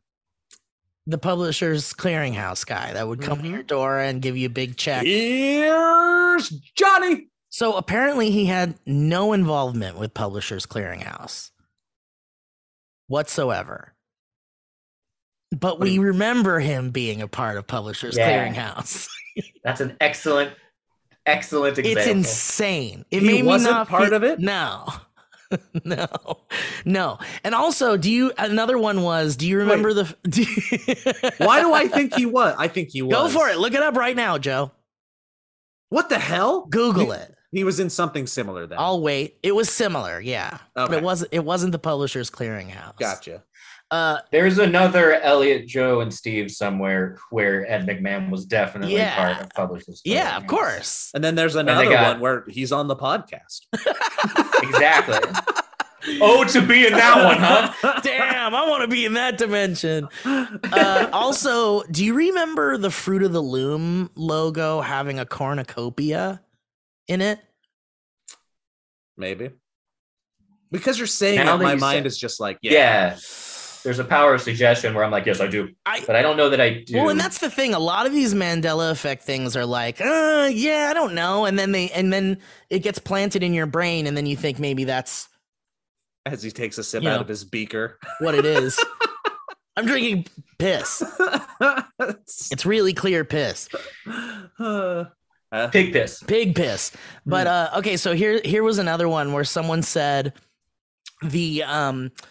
The 1.06 1.18
publisher's 1.18 1.92
clearinghouse 1.92 2.66
guy 2.66 2.92
that 2.92 3.06
would 3.06 3.20
come 3.22 3.38
to 3.38 3.44
mm-hmm. 3.44 3.54
your 3.54 3.62
door 3.62 3.98
and 3.98 4.20
give 4.20 4.36
you 4.36 4.46
a 4.46 4.50
big 4.50 4.76
check. 4.76 5.04
Here's 5.04 6.48
Johnny. 6.74 7.28
So 7.48 7.76
apparently 7.76 8.30
he 8.30 8.46
had 8.46 8.74
no 8.84 9.32
involvement 9.32 9.98
with 9.98 10.12
Publishers 10.12 10.66
Clearinghouse 10.66 11.50
whatsoever. 13.06 13.94
But 15.52 15.78
we 15.78 15.98
remember 15.98 16.58
him 16.58 16.90
being 16.90 17.22
a 17.22 17.28
part 17.28 17.56
of 17.56 17.66
Publishers 17.66 18.16
Yeah. 18.16 18.48
Clearinghouse. 18.48 19.08
That's 19.64 19.80
an 19.80 19.96
excellent, 20.00 20.52
excellent 21.24 21.78
example. 21.78 22.02
It's 22.02 22.10
insane. 22.10 23.04
It 23.10 23.22
He 23.22 23.26
made 23.26 23.44
wasn't 23.44 23.74
not 23.74 23.88
part 23.88 24.08
feel- 24.08 24.14
of 24.14 24.24
it? 24.24 24.40
No. 24.40 24.86
no. 25.84 26.06
No. 26.84 27.18
And 27.44 27.54
also, 27.54 27.96
do 27.96 28.10
you 28.10 28.32
another 28.38 28.78
one 28.78 29.02
was, 29.02 29.36
do 29.36 29.46
you 29.46 29.58
remember 29.58 29.92
the 29.94 30.16
do 30.28 30.42
you- 30.42 31.30
Why 31.46 31.60
do 31.60 31.72
I 31.72 31.88
think 31.88 32.14
he 32.14 32.26
was? 32.26 32.54
I 32.58 32.68
think 32.68 32.90
he 32.90 33.02
was. 33.02 33.12
Go 33.12 33.28
for 33.28 33.48
it. 33.48 33.58
Look 33.58 33.74
it 33.74 33.82
up 33.82 33.96
right 33.96 34.16
now, 34.16 34.38
Joe. 34.38 34.72
What 35.88 36.08
the 36.08 36.18
hell? 36.18 36.66
Google 36.66 37.06
He- 37.12 37.18
it. 37.18 37.32
He 37.52 37.64
was 37.64 37.80
in 37.80 37.88
something 37.88 38.26
similar 38.26 38.66
then. 38.66 38.78
I'll 38.78 39.00
wait. 39.00 39.38
It 39.42 39.54
was 39.54 39.70
similar, 39.70 40.20
yeah. 40.20 40.58
But 40.74 40.92
it 40.92 41.02
wasn't 41.02 41.32
it 41.32 41.44
wasn't 41.44 41.72
the 41.72 41.78
Publishers 41.78 42.28
Clearinghouse. 42.28 42.98
Gotcha. 42.98 43.44
Uh 43.90 44.18
There's 44.32 44.58
another 44.58 45.14
Elliott, 45.20 45.68
Joe, 45.68 46.00
and 46.00 46.12
Steve 46.12 46.50
somewhere 46.50 47.18
where 47.30 47.70
Ed 47.70 47.86
McMahon 47.86 48.30
was 48.30 48.44
definitely 48.44 48.96
Yeah. 48.96 49.14
part 49.14 49.42
of 49.44 49.50
Publishers. 49.50 50.02
yeah, 50.04 50.36
of 50.36 50.46
course. 50.48 51.10
And 51.14 51.22
then 51.22 51.34
there's 51.36 51.54
another 51.54 51.88
got- 51.88 52.14
one 52.14 52.20
where 52.20 52.44
he's 52.48 52.72
on 52.72 52.88
the 52.88 52.96
podcast. 52.96 53.60
Exactly. 54.62 55.18
oh, 56.20 56.44
to 56.44 56.66
be 56.66 56.86
in 56.86 56.92
that 56.94 57.24
one, 57.24 57.36
huh? 57.38 58.00
Damn, 58.02 58.54
I 58.54 58.66
want 58.68 58.82
to 58.82 58.88
be 58.88 59.04
in 59.04 59.14
that 59.14 59.38
dimension. 59.38 60.08
Uh, 60.24 61.08
also, 61.12 61.82
do 61.84 62.04
you 62.04 62.14
remember 62.14 62.78
the 62.78 62.90
Fruit 62.90 63.22
of 63.22 63.32
the 63.32 63.42
Loom 63.42 64.10
logo 64.16 64.80
having 64.80 65.18
a 65.20 65.26
cornucopia 65.26 66.40
in 67.06 67.20
it? 67.20 67.38
Maybe. 69.16 69.50
Because 70.72 70.98
you're 70.98 71.06
saying 71.06 71.36
Now 71.44 71.54
it, 71.56 71.62
my 71.62 71.74
you 71.74 71.78
mind 71.78 71.98
said- 71.98 72.06
is 72.06 72.18
just 72.18 72.40
like, 72.40 72.58
yeah. 72.62 72.72
Yeah. 72.72 73.16
There's 73.86 74.00
a 74.00 74.04
power 74.04 74.34
of 74.34 74.40
suggestion 74.42 74.94
where 74.94 75.04
I'm 75.04 75.12
like, 75.12 75.26
yes, 75.26 75.40
I 75.40 75.46
do, 75.46 75.68
I 75.86 76.02
but 76.04 76.16
I 76.16 76.22
don't 76.22 76.36
know 76.36 76.50
that 76.50 76.60
I 76.60 76.82
do. 76.84 76.96
well, 76.96 77.08
and 77.08 77.20
that's 77.20 77.38
the 77.38 77.48
thing. 77.48 77.72
A 77.72 77.78
lot 77.78 78.04
of 78.04 78.12
these 78.12 78.34
Mandela 78.34 78.90
effect 78.90 79.22
things 79.22 79.54
are 79.56 79.64
like, 79.64 80.00
uh, 80.00 80.50
yeah, 80.52 80.88
I 80.90 80.92
don't 80.92 81.14
know, 81.14 81.44
and 81.44 81.56
then 81.56 81.70
they 81.70 81.88
and 81.90 82.12
then 82.12 82.38
it 82.68 82.80
gets 82.80 82.98
planted 82.98 83.44
in 83.44 83.54
your 83.54 83.66
brain, 83.66 84.08
and 84.08 84.16
then 84.16 84.26
you 84.26 84.36
think 84.36 84.58
maybe 84.58 84.82
that's 84.82 85.28
As 86.26 86.42
he 86.42 86.50
takes 86.50 86.78
a 86.78 86.82
sip 86.82 87.04
out 87.04 87.04
know. 87.04 87.20
of 87.20 87.28
his 87.28 87.44
beaker. 87.44 88.00
what 88.18 88.34
it 88.34 88.44
is. 88.44 88.76
I'm 89.76 89.86
drinking 89.86 90.26
piss. 90.58 91.02
It's 92.50 92.66
really 92.66 92.92
clear 92.92 93.24
piss. 93.24 93.68
Uh, 94.58 95.04
pig 95.70 95.92
piss. 95.92 96.22
Pig 96.24 96.56
piss. 96.56 96.90
But 97.24 97.46
uh 97.46 97.70
okay, 97.76 97.96
so 97.96 98.14
here 98.14 98.40
here 98.44 98.64
was 98.64 98.78
another 98.78 99.08
one 99.08 99.32
where 99.32 99.44
someone 99.44 99.82
said 99.82 100.32
the 101.22 101.62
um 101.62 102.10
th- 102.10 102.28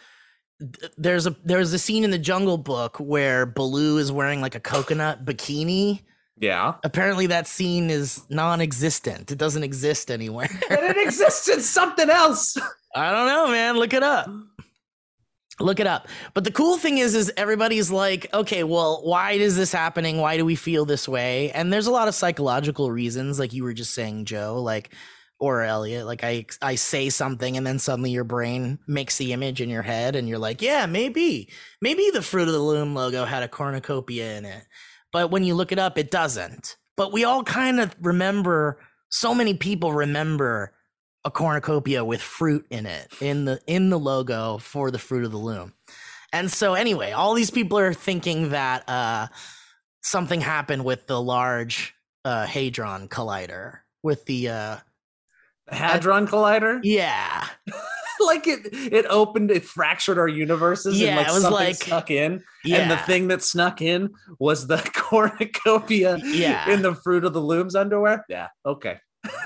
there's 0.98 1.28
a 1.28 1.36
there's 1.44 1.74
a 1.74 1.80
scene 1.80 2.04
in 2.04 2.12
the 2.12 2.18
Jungle 2.18 2.58
Book 2.58 2.98
where 3.00 3.46
Baloo 3.46 3.98
is 3.98 4.12
wearing 4.12 4.42
like 4.42 4.56
a 4.56 4.60
coconut 4.60 5.26
bikini. 5.26 6.02
yeah. 6.40 6.76
Apparently 6.84 7.28
that 7.28 7.48
scene 7.48 7.90
is 7.90 8.24
non-existent. 8.30 9.32
It 9.32 9.38
doesn't 9.38 9.64
exist 9.64 10.10
anywhere. 10.12 10.50
And 10.70 10.80
it 10.80 10.98
exists 10.98 11.50
in 11.50 11.62
something 11.62 12.10
else. 12.10 12.58
I 12.96 13.12
don't 13.12 13.28
know, 13.28 13.48
man. 13.48 13.76
Look 13.78 13.94
it 13.94 14.04
up. 14.04 14.30
Look 15.60 15.80
it 15.80 15.88
up. 15.88 16.08
But 16.34 16.44
the 16.44 16.52
cool 16.52 16.78
thing 16.78 16.98
is, 16.98 17.16
is 17.16 17.32
everybody's 17.38 17.90
like, 17.90 18.28
okay, 18.34 18.64
well, 18.66 19.02
why 19.04 19.32
is 19.34 19.56
this 19.56 19.72
happening? 19.72 20.18
Why 20.18 20.36
do 20.36 20.44
we 20.44 20.56
feel 20.56 20.84
this 20.86 21.08
way? 21.08 21.52
And 21.52 21.72
there's 21.72 21.88
a 21.88 21.92
lot 21.92 22.10
of 22.10 22.16
psychological 22.16 22.92
reasons, 22.92 23.40
like 23.40 23.54
you 23.54 23.64
were 23.64 23.74
just 23.74 23.94
saying, 23.94 24.26
Joe, 24.26 24.62
like 24.62 24.94
or 25.40 25.64
Elliott. 25.64 26.06
Like 26.06 26.24
I, 26.24 26.46
I 26.62 26.76
say 26.76 27.10
something, 27.10 27.58
and 27.58 27.66
then 27.66 27.80
suddenly 27.80 28.12
your 28.12 28.24
brain 28.24 28.80
makes 28.88 29.18
the 29.18 29.34
image 29.34 29.62
in 29.62 29.70
your 29.70 29.82
head, 29.82 30.16
and 30.16 30.28
you're 30.28 30.40
like, 30.40 30.62
yeah, 30.62 30.86
maybe, 30.86 31.50
maybe 31.82 32.10
the 32.14 32.22
Fruit 32.22 32.48
of 32.48 32.54
the 32.54 32.60
Loom 32.60 32.94
logo 32.96 33.26
had 33.26 33.44
a 33.44 33.48
cornucopia 33.48 34.38
in 34.38 34.46
it. 34.46 34.66
But 35.12 35.32
when 35.32 35.44
you 35.44 35.56
look 35.56 35.72
it 35.72 35.80
up, 35.80 35.98
it 35.98 36.12
doesn't. 36.12 36.78
But 36.98 37.12
we 37.14 37.24
all 37.24 37.44
kind 37.44 37.80
of 37.80 37.96
remember. 38.02 38.80
So 39.10 39.34
many 39.34 39.54
people 39.54 39.94
remember 39.94 40.74
a 41.26 41.32
cornucopia 41.32 42.06
with 42.06 42.22
fruit 42.22 42.66
in 42.70 42.86
it 42.86 43.12
in 43.20 43.46
the 43.46 43.60
in 43.66 43.90
the 43.90 44.00
logo 44.00 44.60
for 44.60 44.92
the 44.92 45.00
fruit 45.00 45.26
of 45.26 45.32
the 45.32 45.38
loom. 45.38 45.74
And 46.32 46.52
so 46.52 46.76
anyway, 46.76 47.12
all 47.12 47.34
these 47.34 47.50
people 47.50 47.80
are 47.80 47.94
thinking 47.94 48.50
that 48.50 48.88
uh 48.88 49.28
something 50.02 50.40
happened 50.40 50.86
with 50.86 51.08
the 51.08 51.20
large 51.20 51.96
uh 52.24 52.46
hadron 52.46 53.08
collider 53.08 53.80
with 54.04 54.26
the 54.26 54.50
uh 54.50 54.78
Hadron 55.70 56.28
Collider? 56.28 56.80
yeah. 56.84 57.48
like 58.26 58.48
it 58.48 58.68
it 58.72 59.06
opened, 59.10 59.52
it 59.52 59.64
fractured 59.66 60.18
our 60.18 60.28
universes 60.28 61.00
Yeah, 61.00 61.10
and 61.10 61.18
like 61.18 61.28
it 61.28 61.34
was 61.34 61.42
something 61.44 61.66
like- 61.68 61.76
snuck 61.76 62.12
in. 62.12 62.44
Yeah. 62.64 62.78
And 62.78 62.92
the 62.92 62.98
thing 62.98 63.28
that 63.28 63.44
snuck 63.44 63.82
in 63.82 64.12
was 64.40 64.68
the 64.68 64.78
cornucopia 64.94 66.18
Yeah. 66.24 66.70
in 66.72 66.82
the 66.82 66.96
Fruit 66.96 67.26
of 67.26 67.34
the 67.34 67.42
Looms 67.42 67.76
underwear. 67.76 68.26
Yeah. 68.30 68.48
Okay. 68.66 69.00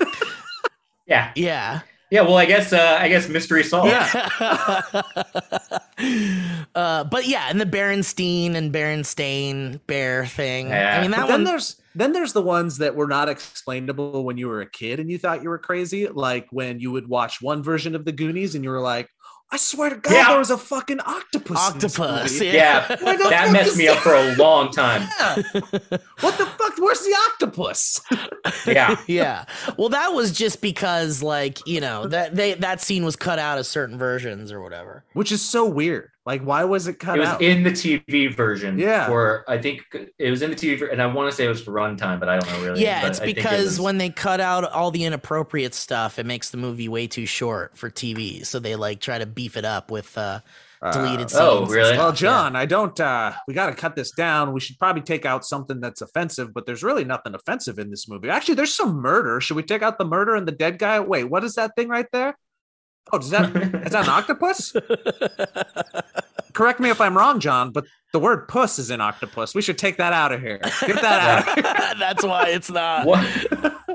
Yeah. 1.06 1.32
yeah. 1.34 1.80
Yeah. 2.12 2.20
Well, 2.20 2.36
I 2.36 2.44
guess, 2.44 2.72
uh, 2.72 2.98
I 3.00 3.08
guess 3.08 3.28
mystery 3.28 3.64
solved. 3.64 3.88
Yeah. 3.90 4.28
uh, 6.76 7.04
but 7.04 7.26
yeah, 7.26 7.46
and 7.50 7.60
the 7.60 7.66
Berenstein 7.66 8.54
and 8.54 8.72
Berenstain 8.72 9.80
bear 9.88 10.26
thing. 10.26 10.68
Yeah. 10.68 10.98
I 10.98 11.00
mean, 11.02 11.10
But 11.10 11.16
that 11.16 11.22
then 11.28 11.32
one. 11.40 11.44
there's 11.44 11.79
then 11.94 12.12
there's 12.12 12.32
the 12.32 12.42
ones 12.42 12.78
that 12.78 12.94
were 12.94 13.06
not 13.08 13.28
explainable 13.28 14.24
when 14.24 14.36
you 14.38 14.48
were 14.48 14.60
a 14.60 14.70
kid 14.70 15.00
and 15.00 15.10
you 15.10 15.18
thought 15.18 15.42
you 15.42 15.48
were 15.48 15.58
crazy, 15.58 16.06
like 16.08 16.46
when 16.50 16.80
you 16.80 16.90
would 16.92 17.08
watch 17.08 17.40
one 17.42 17.62
version 17.62 17.94
of 17.94 18.04
the 18.04 18.12
Goonies 18.12 18.54
and 18.54 18.64
you 18.64 18.70
were 18.70 18.80
like, 18.80 19.08
I 19.52 19.56
swear 19.56 19.90
to 19.90 19.96
God, 19.96 20.12
Yeah. 20.12 20.28
there 20.28 20.38
was 20.38 20.50
a 20.50 20.56
fucking 20.58 21.00
octopus. 21.00 21.58
Octopus. 21.58 22.32
movie." 22.34 22.46
Yeah. 22.56 22.86
Where 23.02 23.18
That 23.18 23.50
messed 23.52 23.76
me 23.76 23.88
up 23.88 23.98
for 24.04 24.14
a 24.14 24.36
long 24.36 24.70
time. 24.70 25.02
Yeah. 25.18 25.34
what 26.20 26.38
the 26.38 26.46
fuck? 26.46 26.78
Where's 26.78 27.00
the 27.00 27.16
octopus? 27.32 28.00
Yeah. 28.66 28.96
yeah. 29.06 29.46
Well, 29.78 29.88
that 29.88 30.08
was 30.08 30.32
just 30.32 30.60
because, 30.60 31.22
like, 31.22 31.66
you 31.66 31.80
know, 31.80 32.06
that 32.08 32.34
they 32.36 32.54
that 32.54 32.80
scene 32.82 33.04
was 33.04 33.16
cut 33.16 33.38
out 33.38 33.58
of 33.58 33.66
certain 33.66 33.96
versions 33.98 34.52
or 34.52 34.60
whatever. 34.60 35.04
Which 35.14 35.32
is 35.32 35.40
so 35.40 35.64
weird. 35.66 36.10
Like, 36.26 36.42
why 36.42 36.64
was 36.64 36.86
it 36.86 36.98
cut 36.98 37.16
It 37.16 37.20
was 37.20 37.28
out? 37.30 37.42
in 37.42 37.62
the 37.62 37.70
TV 37.70 38.34
version. 38.34 38.78
Yeah. 38.78 39.06
For 39.06 39.44
I 39.48 39.56
think 39.58 39.80
it 40.18 40.30
was 40.30 40.42
in 40.42 40.50
the 40.50 40.56
TV, 40.56 40.78
ver- 40.78 40.86
and 40.88 41.00
I 41.00 41.06
want 41.06 41.30
to 41.30 41.36
say 41.36 41.46
it 41.46 41.48
was 41.48 41.62
for 41.62 41.72
runtime, 41.72 42.20
but 42.20 42.28
I 42.28 42.38
don't 42.38 42.52
know 42.52 42.64
really. 42.66 42.82
Yeah, 42.82 43.00
But 43.00 43.10
it's 43.12 43.20
I 43.20 43.24
think 43.24 43.38
it 43.38 43.42
because 43.42 43.64
was- 43.64 43.80
when 43.80 43.96
they 43.98 44.10
cut 44.10 44.38
out 44.40 44.64
all 44.70 44.90
the 44.90 45.04
inappropriate 45.04 45.72
stuff, 45.74 46.18
it 46.18 46.26
makes 46.26 46.50
the 46.50 46.58
movie 46.58 46.88
way 46.88 47.06
too 47.06 47.24
short 47.26 47.76
for 47.76 47.88
TV. 47.90 48.44
So 48.44 48.58
they 48.58 48.76
like 48.76 49.00
try 49.00 49.18
to 49.18 49.24
beef 49.26 49.56
it 49.56 49.64
up 49.64 49.90
with 49.90 50.16
uh, 50.18 50.40
deleted 50.92 51.30
scenes. 51.30 51.40
oh, 51.40 51.64
really? 51.66 51.94
stuff. 51.94 51.96
Well, 51.98 52.08
Yeah. 52.10 52.14
John, 52.14 52.54
I 52.56 52.66
don't. 52.66 53.00
uh 53.00 53.32
We 53.48 53.54
got 53.54 53.66
to 53.66 53.74
cut 53.74 53.96
this 53.96 54.10
down. 54.12 54.52
We 54.52 54.60
should 54.60 54.78
probably 54.78 55.02
take 55.02 55.24
out 55.24 55.46
something 55.46 55.80
that's 55.80 56.02
offensive, 56.02 56.52
but 56.52 56.66
there's 56.66 56.82
really 56.82 57.04
nothing 57.04 57.34
offensive 57.34 57.78
in 57.78 57.90
this 57.90 58.08
movie. 58.08 58.28
Actually, 58.28 58.56
there's 58.56 58.74
some 58.74 58.96
murder. 59.00 59.40
Should 59.40 59.56
we 59.56 59.62
take 59.62 59.82
out 59.82 59.96
the 59.98 60.04
murder 60.04 60.34
and 60.34 60.46
the 60.46 60.52
dead 60.52 60.78
guy? 60.78 61.00
Wait, 61.00 61.24
what 61.24 61.44
is 61.44 61.54
that 61.54 61.72
thing 61.76 61.88
right 61.88 62.06
there? 62.12 62.36
Oh, 63.12 63.18
does 63.18 63.30
that 63.30 63.54
is 63.84 63.92
that 63.92 64.04
an 64.04 64.08
octopus? 64.08 64.74
Correct 66.52 66.80
me 66.80 66.90
if 66.90 67.00
I'm 67.00 67.16
wrong, 67.16 67.40
John, 67.40 67.70
but 67.70 67.84
the 68.12 68.18
word 68.18 68.48
"puss" 68.48 68.78
is 68.78 68.90
in 68.90 69.00
octopus. 69.00 69.54
We 69.54 69.62
should 69.62 69.78
take 69.78 69.96
that 69.98 70.12
out 70.12 70.32
of 70.32 70.40
here. 70.40 70.58
Get 70.58 71.00
that 71.00 71.46
out. 71.46 71.58
Of 71.58 71.64
here. 71.64 71.94
That's 71.98 72.24
why 72.24 72.48
it's 72.48 72.70
not. 72.70 73.06
What, 73.06 73.24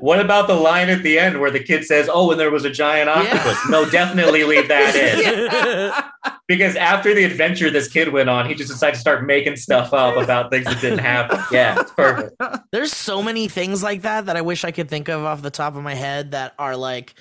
what 0.01 0.19
about 0.19 0.47
the 0.47 0.55
line 0.55 0.89
at 0.89 1.03
the 1.03 1.19
end 1.19 1.39
where 1.39 1.51
the 1.51 1.59
kid 1.59 1.83
says, 1.83 2.09
"Oh, 2.11 2.31
and 2.31 2.39
there 2.39 2.51
was 2.51 2.63
a 2.63 2.69
giant 2.69 3.09
octopus"? 3.09 3.57
No, 3.69 3.89
definitely 3.89 4.45
leave 4.45 4.67
that 4.69 4.95
in 6.25 6.31
because 6.47 6.75
after 6.75 7.13
the 7.13 7.23
adventure 7.23 7.69
this 7.69 7.89
kid 7.89 8.13
went 8.13 8.29
on, 8.29 8.47
he 8.47 8.55
just 8.55 8.71
decided 8.71 8.93
to 8.95 9.01
start 9.01 9.25
making 9.25 9.57
stuff 9.57 9.93
up 9.93 10.15
about 10.15 10.49
things 10.49 10.65
that 10.65 10.79
didn't 10.79 10.99
happen. 10.99 11.39
Yeah, 11.51 11.79
it's 11.81 11.91
perfect. 11.91 12.41
There's 12.71 12.93
so 12.93 13.21
many 13.21 13.47
things 13.47 13.83
like 13.83 14.03
that 14.03 14.27
that 14.27 14.37
I 14.37 14.41
wish 14.41 14.63
I 14.63 14.71
could 14.71 14.89
think 14.89 15.09
of 15.09 15.23
off 15.23 15.41
the 15.41 15.51
top 15.51 15.75
of 15.75 15.83
my 15.83 15.93
head 15.93 16.31
that 16.31 16.53
are 16.57 16.77
like 16.77 17.15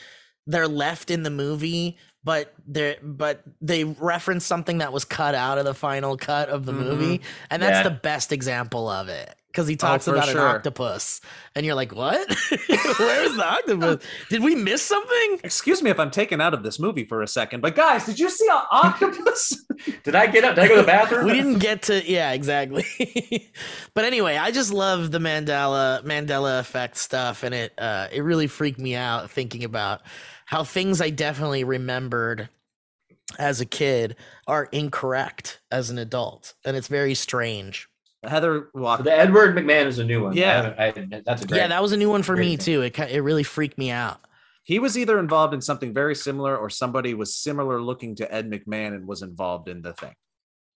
they're 0.46 0.68
left 0.68 1.10
in 1.10 1.22
the 1.22 1.30
movie, 1.30 1.96
but 2.22 2.54
they 2.66 2.96
but 3.02 3.42
they 3.60 3.84
reference 3.84 4.44
something 4.46 4.78
that 4.78 4.92
was 4.92 5.04
cut 5.04 5.34
out 5.34 5.58
of 5.58 5.64
the 5.64 5.74
final 5.74 6.16
cut 6.16 6.48
of 6.48 6.64
the 6.66 6.72
Mhm. 6.72 6.76
movie, 6.76 7.20
and 7.50 7.62
that's 7.62 7.78
Yeah. 7.78 7.82
the 7.84 7.90
best 7.90 8.32
example 8.32 8.88
of 8.88 9.08
it 9.08 9.34
because 9.48 9.68
he 9.68 9.76
talks 9.76 10.08
Oh, 10.08 10.12
about 10.12 10.28
sure. 10.28 10.40
an 10.40 10.56
octopus, 10.56 11.20
and 11.54 11.64
you're 11.64 11.74
like, 11.74 11.94
"What? 11.94 12.26
Where's 12.98 13.36
the 13.36 13.44
octopus? 13.46 14.02
Did 14.30 14.42
we 14.42 14.54
miss 14.54 14.82
something?" 14.82 15.40
Excuse 15.44 15.82
me 15.82 15.90
if 15.90 16.00
I'm 16.00 16.10
taken 16.10 16.40
out 16.40 16.54
of 16.54 16.62
this 16.62 16.78
movie 16.78 17.04
for 17.04 17.22
a 17.22 17.28
second, 17.28 17.60
but 17.60 17.74
guys, 17.76 18.04
did 18.06 18.18
you 18.18 18.28
see 18.30 18.46
an 18.50 18.60
octopus? 18.70 19.64
Did 20.02 20.14
I 20.14 20.26
get 20.26 20.44
up? 20.44 20.54
Did 20.56 20.64
I 20.64 20.68
go 20.68 20.74
to 20.76 20.80
the 20.82 20.86
bathroom? 20.86 21.26
we 21.26 21.32
didn't 21.32 21.58
get 21.58 21.82
to 21.82 22.02
yeah 22.10 22.32
exactly 22.32 23.50
but 23.94 24.04
anyway 24.04 24.36
i 24.36 24.50
just 24.50 24.72
love 24.72 25.10
the 25.10 25.18
mandela 25.18 26.02
mandela 26.04 26.58
effect 26.60 26.96
stuff 26.96 27.42
and 27.42 27.54
it 27.54 27.72
uh 27.78 28.06
it 28.12 28.20
really 28.22 28.46
freaked 28.46 28.78
me 28.78 28.94
out 28.94 29.30
thinking 29.30 29.64
about 29.64 30.00
how 30.54 30.62
things 30.64 31.00
i 31.00 31.10
definitely 31.10 31.64
remembered 31.64 32.48
as 33.38 33.60
a 33.60 33.66
kid 33.66 34.14
are 34.46 34.64
incorrect 34.70 35.60
as 35.70 35.90
an 35.90 35.98
adult 35.98 36.54
and 36.64 36.76
it's 36.76 36.88
very 36.88 37.14
strange 37.14 37.88
Heather 38.26 38.70
walked. 38.72 39.04
The 39.04 39.12
Edward 39.12 39.54
McMahon 39.54 39.84
is 39.84 39.98
a 39.98 40.04
new 40.04 40.22
one. 40.22 40.34
Yeah. 40.34 40.74
I 40.78 40.86
I, 40.86 41.22
that's 41.26 41.42
a 41.42 41.46
great. 41.46 41.58
yeah 41.58 41.66
that 41.68 41.82
was 41.82 41.92
a 41.92 41.96
new 41.96 42.08
one 42.08 42.22
for 42.22 42.34
me 42.36 42.56
Great. 42.56 42.60
too 42.60 42.80
it 42.82 42.98
it 42.98 43.20
really 43.20 43.42
freaked 43.42 43.76
me 43.76 43.90
out 43.90 44.18
He 44.62 44.78
was 44.78 44.96
either 44.96 45.18
involved 45.18 45.52
in 45.52 45.60
something 45.60 45.92
very 45.92 46.14
similar, 46.14 46.56
or 46.56 46.70
somebody 46.70 47.12
was 47.12 47.34
similar 47.34 47.82
looking 47.82 48.14
to 48.16 48.24
Ed 48.34 48.50
McMahon 48.50 48.94
and 48.94 49.06
was 49.06 49.20
involved 49.20 49.68
in 49.68 49.82
the 49.82 49.92
thing. 49.92 50.14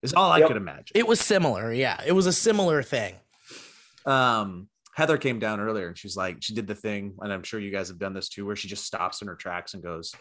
Is 0.01 0.13
all 0.13 0.29
I 0.31 0.41
could 0.41 0.57
imagine. 0.57 0.91
it 0.93 1.07
was 1.07 1.21
similar 1.21 1.71
yeah 1.71 2.01
it 2.05 2.11
was 2.11 2.25
a 2.25 2.33
similar 2.33 2.83
thing 2.83 3.15
um 4.05 4.67
Heather 4.97 5.17
came 5.19 5.37
down 5.37 5.59
earlier 5.59 5.87
and 5.87 5.97
she's 5.97 6.17
like, 6.17 6.37
she 6.41 6.55
did 6.55 6.65
the 6.65 6.73
thing, 6.75 7.13
and 7.21 7.31
I'm 7.31 7.43
sure 7.43 7.59
you 7.59 7.71
guys 7.71 7.87
have 7.89 7.99
done 7.99 8.13
this 8.15 8.29
too, 8.29 8.45
where 8.47 8.55
she 8.55 8.67
just 8.67 8.83
stops 8.83 9.21
in 9.21 9.27
her 9.27 9.35
tracks 9.35 9.75
and 9.75 9.83
goes, 9.83 10.11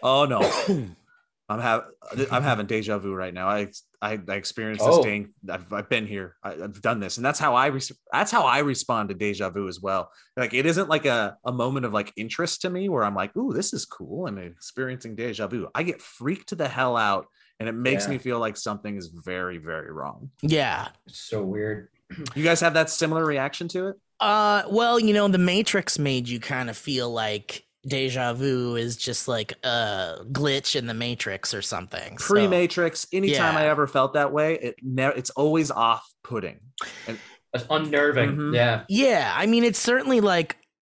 "Oh 0.00 0.24
no, 0.26 0.40
I'm 1.48 1.60
having 1.60 1.90
I'm 2.30 2.42
having 2.44 2.66
deja 2.66 2.98
vu 2.98 3.12
right 3.14 3.34
now. 3.34 3.48
I 3.48 3.68
I, 4.00 4.18
I 4.28 4.34
experienced 4.34 4.84
this 4.84 4.94
Oh. 4.94 5.02
thing. 5.02 5.32
I've, 5.50 5.72
I've 5.72 5.88
been 5.88 6.06
here. 6.06 6.36
I, 6.44 6.52
I've 6.52 6.80
done 6.82 7.00
this, 7.00 7.16
and 7.16 7.26
that's 7.26 7.40
how 7.40 7.54
I 7.56 7.66
res- 7.66 7.90
that's 8.12 8.30
how 8.30 8.44
I 8.44 8.58
respond 8.60 9.08
to 9.08 9.14
deja 9.16 9.50
vu 9.50 9.66
as 9.66 9.80
well. 9.80 10.10
Like 10.36 10.54
it 10.54 10.66
isn't 10.66 10.88
like 10.88 11.06
a 11.06 11.36
a 11.44 11.50
moment 11.52 11.84
of 11.86 11.92
like 11.92 12.12
interest 12.16 12.62
to 12.62 12.70
me 12.70 12.88
where 12.88 13.04
I'm 13.04 13.14
like, 13.16 13.36
ooh, 13.36 13.52
this 13.52 13.72
is 13.72 13.86
cool. 13.86 14.28
I'm 14.28 14.38
experiencing 14.38 15.16
deja 15.16 15.48
vu. 15.48 15.68
I 15.74 15.82
get 15.82 16.00
freaked 16.00 16.56
the 16.56 16.68
hell 16.68 16.96
out, 16.96 17.26
and 17.58 17.68
it 17.68 17.72
makes 17.74 18.04
Yeah. 18.04 18.10
me 18.12 18.18
feel 18.18 18.38
like 18.38 18.56
something 18.56 18.96
is 18.96 19.08
very 19.08 19.58
very 19.58 19.90
wrong. 19.92 20.30
yeah 20.42 20.88
It's 21.08 21.18
so 21.20 21.42
weird. 21.42 21.88
You 22.34 22.42
guys 22.44 22.60
have 22.60 22.74
that 22.74 22.90
similar 22.90 23.24
reaction 23.24 23.68
to 23.68 23.88
it? 23.88 23.96
Uh, 24.20 24.62
well, 24.68 24.98
you 24.98 25.12
know, 25.12 25.28
the 25.28 25.38
Matrix 25.38 25.98
made 25.98 26.28
you 26.28 26.40
kind 26.40 26.70
of 26.70 26.76
feel 26.76 27.10
like 27.10 27.64
deja 27.86 28.32
vu 28.32 28.74
is 28.76 28.96
just 28.96 29.28
like 29.28 29.52
a 29.64 30.18
glitch 30.32 30.74
in 30.74 30.86
the 30.86 30.94
Matrix 30.94 31.54
or 31.54 31.62
something. 31.62 32.16
Pre-Matrix, 32.16 33.06
anytime 33.12 33.54
Yeah. 33.54 33.60
I 33.60 33.66
ever 33.68 33.86
felt 33.86 34.14
that 34.14 34.32
way, 34.32 34.54
it 34.54 34.76
never 34.82 35.16
it's 35.16 35.30
always 35.30 35.70
off-putting. 35.70 36.60
It's 37.06 37.64
unnerving. 37.70 38.36
Mhm. 38.36 38.54
Yeah. 38.54 38.84
yeah, 38.88 39.32
I 39.36 39.46
mean, 39.46 39.64
it's 39.64 39.78
certainly 39.78 40.20
like, 40.20 40.56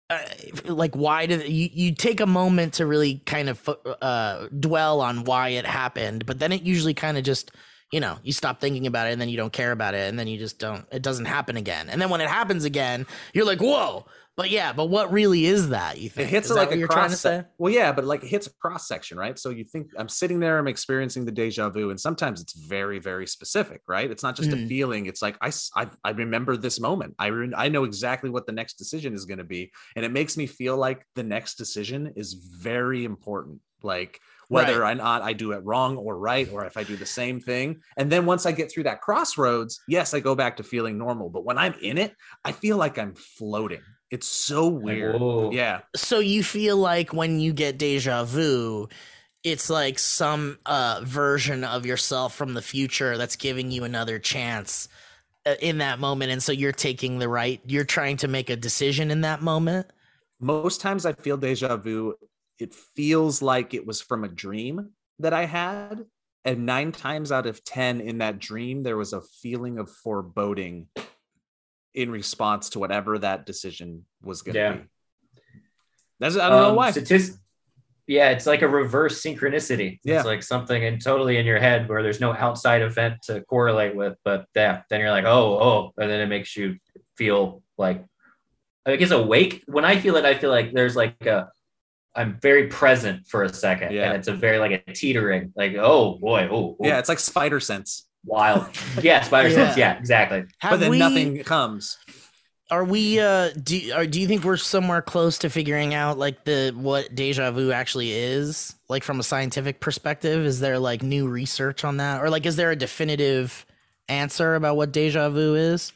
uh, 0.09 0.19
like 0.65 0.95
why 0.95 1.27
did 1.27 1.47
you 1.47 1.69
you 1.71 1.93
take 1.93 2.19
a 2.19 2.25
moment 2.25 2.73
to 2.75 2.85
really 2.87 3.21
kind 3.25 3.49
of 3.49 3.69
uh 4.01 4.47
dwell 4.59 5.01
on 5.01 5.23
why 5.23 5.49
it 5.49 5.65
happened, 5.65 6.25
but 6.25 6.39
then 6.39 6.51
it 6.51 6.63
usually 6.63 6.95
kind 6.95 7.17
of 7.17 7.23
just 7.23 7.51
you 7.91 7.99
know 7.99 8.17
you 8.23 8.31
stop 8.31 8.59
thinking 8.61 8.87
about 8.87 9.07
it 9.07 9.11
and 9.11 9.21
then 9.21 9.29
you 9.29 9.37
don't 9.37 9.53
care 9.53 9.71
about 9.71 9.93
it 9.93 10.09
and 10.09 10.17
then 10.19 10.27
you 10.27 10.37
just 10.37 10.59
don't 10.59 10.85
it 10.91 11.01
doesn't 11.01 11.25
happen 11.25 11.57
again 11.57 11.89
and 11.89 12.01
then 12.01 12.09
when 12.09 12.21
it 12.21 12.29
happens 12.29 12.63
again 12.65 13.05
you're 13.33 13.45
like 13.45 13.59
whoa 13.59 14.05
but 14.35 14.49
yeah 14.49 14.71
but 14.73 14.85
what 14.85 15.11
really 15.11 15.45
is 15.45 15.69
that 15.69 15.97
you 15.99 16.09
It 16.09 16.13
think 16.15 16.29
hits 16.29 16.49
it 16.49 16.53
that 16.53 16.55
like 16.55 16.71
a 16.71 16.77
you're 16.77 16.87
cross 16.87 16.95
trying 16.95 17.11
to 17.11 17.17
say 17.17 17.43
Well, 17.57 17.73
yeah, 17.73 17.91
but 17.91 18.05
like 18.05 18.23
it 18.23 18.27
hits 18.27 18.47
a 18.47 18.53
cross 18.61 18.87
section, 18.87 19.17
right? 19.17 19.37
So 19.37 19.49
you 19.49 19.63
think 19.63 19.87
I'm 19.97 20.07
sitting 20.09 20.39
there, 20.39 20.57
I'm 20.59 20.67
experiencing 20.67 21.25
the 21.25 21.31
deja 21.31 21.69
vu, 21.69 21.89
and 21.89 21.99
sometimes 21.99 22.41
it's 22.41 22.53
very, 22.53 22.99
very 22.99 23.27
specific, 23.27 23.81
right? 23.87 24.09
It's 24.09 24.23
not 24.23 24.35
just 24.35 24.53
a 24.53 24.55
Mhm. 24.55 24.67
feeling. 24.67 25.05
It's 25.07 25.21
like 25.21 25.37
I, 25.41 25.51
I, 25.75 25.87
I 26.03 26.11
remember 26.11 26.57
this 26.57 26.79
moment. 26.79 27.15
I, 27.19 27.27
re- 27.27 27.53
I 27.55 27.69
know 27.69 27.83
exactly 27.83 28.29
what 28.29 28.45
the 28.45 28.51
next 28.53 28.75
decision 28.75 29.13
is 29.13 29.25
going 29.25 29.39
to 29.39 29.43
be, 29.43 29.71
and 29.95 30.05
it 30.05 30.11
makes 30.11 30.37
me 30.37 30.45
feel 30.47 30.77
like 30.77 31.05
the 31.15 31.23
next 31.23 31.55
decision 31.55 32.13
is 32.15 32.33
very 32.33 33.03
important. 33.05 33.59
Like 33.83 34.19
whether 34.49 34.85
or 34.85 34.95
not 34.95 35.21
I 35.21 35.33
do 35.33 35.51
it 35.53 35.63
wrong 35.63 35.95
or 35.97 36.17
right, 36.17 36.49
or 36.51 36.65
if 36.65 36.75
I 36.75 36.83
do 36.83 36.97
the 36.97 37.05
same 37.05 37.39
thing. 37.39 37.81
And 37.97 38.11
then 38.11 38.25
once 38.25 38.45
I 38.45 38.51
get 38.51 38.71
through 38.71 38.83
that 38.83 39.01
crossroads, 39.01 39.79
yes, 39.87 40.13
I 40.13 40.19
go 40.19 40.35
back 40.35 40.57
to 40.57 40.63
feeling 40.63 40.97
normal. 40.97 41.29
But 41.29 41.45
when 41.45 41.57
I'm 41.57 41.75
in 41.81 41.97
it, 41.97 42.15
I 42.43 42.51
feel 42.51 42.77
like 42.77 42.97
I'm 42.97 43.13
floating. 43.13 43.81
It's 44.11 44.27
so 44.27 44.67
weird. 44.67 45.21
whoa. 45.21 45.51
Yeah. 45.51 45.81
so 45.95 46.19
you 46.19 46.43
feel 46.43 46.77
like 46.77 47.13
when 47.13 47.39
you 47.39 47.53
get 47.53 47.77
deja 47.77 48.23
vu 48.23 48.89
it's 49.43 49.69
like 49.69 49.99
some 49.99 50.57
uh 50.65 51.01
version 51.03 51.63
of 51.63 51.85
yourself 51.85 52.33
from 52.33 52.55
the 52.55 52.61
future 52.61 53.17
that's 53.17 53.35
giving 53.35 53.69
you 53.71 53.83
another 53.83 54.17
chance 54.17 54.89
uh, 55.45 55.55
in 55.61 55.77
that 55.77 55.99
moment 55.99 56.31
and 56.31 56.41
so 56.41 56.51
you're 56.51 56.71
taking 56.71 57.19
the 57.19 57.29
right 57.29 57.61
you're 57.67 57.85
trying 57.85 58.17
to 58.17 58.27
make 58.27 58.49
a 58.49 58.55
decision 58.55 59.11
in 59.11 59.21
that 59.21 59.43
moment 59.43 59.85
most 60.39 60.79
times 60.81 61.05
I 61.05 61.13
feel 61.13 61.37
deja 61.37 61.75
vu, 61.77 62.15
it 62.59 62.73
feels 62.95 63.41
like 63.41 63.73
it 63.73 63.85
was 63.87 64.01
from 64.01 64.23
a 64.23 64.27
dream 64.27 64.89
that 65.19 65.33
I 65.33 65.45
had. 65.45 66.05
And 66.45 66.65
nine 66.65 66.91
times 66.91 67.31
out 67.31 67.45
of 67.45 67.63
10 67.63 67.99
in 68.01 68.19
that 68.19 68.39
dream, 68.39 68.83
there 68.83 68.97
was 68.97 69.13
a 69.13 69.21
feeling 69.21 69.77
of 69.77 69.89
foreboding 69.89 70.87
in 71.93 72.11
response 72.11 72.69
to 72.71 72.79
whatever 72.79 73.19
that 73.19 73.45
decision 73.45 74.05
was 74.21 74.41
going 74.41 74.53
to 74.53 74.59
Yeah. 74.59 74.73
be. 74.73 74.83
That's, 76.19 76.37
I 76.37 76.49
don't 76.49 76.61
know 76.61 76.69
Um, 76.69 76.75
why. 76.75 76.91
statis- 76.91 77.37
yeah, 78.07 78.29
it's 78.31 78.45
like 78.47 78.61
a 78.61 78.67
reverse 78.67 79.21
synchronicity. 79.21 79.99
Yeah. 80.03 80.17
It's 80.17 80.25
like 80.25 80.41
something 80.43 80.81
in 80.81 80.99
totally 80.99 81.37
in 81.37 81.45
your 81.45 81.59
head 81.59 81.87
where 81.87 82.01
there's 82.03 82.19
no 82.19 82.33
outside 82.33 82.81
event 82.81 83.21
to 83.23 83.41
correlate 83.45 83.95
with, 83.95 84.17
but 84.23 84.45
yeah, 84.55 84.81
then 84.89 84.99
you're 85.01 85.11
like, 85.11 85.25
oh, 85.25 85.59
oh, 85.59 85.93
and 85.97 86.09
then 86.09 86.19
it 86.19 86.27
makes 86.27 86.55
you 86.57 86.77
feel 87.15 87.63
like 87.77 88.03
I 88.85 88.95
guess 88.95 89.11
awake. 89.11 89.63
When 89.67 89.85
I 89.85 89.99
feel 89.99 90.15
it, 90.15 90.25
I 90.25 90.33
feel 90.35 90.49
like 90.49 90.73
there's 90.73 90.95
like 90.95 91.23
a 91.25 91.49
I'm 92.15 92.39
very 92.41 92.67
present 92.67 93.27
for 93.27 93.43
a 93.43 93.53
second. 93.53 93.93
Yeah. 93.93 94.07
And 94.09 94.17
it's 94.17 94.27
a 94.27 94.33
very 94.33 94.57
like 94.57 94.83
a 94.87 94.93
teetering, 94.93 95.53
like, 95.55 95.75
oh 95.75 96.17
boy, 96.17 96.47
oh, 96.51 96.75
oh, 96.79 96.85
yeah, 96.85 96.99
it's 96.99 97.09
like 97.09 97.19
spider 97.19 97.59
sense, 97.59 98.07
wild. 98.25 98.67
yeah, 99.01 99.21
spider 99.21 99.49
sense. 99.51 99.77
Yeah. 99.77 99.93
Yeah, 99.93 99.99
exactly. 99.99 100.45
have 100.59 100.71
but 100.71 100.79
then 100.79 100.89
we 100.91 100.99
nothing 100.99 101.43
comes. 101.43 101.97
are 102.71 102.83
we 102.83 103.19
uh 103.19 103.49
do 103.63 103.93
or 103.95 104.05
do 104.05 104.21
you 104.21 104.27
think 104.27 104.43
we're 104.43 104.57
somewhere 104.57 105.01
close 105.01 105.37
to 105.39 105.49
figuring 105.49 105.93
out 105.93 106.17
like 106.17 106.43
the 106.45 106.71
what 106.75 107.13
deja 107.15 107.51
vu 107.51 107.71
actually 107.71 108.11
is 108.11 108.75
like 108.89 109.03
from 109.03 109.19
a 109.19 109.23
scientific 109.23 109.79
perspective 109.79 110.45
is 110.45 110.59
there 110.59 110.77
like 110.77 111.01
new 111.01 111.27
research 111.27 111.83
on 111.83 111.97
that 111.97 112.21
or 112.21 112.29
like 112.29 112.45
is 112.45 112.55
there 112.55 112.69
a 112.69 112.75
definitive 112.75 113.65
answer 114.07 114.55
about 114.55 114.75
what 114.75 114.91
deja 114.91 115.29
vu 115.29 115.55
is 115.55 115.93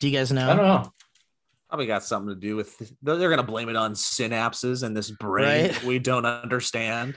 do 0.00 0.08
you 0.08 0.16
guys 0.16 0.32
know 0.32 0.50
I 0.50 0.56
don't 0.56 0.66
know. 0.66 0.92
Probably 1.74 1.86
got 1.88 2.04
something 2.04 2.32
to 2.32 2.40
do 2.40 2.54
with 2.54 2.78
they're 3.02 3.16
going 3.16 3.38
to 3.38 3.42
blame 3.42 3.68
it 3.68 3.74
on 3.74 3.94
synapses 3.94 4.84
and 4.84 4.96
this 4.96 5.10
brain 5.10 5.72
Right. 5.72 5.82
we 5.82 5.98
don't 5.98 6.24
understand. 6.24 7.16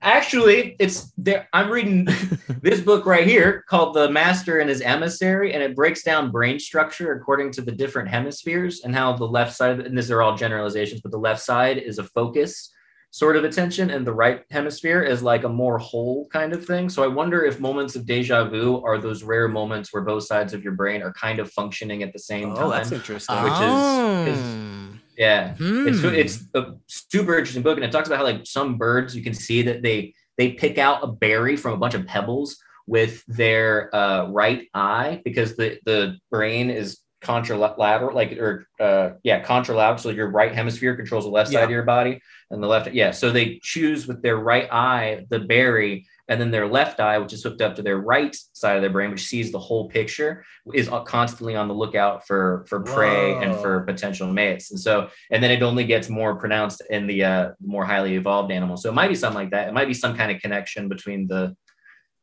Actually, 0.00 0.76
it's 0.78 1.12
there. 1.18 1.46
I'm 1.52 1.70
reading 1.70 2.04
this 2.62 2.80
book 2.80 3.04
right 3.04 3.26
here 3.26 3.66
called 3.68 3.94
The 3.94 4.10
Master 4.10 4.60
and 4.60 4.70
His 4.70 4.80
Emissary, 4.80 5.52
and 5.52 5.62
it 5.62 5.76
breaks 5.76 6.02
down 6.02 6.30
brain 6.30 6.58
structure 6.58 7.12
according 7.12 7.52
to 7.52 7.60
the 7.60 7.70
different 7.70 8.08
hemispheres 8.08 8.80
and 8.82 8.94
how 8.94 9.12
the 9.12 9.26
left 9.26 9.54
side, 9.54 9.80
and 9.80 9.98
these 9.98 10.10
are 10.10 10.22
all 10.22 10.34
generalizations, 10.34 11.02
but 11.02 11.12
the 11.12 11.18
left 11.18 11.42
side 11.42 11.76
is 11.76 11.98
a 11.98 12.04
focus 12.04 12.72
sort 13.10 13.36
of 13.36 13.44
attention, 13.44 13.90
and 13.90 14.06
the 14.06 14.12
right 14.12 14.42
hemisphere 14.50 15.02
is 15.02 15.22
like 15.22 15.44
a 15.44 15.48
more 15.48 15.78
whole 15.78 16.28
kind 16.28 16.52
of 16.52 16.64
thing. 16.64 16.88
So 16.88 17.02
I 17.02 17.06
wonder 17.06 17.44
if 17.44 17.58
moments 17.60 17.96
of 17.96 18.06
deja 18.06 18.44
vu 18.44 18.82
are 18.84 18.98
those 18.98 19.22
rare 19.22 19.48
moments 19.48 19.92
where 19.92 20.02
both 20.02 20.24
sides 20.24 20.52
of 20.52 20.62
your 20.62 20.74
brain 20.74 21.02
are 21.02 21.12
kind 21.14 21.38
of 21.38 21.50
functioning 21.50 22.02
at 22.02 22.12
the 22.12 22.18
same 22.18 22.52
Oh, 22.56 22.70
that's 22.70 22.90
time. 22.90 22.98
interesting. 22.98 23.42
which 23.42 23.52
is- 23.52 24.38
is- 24.38 24.44
Oh. 24.44 24.88
Yeah. 25.16 25.54
It's 25.58 26.00
Hmm. 26.00 26.14
it's 26.14 26.44
a 26.54 26.74
super 26.86 27.36
interesting 27.36 27.62
book, 27.64 27.76
and 27.76 27.84
it 27.84 27.90
talks 27.90 28.08
about 28.08 28.18
how 28.18 28.24
like 28.24 28.42
some 28.44 28.78
birds 28.78 29.16
you 29.16 29.22
can 29.22 29.34
see 29.34 29.62
that 29.62 29.82
they 29.82 30.14
they 30.36 30.52
pick 30.52 30.78
out 30.78 31.02
a 31.02 31.08
berry 31.08 31.56
from 31.56 31.72
a 31.72 31.76
bunch 31.76 31.94
of 31.94 32.06
pebbles 32.06 32.56
with 32.86 33.24
their 33.26 33.92
uh, 33.94 34.28
right 34.28 34.68
eye 34.74 35.20
because 35.24 35.56
the 35.56 35.78
the 35.84 36.16
brain 36.30 36.70
is 36.70 36.98
contralateral, 37.22 38.14
like 38.14 38.32
or 38.32 38.66
uh, 38.80 39.10
yeah, 39.22 39.42
contralateral. 39.44 40.00
So 40.00 40.10
your 40.10 40.28
right 40.30 40.54
hemisphere 40.54 40.96
controls 40.96 41.24
the 41.24 41.30
left 41.30 41.50
Yeah. 41.52 41.58
side 41.60 41.64
of 41.64 41.70
your 41.70 41.82
body, 41.82 42.20
and 42.50 42.62
the 42.62 42.66
left 42.68 42.92
yeah. 42.92 43.10
So 43.10 43.30
they 43.30 43.58
choose 43.62 44.06
with 44.06 44.22
their 44.22 44.36
right 44.36 44.68
eye 44.72 45.26
the 45.30 45.40
berry. 45.40 46.06
And 46.30 46.38
then 46.38 46.50
their 46.50 46.68
left 46.68 47.00
eye, 47.00 47.16
which 47.16 47.32
is 47.32 47.42
hooked 47.42 47.62
up 47.62 47.76
to 47.76 47.82
their 47.82 47.96
right 47.96 48.36
side 48.52 48.76
of 48.76 48.82
their 48.82 48.90
brain, 48.90 49.10
which 49.10 49.24
sees 49.24 49.50
the 49.50 49.58
whole 49.58 49.88
picture, 49.88 50.44
is 50.74 50.90
constantly 51.06 51.56
on 51.56 51.68
the 51.68 51.74
lookout 51.74 52.26
for 52.26 52.66
for 52.68 52.80
prey 52.80 53.32
and 53.32 53.58
for 53.62 53.80
potential 53.84 54.30
mates. 54.30 54.70
And 54.70 54.78
so 54.78 55.08
and 55.30 55.42
then 55.42 55.50
it 55.50 55.62
only 55.62 55.84
gets 55.84 56.10
more 56.10 56.36
pronounced 56.36 56.82
in 56.90 57.06
the 57.06 57.24
uh, 57.24 57.50
more 57.64 57.86
highly 57.86 58.14
evolved 58.16 58.52
animals. 58.52 58.82
So 58.82 58.90
it 58.90 58.94
might 58.94 59.08
be 59.08 59.14
something 59.14 59.38
like 59.42 59.52
that. 59.52 59.68
It 59.68 59.72
might 59.72 59.88
be 59.88 59.94
some 59.94 60.18
kind 60.18 60.30
of 60.30 60.38
connection 60.42 60.90
between 60.90 61.28
the 61.28 61.56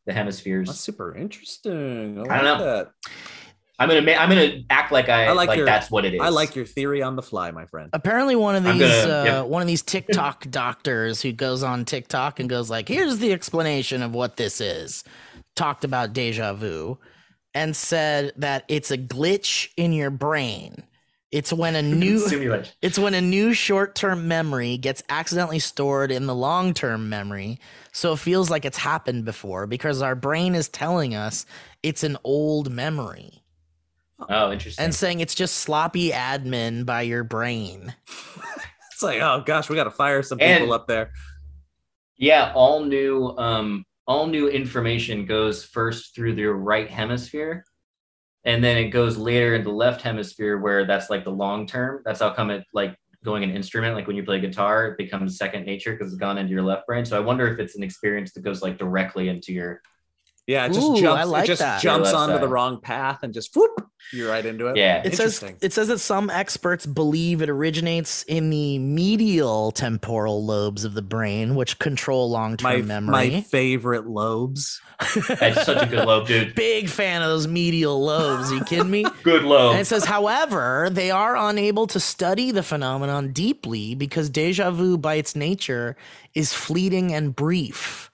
the 0.05 0.13
hemispheres. 0.13 0.67
That's 0.67 0.79
super 0.79 1.15
interesting. 1.15 2.19
I, 2.29 2.35
I 2.35 2.41
don't 2.43 2.59
know. 2.59 2.63
that. 2.63 2.91
I'm 3.77 3.89
gonna 3.89 4.01
ma- 4.01 4.13
I'm 4.13 4.29
gonna 4.29 4.61
act 4.69 4.91
like 4.91 5.09
I, 5.09 5.25
I 5.25 5.31
like 5.33 5.49
like, 5.49 5.57
your- 5.57 5.65
that's 5.65 5.91
what 5.91 6.05
it 6.05 6.13
is. 6.13 6.21
I 6.21 6.29
like 6.29 6.55
your 6.55 6.65
theory 6.65 7.01
on 7.01 7.15
the 7.15 7.21
fly, 7.21 7.51
my 7.51 7.65
friend. 7.65 7.89
Apparently, 7.93 8.35
one 8.35 8.55
of 8.55 8.63
these 8.63 8.79
gonna- 8.79 9.13
uh, 9.13 9.23
yeah. 9.25 9.41
one 9.41 9.61
of 9.61 9.67
these 9.67 9.81
TikTok 9.81 10.45
doctors 10.49 11.21
who 11.21 11.31
goes 11.33 11.61
on 11.63 11.83
TikTok 11.85 12.39
and 12.39 12.49
goes 12.49 12.69
like, 12.69 12.87
"Here's 12.87 13.17
the 13.19 13.33
explanation 13.33 14.01
of 14.01 14.13
what 14.13 14.37
this 14.37 14.61
is." 14.61 15.03
Talked 15.55 15.83
about 15.83 16.13
deja 16.13 16.53
vu, 16.53 16.97
and 17.53 17.75
said 17.75 18.31
that 18.37 18.63
it's 18.67 18.91
a 18.91 18.97
glitch 18.97 19.69
in 19.77 19.91
your 19.93 20.09
brain. 20.09 20.83
It's 21.31 21.51
when 21.51 21.75
a 21.75 21.81
new 21.81 22.19
simulation. 22.19 22.73
it's 22.81 22.97
when 22.99 23.13
a 23.13 23.19
new 23.21 23.53
short-term 23.53 24.27
memory 24.27 24.77
gets 24.77 25.03
accidentally 25.09 25.59
stored 25.59 26.11
in 26.11 26.27
the 26.27 26.35
long-term 26.35 27.09
memory, 27.09 27.59
so 27.91 28.13
it 28.13 28.19
feels 28.19 28.49
like 28.49 28.63
it's 28.63 28.77
happened 28.77 29.25
before 29.25 29.67
because 29.67 30.01
our 30.01 30.15
brain 30.15 30.55
is 30.55 30.69
telling 30.69 31.13
us 31.13 31.45
it's 31.83 32.03
an 32.03 32.15
old 32.23 32.71
memory 32.71 33.41
Oh, 34.29 34.51
interesting. 34.51 34.83
and 34.85 34.95
saying 34.95 35.19
it's 35.19 35.35
just 35.35 35.57
sloppy 35.57 36.11
admin 36.11 36.85
by 36.85 37.01
your 37.03 37.23
brain. 37.23 37.93
It's 38.91 39.03
like, 39.03 39.19
oh 39.21 39.43
gosh, 39.45 39.69
we 39.69 39.75
got 39.75 39.83
to 39.83 39.91
fire 39.91 40.23
some 40.23 40.37
And- 40.39 40.61
people 40.61 40.73
up 40.73 40.87
there. 40.87 41.11
Yeah, 42.17 42.53
all 42.55 42.81
new 42.85 43.35
um 43.37 43.83
all 44.07 44.25
new 44.25 44.47
information 44.47 45.25
goes 45.25 45.65
first 45.65 46.15
through 46.15 46.35
the 46.35 46.45
right 46.45 46.89
hemisphere 46.89 47.65
and 48.45 48.63
then 48.63 48.77
it 48.77 48.91
goes 48.91 49.17
later 49.17 49.53
in 49.55 49.65
the 49.65 49.69
left 49.71 50.01
hemisphere 50.01 50.59
where 50.59 50.85
that's 50.85 51.09
like 51.09 51.25
the 51.25 51.29
long 51.31 51.67
term. 51.67 52.03
That's 52.05 52.21
how 52.21 52.29
come 52.31 52.51
it 52.51 52.63
like 52.73 52.95
going 53.25 53.43
an 53.43 53.51
instrument 53.51 53.95
like 53.95 54.07
when 54.07 54.15
you 54.15 54.23
play 54.23 54.39
guitar 54.39 54.87
it 54.87 54.97
becomes 54.97 55.37
second 55.37 55.65
nature 55.65 55.91
because 55.91 56.13
it's 56.13 56.19
gone 56.21 56.37
into 56.37 56.53
your 56.53 56.63
left 56.63 56.87
brain. 56.87 57.03
So 57.03 57.17
I 57.17 57.19
wonder 57.19 57.47
if 57.51 57.59
it's 57.59 57.75
an 57.75 57.83
experience 57.83 58.31
that 58.31 58.43
goes 58.43 58.61
like 58.61 58.77
directly 58.77 59.27
into 59.27 59.51
your 59.51 59.81
Yeah, 60.47 60.65
it 60.65 60.73
just 60.73 60.87
Ooh, 60.87 61.01
jumps. 61.01 61.21
I 61.21 61.23
like 61.23 61.45
it 61.45 61.47
just 61.47 61.61
that. 61.61 61.81
jumps 61.81 62.13
Left 62.13 62.17
onto 62.17 62.39
the 62.39 62.47
wrong 62.47 62.79
path 62.79 63.19
and 63.23 63.33
just 63.33 63.55
whoop, 63.55 63.89
you're 64.13 64.29
right 64.29 64.45
into 64.45 64.67
it. 64.67 64.77
Yeah. 64.77 65.01
It 65.03 65.15
says 65.15 65.43
it 65.61 65.73
says 65.73 65.87
that 65.87 65.99
some 65.99 66.29
experts 66.29 66.85
believe 66.85 67.41
it 67.41 67.49
originates 67.49 68.21
in 68.23 68.51
the 68.51 68.77
medial 68.77 69.71
temporal 69.71 70.45
lobes 70.45 70.85
of 70.85 70.93
the 70.93 71.01
brain, 71.01 71.55
which 71.55 71.79
control 71.79 72.29
long-term 72.29 72.85
memory. 72.87 73.11
my 73.11 73.41
favorite 73.41 74.05
lobes. 74.07 74.79
That's 75.39 75.65
such 75.65 75.81
a 75.81 75.89
good 75.89 76.05
lobe, 76.05 76.27
dude. 76.27 76.53
Big 76.55 76.89
fan 76.89 77.21
of 77.21 77.29
those 77.29 77.47
medial 77.47 78.01
lobes. 78.01 78.51
you 78.51 78.63
kidding 78.63 78.89
me? 78.89 79.03
Good 79.23 79.43
lobe. 79.43 79.71
And 79.71 79.81
it 79.81 79.85
says, 79.85 80.05
however, 80.05 80.87
they 80.89 81.11
are 81.11 81.35
unable 81.35 81.85
to 81.87 81.99
study 81.99 82.51
the 82.51 82.63
phenomenon 82.63 83.33
deeply 83.33 83.95
because 83.95 84.29
deja 84.29 84.71
vu, 84.71 84.97
by 84.97 85.15
its 85.15 85.35
nature, 85.35 85.97
is 86.33 86.53
fleeting 86.53 87.13
and 87.13 87.35
brief. 87.35 88.09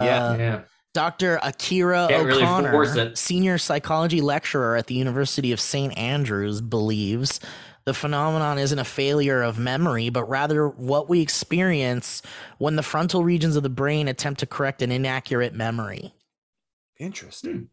Yeah. 0.00 0.24
Uh, 0.24 0.36
yeah. 0.36 0.60
Dr. 0.92 1.38
Akira 1.42 2.08
Can't 2.08 2.32
O'Connor, 2.32 2.72
force 2.72 2.96
it. 2.96 3.16
senior 3.16 3.58
psychology 3.58 4.20
lecturer 4.20 4.76
at 4.76 4.88
the 4.88 4.94
University 4.94 5.52
of 5.52 5.60
St. 5.60 5.96
Andrews, 5.96 6.60
believes 6.60 7.38
the 7.84 7.94
phenomenon 7.94 8.58
isn't 8.58 8.78
a 8.78 8.84
failure 8.84 9.40
of 9.40 9.58
memory, 9.58 10.10
but 10.10 10.24
rather 10.28 10.68
what 10.68 11.08
we 11.08 11.20
experience 11.20 12.22
when 12.58 12.76
the 12.76 12.82
frontal 12.82 13.22
regions 13.24 13.56
of 13.56 13.62
the 13.62 13.70
brain 13.70 14.08
attempt 14.08 14.40
to 14.40 14.46
correct 14.46 14.82
an 14.82 14.90
inaccurate 14.90 15.54
memory. 15.54 16.12
Interesting. 16.98 17.68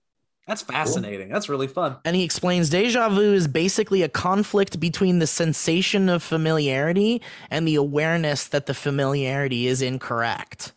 That's 0.48 0.62
fascinating. 0.62 1.28
That's 1.28 1.50
really 1.50 1.68
fun. 1.68 1.98
And 2.06 2.16
he 2.16 2.24
explains 2.24 2.70
deja 2.70 3.10
vu 3.10 3.34
is 3.34 3.50
basically 3.50 4.02
a 4.02 4.08
conflict 4.10 4.80
between 4.80 5.20
the 5.20 5.28
sensation 5.28 6.08
of 6.08 6.24
familiarity 6.24 7.22
and 7.52 7.68
the 7.68 7.76
awareness 7.76 8.48
that 8.48 8.66
the 8.66 8.74
familiarity 8.74 9.68
is 9.68 9.82
incorrect. 9.82 10.72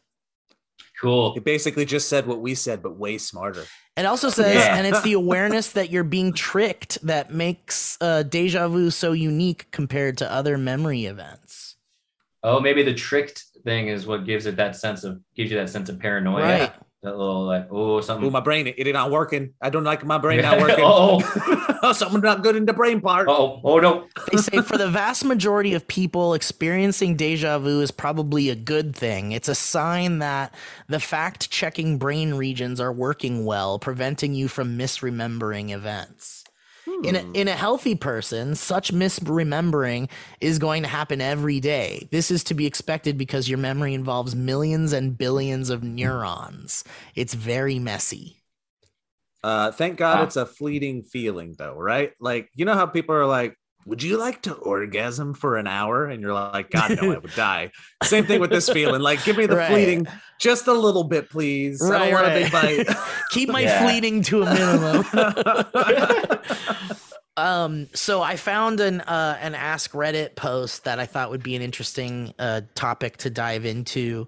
Cool. 1.01 1.35
It 1.37 1.45
basically 1.45 1.85
just 1.87 2.09
said 2.09 2.27
what 2.27 2.41
we 2.41 2.55
said, 2.55 2.83
but 2.83 2.97
way 2.97 3.17
smarter. 3.17 3.65
It 3.97 4.05
also 4.05 4.29
says, 4.29 4.55
Yeah. 4.55 4.77
and 4.77 4.87
it's 4.87 5.01
the 5.03 5.13
awareness 5.15 5.73
that 5.73 5.91
you're 5.91 6.05
being 6.05 6.33
tricked 6.33 6.99
that 7.07 7.33
makes 7.33 7.97
uh, 8.01 8.23
deja 8.23 8.69
vu 8.69 8.91
so 8.91 9.13
unique 9.13 9.71
compared 9.71 10.19
to 10.19 10.31
other 10.31 10.59
memory 10.59 11.07
events. 11.07 11.77
Oh, 12.43 12.61
maybe 12.61 12.83
the 12.83 12.95
tricked 12.95 13.45
thing 13.65 13.89
is 13.89 14.07
what 14.07 14.25
gives 14.25 14.47
it 14.47 14.57
that 14.57 14.77
sense 14.77 15.05
of 15.05 15.21
gives 15.35 15.51
you 15.51 15.57
that 15.59 15.71
sense 15.71 15.89
of 15.89 15.99
paranoia. 15.99 16.43
Right. 16.43 16.73
That 17.03 17.17
little 17.17 17.47
like, 17.47 17.69
oh, 17.71 18.03
something. 18.03 18.29
Oh, 18.29 18.31
my 18.31 18.41
brain, 18.41 18.67
it, 18.67 18.75
it 18.77 18.93
not 18.93 19.11
working. 19.11 19.55
I 19.63 19.71
don't 19.71 19.85
like 19.85 20.05
my 20.05 20.19
brain 20.19 20.43
not 20.43 20.59
Yeah. 20.59 20.77
Oh. 20.83 21.17
working. 21.17 21.79
Oh. 21.83 21.93
Something 21.95 22.21
not 22.21 22.43
good 22.43 22.57
in 22.57 22.67
the 22.67 22.75
brain 22.75 23.01
part. 23.01 23.27
oh, 23.29 23.59
oh 23.65 23.79
no. 23.79 24.07
They 24.31 24.37
say 24.37 24.61
for 24.61 24.77
the 24.77 24.89
vast 24.91 25.25
majority 25.25 25.73
of 25.73 25.89
people, 25.89 26.35
experiencing 26.35 27.17
deja 27.17 27.59
vu 27.59 27.81
is 27.81 27.91
probably 27.91 28.51
a 28.51 28.55
good 28.55 28.95
thing. 28.95 29.33
It's 29.33 29.49
a 29.49 29.55
sign 29.55 30.19
that 30.19 30.55
the 30.89 31.01
fact 31.01 31.51
checking 31.51 31.97
brain 31.97 32.35
regions 32.35 32.81
are 32.81 32.93
working 32.93 33.47
well, 33.47 33.79
preventing 33.79 34.35
you 34.35 34.47
from 34.47 34.77
misremembering 34.77 35.71
events. 35.71 36.40
In 37.03 37.17
a, 37.17 37.25
in 37.33 37.49
a 37.49 37.53
healthy 37.53 37.95
person, 37.95 38.55
such 38.55 38.93
misremembering 38.93 40.11
is 40.41 40.59
going 40.59 40.83
to 40.83 40.89
happen 40.89 41.21
every 41.21 41.59
day. 41.59 42.09
This 42.11 42.31
is 42.31 42.45
to 42.45 42.55
be 42.55 42.67
expected 42.67 43.17
because 43.17 43.49
your 43.49 43.59
memory 43.59 43.95
involves 43.95 44.37
millions 44.37 44.93
and 44.93 45.17
billions 45.17 45.71
of 45.71 45.83
neurons. 45.83 46.85
It's 47.15 47.33
very 47.35 47.79
messy. 47.79 48.43
Uh, 49.43 49.73
thank 49.73 49.97
God 49.97 50.19
Wow. 50.19 50.25
it's 50.25 50.37
a 50.37 50.45
fleeting 50.45 51.03
feeling, 51.03 51.55
though, 51.57 51.75
right? 51.75 52.13
Like, 52.21 52.51
you 52.55 52.67
know 52.67 52.75
how 52.75 52.87
people 52.87 53.15
are 53.15 53.27
like, 53.27 53.57
would 53.87 54.03
you 54.03 54.17
like 54.19 54.43
to 54.43 54.55
orgasm 54.55 55.35
for 55.35 55.57
an 55.57 55.67
hour? 55.67 56.07
And 56.07 56.21
you're 56.21 56.33
like, 56.35 56.71
God, 56.71 56.99
no, 57.01 57.13
I 57.13 57.19
would 57.19 57.35
die. 57.37 57.71
Same 58.03 58.27
thing 58.27 58.41
with 58.41 58.51
this 58.51 58.69
feeling. 58.69 59.01
Like, 59.01 59.25
give 59.25 59.37
me 59.37 59.47
the 59.47 59.57
Right. 59.57 59.71
fleeting, 59.71 60.07
just 60.39 60.67
a 60.67 60.73
little 60.73 61.05
bit, 61.05 61.31
please. 61.31 61.83
I 61.83 61.99
don't 61.99 62.13
want 62.13 62.27
right. 62.27 62.37
a 62.37 62.41
big 62.41 62.53
bite. 62.87 62.97
Keep 63.31 63.49
my 63.49 63.63
Yeah. 63.63 63.83
fleeting 63.85 64.23
to 64.23 64.43
a 64.43 64.55
minimum. 64.55 65.05
Um, 67.37 67.89
so 67.95 68.21
I 68.21 68.37
found 68.37 68.81
an 68.81 69.01
uh, 69.01 69.39
an 69.41 69.55
Ask 69.55 69.93
Reddit 69.93 70.35
post 70.37 70.85
that 70.85 70.99
I 70.99 71.07
thought 71.07 71.31
would 71.31 71.43
be 71.43 71.57
an 71.57 71.63
interesting 71.63 72.35
uh, 72.39 72.63
topic 72.75 73.17
to 73.19 73.31
dive 73.31 73.65
into. 73.65 74.27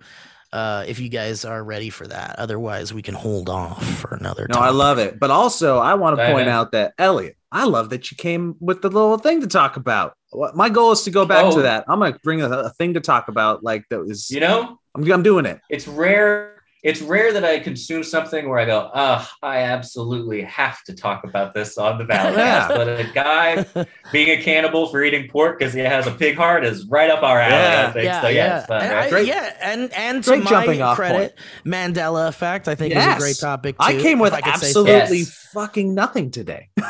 Uh, 0.52 0.84
if 0.86 1.00
you 1.00 1.08
guys 1.08 1.44
are 1.46 1.64
ready 1.64 1.88
for 1.90 2.06
that, 2.06 2.34
otherwise 2.38 2.92
we 2.92 3.00
can 3.02 3.14
hold 3.14 3.48
off 3.48 3.82
for 4.00 4.14
another. 4.14 4.46
No, 4.52 4.60
I 4.60 4.68
love 4.70 4.98
it. 4.98 5.18
But 5.18 5.30
also, 5.30 5.78
I 5.78 5.94
want 5.94 6.18
to 6.18 6.26
point 6.26 6.42
in. 6.46 6.48
out 6.48 6.72
that 6.72 6.92
Elliott, 6.98 7.36
I 7.50 7.64
love 7.64 7.88
that 7.90 8.10
you 8.10 8.16
came 8.18 8.56
with 8.60 8.82
the 8.82 8.88
little 8.90 9.16
thing 9.18 9.40
to 9.40 9.46
talk 9.46 9.76
about. 9.76 10.14
My 10.54 10.68
goal 10.68 10.92
is 10.92 11.02
to 11.04 11.10
go 11.10 11.24
back 11.24 11.44
Oh. 11.46 11.56
to 11.56 11.62
that. 11.62 11.84
I'm 11.88 12.00
gonna 12.00 12.18
bring 12.22 12.42
a, 12.42 12.48
a 12.50 12.70
thing 12.70 12.94
to 12.94 13.00
talk 13.00 13.28
about. 13.28 13.62
Like 13.64 13.84
that 13.90 14.00
was, 14.00 14.30
You 14.30 14.40
know, 14.40 14.78
I'm, 14.94 15.10
I'm 15.10 15.22
doing 15.22 15.46
it. 15.46 15.60
it's 15.70 15.88
rare. 15.88 16.51
It's 16.82 17.00
rare 17.00 17.32
that 17.32 17.44
I 17.44 17.60
consume 17.60 18.02
something 18.02 18.48
where 18.48 18.58
I 18.58 18.64
go, 18.64 18.90
ah, 18.92 19.30
I 19.40 19.58
absolutely 19.58 20.42
have 20.42 20.82
to 20.84 20.94
talk 20.94 21.22
about 21.22 21.54
this 21.54 21.78
on 21.78 21.96
the 21.98 22.04
Valley. 22.04 22.36
Yeah. 22.38 22.66
But 22.66 22.88
a 22.88 23.04
guy 23.14 23.64
being 24.12 24.36
a 24.36 24.42
cannibal 24.42 24.88
for 24.88 25.00
eating 25.04 25.28
pork 25.28 25.60
because 25.60 25.72
he 25.72 25.78
has 25.80 26.08
a 26.08 26.10
pig 26.10 26.36
heart 26.36 26.64
is 26.64 26.84
right 26.88 27.08
up 27.08 27.22
our 27.22 27.38
alley. 27.40 27.52
Yeah. 27.52 27.88
I 27.88 27.92
think. 27.92 28.04
Yeah, 28.04 28.20
so 28.20 28.28
yeah, 28.28 28.34
yeah, 28.34 28.58
it's 28.58 28.66
fun, 28.66 28.82
and 28.82 28.92
right? 28.92 29.06
I- 29.06 29.10
Great- 29.10 29.28
yeah, 29.28 29.56
and 29.62 29.92
and 29.92 30.24
to 30.24 30.42
jumping 30.42 30.80
my 30.80 30.86
off 30.86 30.96
credit, 30.96 31.38
Mandela 31.64 32.26
effect, 32.28 32.66
I 32.66 32.74
think 32.74 32.92
is 32.92 32.96
Yes. 32.96 33.16
a 33.16 33.20
great 33.20 33.36
topic. 33.38 33.76
Too, 33.78 33.84
I 33.86 33.94
came 34.00 34.18
with 34.18 34.32
I 34.32 34.40
could 34.40 34.54
so. 34.56 34.66
absolutely 34.66 35.18
Yes. 35.18 35.48
fucking 35.52 35.94
nothing 35.94 36.30
today. 36.32 36.68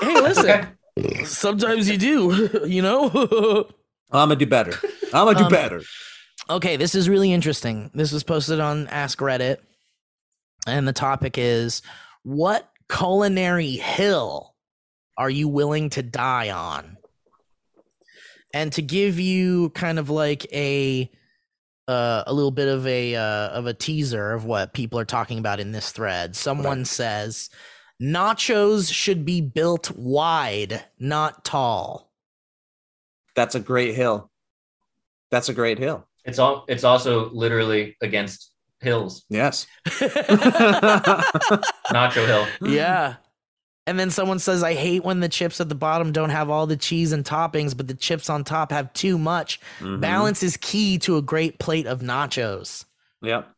Hey, 0.00 0.20
listen, 0.20 0.68
Okay. 0.98 1.24
sometimes 1.24 1.90
you 1.90 1.98
do, 1.98 2.60
you 2.66 2.80
know. 2.80 3.66
I'm 4.10 4.28
gonna 4.28 4.36
do 4.36 4.46
better. 4.46 4.72
I'm 5.12 5.26
gonna 5.26 5.36
do 5.38 5.44
Um, 5.44 5.50
better. 5.50 5.82
Okay, 6.48 6.76
this 6.76 6.94
is 6.94 7.08
really 7.08 7.32
interesting. 7.32 7.90
This 7.94 8.12
was 8.12 8.22
posted 8.22 8.60
on 8.60 8.86
Ask 8.88 9.18
Reddit, 9.20 9.58
and 10.66 10.86
the 10.86 10.92
topic 10.92 11.38
is 11.38 11.80
what 12.22 12.70
culinary 12.90 13.72
hill 13.72 14.54
are 15.16 15.30
you 15.30 15.48
willing 15.48 15.88
to 15.90 16.02
die 16.02 16.50
on? 16.50 16.98
And 18.52 18.72
to 18.74 18.82
give 18.82 19.18
you 19.18 19.70
kind 19.70 19.98
of 19.98 20.10
like 20.10 20.46
a 20.52 21.10
uh, 21.88 22.24
a 22.26 22.32
little 22.32 22.50
bit 22.50 22.68
of 22.68 22.86
a 22.86 23.16
uh, 23.16 23.48
of 23.48 23.66
a 23.66 23.74
teaser 23.74 24.32
of 24.32 24.44
what 24.44 24.74
people 24.74 24.98
are 24.98 25.06
talking 25.06 25.38
about 25.38 25.60
in 25.60 25.72
this 25.72 25.92
thread, 25.92 26.36
someone 26.36 26.84
says 26.84 27.48
nachos 28.02 28.92
should 28.92 29.24
be 29.24 29.40
built 29.40 29.90
wide, 29.92 30.84
not 30.98 31.42
tall. 31.44 32.12
That's 33.34 33.54
a 33.54 33.60
great 33.60 33.94
hill. 33.94 34.30
That's 35.30 35.48
a 35.48 35.54
great 35.54 35.78
hill. 35.78 36.06
It's 36.24 36.38
all. 36.38 36.64
It's 36.68 36.84
also 36.84 37.30
literally 37.30 37.96
against 38.02 38.50
hills, 38.80 39.24
Yes. 39.30 39.66
Nacho 41.90 42.26
Hill. 42.26 42.46
Yeah. 42.70 43.16
And 43.86 43.98
then 43.98 44.10
someone 44.10 44.38
says, 44.38 44.62
I 44.62 44.72
hate 44.74 45.04
when 45.04 45.20
the 45.20 45.28
chips 45.28 45.60
at 45.60 45.68
the 45.68 45.74
bottom 45.74 46.10
don't 46.12 46.30
have 46.30 46.48
all 46.48 46.66
the 46.66 46.76
cheese 46.76 47.12
and 47.12 47.22
toppings, 47.24 47.76
but 47.76 47.86
the 47.86 47.94
chips 47.94 48.30
on 48.30 48.42
top 48.44 48.72
have 48.72 48.92
too 48.94 49.18
much. 49.18 49.60
Mhm. 49.80 50.00
Balance 50.00 50.42
is 50.42 50.56
key 50.56 50.98
to 51.00 51.18
a 51.18 51.22
great 51.22 51.58
plate 51.58 51.86
of 51.86 52.00
nachos. 52.00 52.84
Yep. 53.22 53.50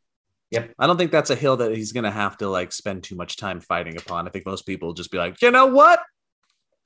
Yep. 0.50 0.74
I 0.78 0.86
don't 0.86 0.96
think 0.96 1.12
that's 1.12 1.30
a 1.30 1.36
hill 1.36 1.56
that 1.58 1.74
he's 1.76 1.92
gonna 1.92 2.10
have 2.10 2.36
to 2.38 2.48
like 2.48 2.72
spend 2.72 3.04
too 3.04 3.14
much 3.14 3.36
time 3.36 3.60
fighting 3.60 3.96
upon. 3.96 4.26
I 4.26 4.30
think 4.30 4.46
most 4.46 4.66
people 4.66 4.88
will 4.88 4.94
just 4.94 5.10
be 5.12 5.18
like, 5.18 5.40
you 5.42 5.50
know 5.50 5.66
what? 5.66 6.00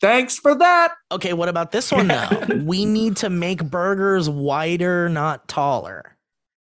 Thanks 0.00 0.38
for 0.38 0.54
that. 0.54 0.94
Okay, 1.12 1.32
what 1.34 1.48
about 1.48 1.72
this 1.72 1.92
one 1.92 2.08
though? 2.08 2.28
we 2.64 2.84
need 2.86 3.16
to 3.18 3.30
make 3.30 3.62
burgers 3.64 4.30
wider, 4.30 5.08
not 5.08 5.46
taller. 5.48 6.16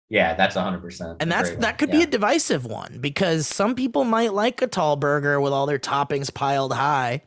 Yeah, 0.09 0.33
that's 0.33 0.55
hundred 0.55 0.81
percent. 0.81 1.17
And 1.19 1.31
that's 1.31 1.51
that 1.57 1.77
could 1.77 1.91
be 1.91 2.01
a 2.01 2.07
divisive 2.07 2.65
one 2.65 2.97
because 2.99 3.45
some 3.47 3.75
people 3.75 4.03
might 4.03 4.33
like 4.33 4.61
a 4.63 4.67
tall 4.67 4.95
burger 4.95 5.39
with 5.39 5.53
all 5.53 5.67
their 5.67 5.77
toppings 5.77 6.33
piled 6.33 6.73
high. 6.73 7.21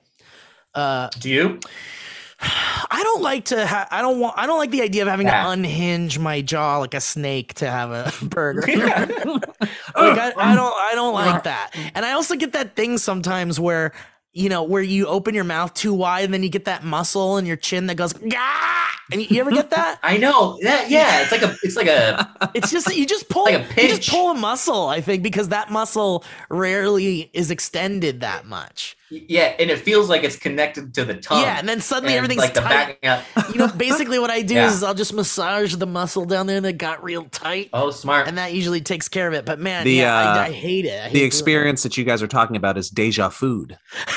Uh 0.75 1.09
Do 1.21 1.31
you? 1.31 1.61
I 2.41 3.01
don't 3.05 3.23
like 3.23 3.45
to 3.47 3.65
have. 3.65 3.87
I 3.93 4.03
don't 4.03 4.19
want. 4.19 4.37
I 4.37 4.47
don't 4.49 4.59
like 4.59 4.73
the 4.73 4.83
idea 4.83 5.03
of 5.03 5.09
having 5.09 5.29
Yeah. 5.29 5.45
to 5.45 5.51
unhinge 5.51 6.19
my 6.19 6.41
jaw 6.41 6.79
like 6.79 6.95
a 6.95 7.01
snake 7.01 7.55
to 7.55 7.71
have 7.71 7.91
a 7.93 8.13
burger. 8.27 8.69
Yeah. 8.69 9.05
like 9.25 10.19
I, 10.19 10.33
I 10.37 10.55
don't. 10.57 10.75
I 10.77 10.93
don't 10.97 11.15
like 11.15 11.45
that. 11.45 11.71
And 11.95 12.05
I 12.05 12.13
also 12.13 12.35
get 12.35 12.53
that 12.55 12.75
thing 12.75 12.99
sometimes 12.99 13.61
where 13.61 13.93
you 14.33 14.49
know 14.49 14.63
where 14.63 14.83
you 14.83 15.07
open 15.07 15.35
your 15.35 15.45
mouth 15.45 15.75
too 15.75 15.93
wide 15.93 16.25
and 16.25 16.33
then 16.35 16.43
you 16.43 16.49
get 16.49 16.65
that 16.65 16.85
muscle 16.85 17.39
in 17.39 17.47
your 17.47 17.57
chin 17.57 17.87
that 17.87 17.97
goes. 17.97 18.13
Gah! 18.13 18.89
And 19.11 19.21
you, 19.21 19.27
you 19.31 19.41
ever 19.41 19.51
get 19.51 19.71
that? 19.71 19.99
I 20.03 20.17
know. 20.17 20.59
Yeah, 20.61 20.87
yeah. 20.89 21.23
It's 21.23 21.33
like 21.33 21.43
a. 21.43 21.57
It's 21.63 21.77
like 21.77 21.89
a. 21.89 22.29
It's 22.55 22.71
just 22.71 22.95
you 22.95 23.07
just 23.07 23.29
pull 23.29 23.45
Like 23.45 23.77
a 23.77 23.83
you 23.83 23.89
just 23.89 24.11
pull 24.11 24.31
a 24.31 24.35
muscle. 24.35 24.89
I 24.89 25.01
think 25.01 25.23
because 25.23 25.49
that 25.49 25.71
muscle 25.71 26.25
rarely 26.51 27.31
is 27.33 27.51
extended 27.51 28.21
that 28.21 28.47
much. 28.47 28.97
Yeah, 29.29 29.55
and 29.59 29.71
it 29.71 29.79
feels 29.79 30.09
like 30.09 30.25
it's 30.25 30.37
connected 30.37 30.95
to 30.95 31.05
the 31.05 31.15
tongue. 31.15 31.43
yeah, 31.43 31.59
and 31.59 31.69
then 31.69 31.81
suddenly 31.81 32.15
and, 32.15 32.19
everything's 32.25 32.41
like 32.41 32.55
the 32.55 32.61
tight. 32.61 33.01
backing 33.03 33.09
up. 33.11 33.53
you 33.53 33.59
know, 33.59 33.69
basically 33.69 34.19
what 34.19 34.31
I 34.31 34.43
do 34.43 34.55
Yeah. 34.63 34.69
is 34.71 34.83
I'll 34.83 34.95
just 34.95 35.13
massage 35.13 35.75
the 35.77 35.87
muscle 35.87 36.25
down 36.25 36.47
there 36.47 36.61
that 36.61 36.75
got 36.79 37.03
real 37.05 37.25
tight, 37.25 37.69
Oh, 37.73 37.91
smart. 37.91 38.27
and 38.29 38.39
that 38.39 38.53
usually 38.55 38.81
takes 38.81 39.09
care 39.09 39.29
of 39.29 39.35
it. 39.35 39.45
But 39.45 39.59
man, 39.59 39.85
The, 39.85 39.93
yeah, 39.93 40.17
uh, 40.17 40.35
I, 40.39 40.47
I 40.47 40.51
hate 40.53 40.85
it. 40.87 40.99
I 40.99 41.03
hate 41.05 41.13
The 41.13 41.19
doing 41.19 41.27
experience 41.27 41.83
that 41.83 41.97
you 41.97 42.05
guys 42.05 42.23
are 42.23 42.29
talking 42.29 42.57
about 42.57 42.79
is 42.79 42.89
deja 42.91 43.29
food. 43.29 43.79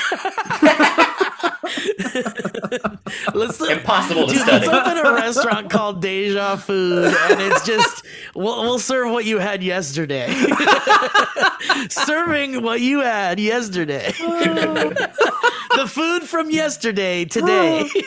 it. 1.86 3.34
Let's 3.34 3.60
Impossible 3.60 4.26
to 4.26 4.32
Dude, 4.32 4.42
study. 4.42 4.66
let's 4.66 4.88
open 4.88 5.06
a 5.06 5.14
restaurant 5.14 5.70
called 5.70 6.02
Deja 6.02 6.56
Food, 6.56 7.14
and 7.30 7.40
it's 7.40 7.64
just 7.66 8.04
we'll, 8.34 8.62
we'll 8.62 8.78
serve 8.78 9.10
what 9.10 9.24
you 9.24 9.38
had 9.38 9.62
yesterday. 9.62 10.32
Serving 11.88 12.62
what 12.62 12.80
you 12.80 13.00
had 13.00 13.38
yesterday. 13.40 14.12
the 14.18 15.86
food 15.88 16.22
from 16.22 16.50
yesterday 16.50 17.24
today. 17.24 17.88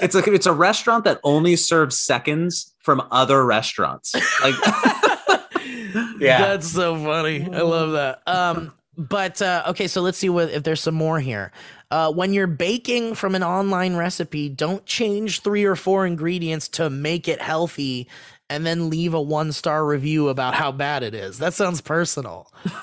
It's 0.00 0.14
a 0.14 0.18
it's 0.34 0.44
a 0.46 0.52
restaurant 0.52 1.04
that 1.04 1.20
only 1.22 1.56
serves 1.56 1.98
seconds 1.98 2.74
from 2.80 3.06
other 3.10 3.46
restaurants. 3.46 4.12
Like 4.42 4.54
Yeah. 6.18 6.38
That's 6.38 6.68
so 6.70 6.96
funny. 6.96 7.48
I 7.50 7.60
love 7.62 7.92
that. 7.92 8.20
Um, 8.26 8.72
but 8.96 9.40
uh, 9.40 9.62
okay, 9.68 9.86
so 9.86 10.02
let's 10.02 10.18
see 10.18 10.28
what 10.28 10.50
if 10.50 10.62
there's 10.62 10.80
some 10.80 10.94
more 10.94 11.20
here. 11.20 11.52
Uh, 11.90 12.12
when 12.12 12.32
you're 12.32 12.46
baking 12.46 13.14
from 13.14 13.34
an 13.34 13.42
online 13.42 13.96
recipe, 13.96 14.48
don't 14.48 14.84
change 14.86 15.42
three 15.42 15.64
or 15.64 15.76
four 15.76 16.06
ingredients 16.06 16.68
to 16.68 16.90
make 16.90 17.28
it 17.28 17.40
healthy, 17.40 18.08
and 18.50 18.66
then 18.66 18.90
leave 18.90 19.14
a 19.14 19.20
one 19.20 19.52
star 19.52 19.84
review 19.86 20.28
about 20.28 20.54
how 20.54 20.72
bad 20.72 21.02
it 21.02 21.14
is. 21.14 21.38
That 21.38 21.54
sounds 21.54 21.80
personal. 21.80 22.50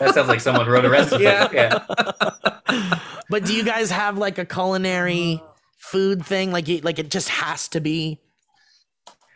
That 0.00 0.14
sounds 0.16 0.26
like 0.26 0.40
someone 0.40 0.66
wrote 0.66 0.84
a 0.84 0.90
recipe. 0.90 1.22
Yeah. 1.22 1.48
yeah. 1.52 2.88
But 3.30 3.44
do 3.44 3.54
you 3.54 3.62
guys 3.62 3.88
have 3.92 4.18
like 4.18 4.36
a 4.38 4.44
culinary 4.44 5.40
food 5.76 6.26
thing? 6.26 6.50
Like, 6.50 6.66
like 6.82 6.98
it 6.98 7.08
just 7.08 7.28
has 7.28 7.68
to 7.68 7.80
be. 7.80 8.18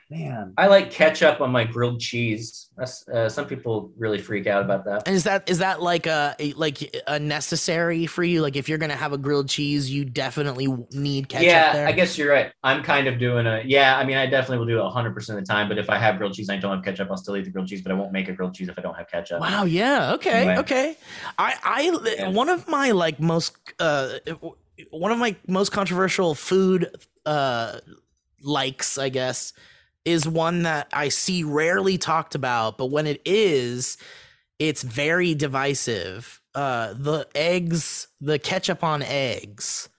Man, 0.09 0.53
I 0.57 0.69
like 0.69 0.91
ketchup 0.91 1.41
on 1.41 1.51
my 1.51 1.65
grilled 1.65 2.01
cheese. 2.01 2.69
That's, 2.77 3.07
uh, 3.09 3.29
some 3.29 3.47
people 3.47 3.91
really 3.97 4.19
freak 4.19 4.47
out 4.47 4.63
about 4.63 4.85
that. 4.85 5.03
And 5.07 5.17
is 5.17 5.25
that 5.25 5.49
is 5.49 5.59
that 5.59 5.83
like 5.83 6.07
a, 6.07 6.37
a 6.39 6.53
like 6.53 6.95
a 7.07 7.19
necessary 7.19 8.07
for 8.07 8.23
you? 8.23 8.43
Like, 8.43 8.57
if 8.57 8.69
you're 8.69 8.79
gonna 8.79 8.97
have 8.97 9.13
a 9.13 9.19
grilled 9.19 9.49
cheese, 9.49 9.91
you 9.91 10.05
definitely 10.05 10.69
need 10.93 11.29
ketchup 11.29 11.47
yeah, 11.47 11.73
there. 11.73 11.89
I 11.89 11.93
guess 11.93 12.17
you're 12.17 12.31
right. 12.31 12.53
I'm 12.63 12.83
kind 12.83 13.07
of 13.09 13.19
doing 13.19 13.47
a 13.47 13.63
yeah. 13.65 13.97
I 13.97 14.05
mean, 14.05 14.17
I 14.17 14.27
definitely 14.27 14.59
will 14.59 14.67
do 14.67 14.79
it 14.79 14.85
100 14.85 15.15
percent 15.15 15.39
of 15.39 15.45
the 15.45 15.53
time. 15.53 15.69
But 15.69 15.79
if 15.79 15.91
I 15.91 15.99
have 15.99 16.19
grilled 16.19 16.35
cheese, 16.35 16.49
and 16.49 16.59
I 16.59 16.61
don't 16.61 16.75
have 16.75 16.85
ketchup. 16.85 17.09
I'll 17.11 17.17
still 17.17 17.37
eat 17.37 17.45
the 17.45 17.51
grilled 17.51 17.69
cheese, 17.69 17.83
but 17.83 17.93
I 17.93 17.95
won't 17.95 18.13
make 18.13 18.29
a 18.29 18.33
grilled 18.33 18.55
cheese 18.55 18.69
if 18.69 18.79
I 18.79 18.83
don't 18.83 18.97
have 18.97 19.09
ketchup. 19.09 19.41
Wow. 19.41 19.65
Yeah. 19.65 20.15
Okay. 20.15 20.31
Anyway. 20.31 20.59
Okay. 20.59 20.97
I. 21.39 21.55
I. 21.65 22.15
Yeah. 22.17 22.29
One 22.29 22.49
of 22.49 22.69
my 22.69 22.93
like 22.93 23.21
most. 23.21 23.57
Uh. 23.79 24.19
One 24.91 25.11
of 25.11 25.19
my 25.19 25.35
most 25.49 25.73
controversial 25.73 26.35
food. 26.35 26.95
Uh. 27.25 27.81
Likes. 28.43 28.99
I 28.99 29.09
guess. 29.09 29.53
Is 30.07 30.27
one 30.27 30.63
that 30.63 30.89
I 30.93 31.09
see 31.11 31.43
rarely 31.43 31.99
talked 31.99 32.35
about, 32.35 32.79
but 32.79 32.87
when 32.87 33.07
it 33.07 33.21
is, 33.27 33.99
it's 34.59 34.83
very 34.83 35.35
divisive. 35.35 36.41
Uh. 36.55 36.95
The 36.95 37.27
eggs. 37.35 38.09
The 38.21 38.39
ketchup 38.39 38.83
on 38.83 39.03
eggs 39.03 39.91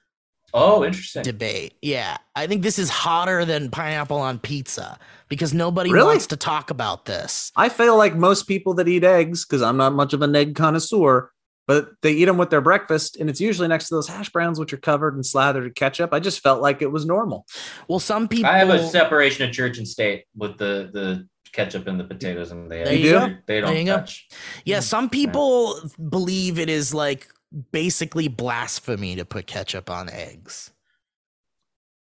Oh, 0.53 0.83
interesting. 0.83 1.21
debate. 1.23 1.73
Yeah. 1.83 2.17
I 2.35 2.47
think 2.47 2.63
this 2.63 2.79
is 2.79 2.89
hotter 2.89 3.45
than 3.45 3.69
pineapple 3.69 4.17
on 4.17 4.39
pizza 4.39 4.97
because 5.29 5.53
nobody 5.53 5.91
Really? 5.91 6.07
wants 6.07 6.25
to 6.27 6.37
talk 6.37 6.71
about 6.71 7.05
this. 7.05 7.51
I 7.57 7.69
feel 7.69 7.95
like 7.97 8.15
most 8.15 8.47
people 8.47 8.73
that 8.75 8.87
eat 8.87 9.03
eggs 9.03 9.45
because 9.45 9.61
I'm 9.61 9.77
not 9.77 9.93
much 9.93 10.13
of 10.13 10.21
an 10.23 10.35
egg 10.35 10.55
connoisseur, 10.55 11.29
but 11.67 11.89
they 12.01 12.13
eat 12.13 12.25
them 12.25 12.37
with 12.37 12.49
their 12.49 12.61
breakfast, 12.61 13.17
and 13.17 13.29
it's 13.29 13.41
usually 13.41 13.67
next 13.67 13.89
to 13.89 13.95
those 13.95 14.07
hash 14.07 14.29
browns, 14.29 14.57
which 14.59 14.73
are 14.73 14.77
covered 14.77 15.15
and 15.15 15.25
slathered 15.25 15.65
in 15.65 15.73
ketchup. 15.73 16.13
I 16.13 16.19
just 16.19 16.39
felt 16.41 16.61
like 16.61 16.81
it 16.81 16.91
was 16.91 17.05
normal. 17.05 17.45
Well, 17.87 17.99
some 17.99 18.27
people. 18.27 18.49
I 18.49 18.57
have 18.59 18.69
a 18.69 18.87
separation 18.87 19.47
of 19.47 19.53
church 19.53 19.77
and 19.77 19.87
state 19.87 20.23
with 20.35 20.57
the 20.57 20.89
the 20.91 21.27
ketchup 21.51 21.87
and 21.87 21.99
the 21.99 22.05
potatoes, 22.05 22.51
and 22.51 22.71
they 22.71 22.83
There 22.83 22.93
you 22.93 23.11
go. 23.11 23.35
they 23.45 23.61
don't 23.61 23.75
you 23.75 23.85
touch. 23.85 24.27
Yeah, 24.65 24.79
some 24.79 25.09
people 25.09 25.79
believe 26.09 26.57
it 26.57 26.69
is 26.69 26.93
like 26.93 27.27
basically 27.71 28.27
blasphemy 28.27 29.15
to 29.15 29.25
put 29.25 29.47
ketchup 29.47 29.89
on 29.89 30.09
eggs. 30.09 30.71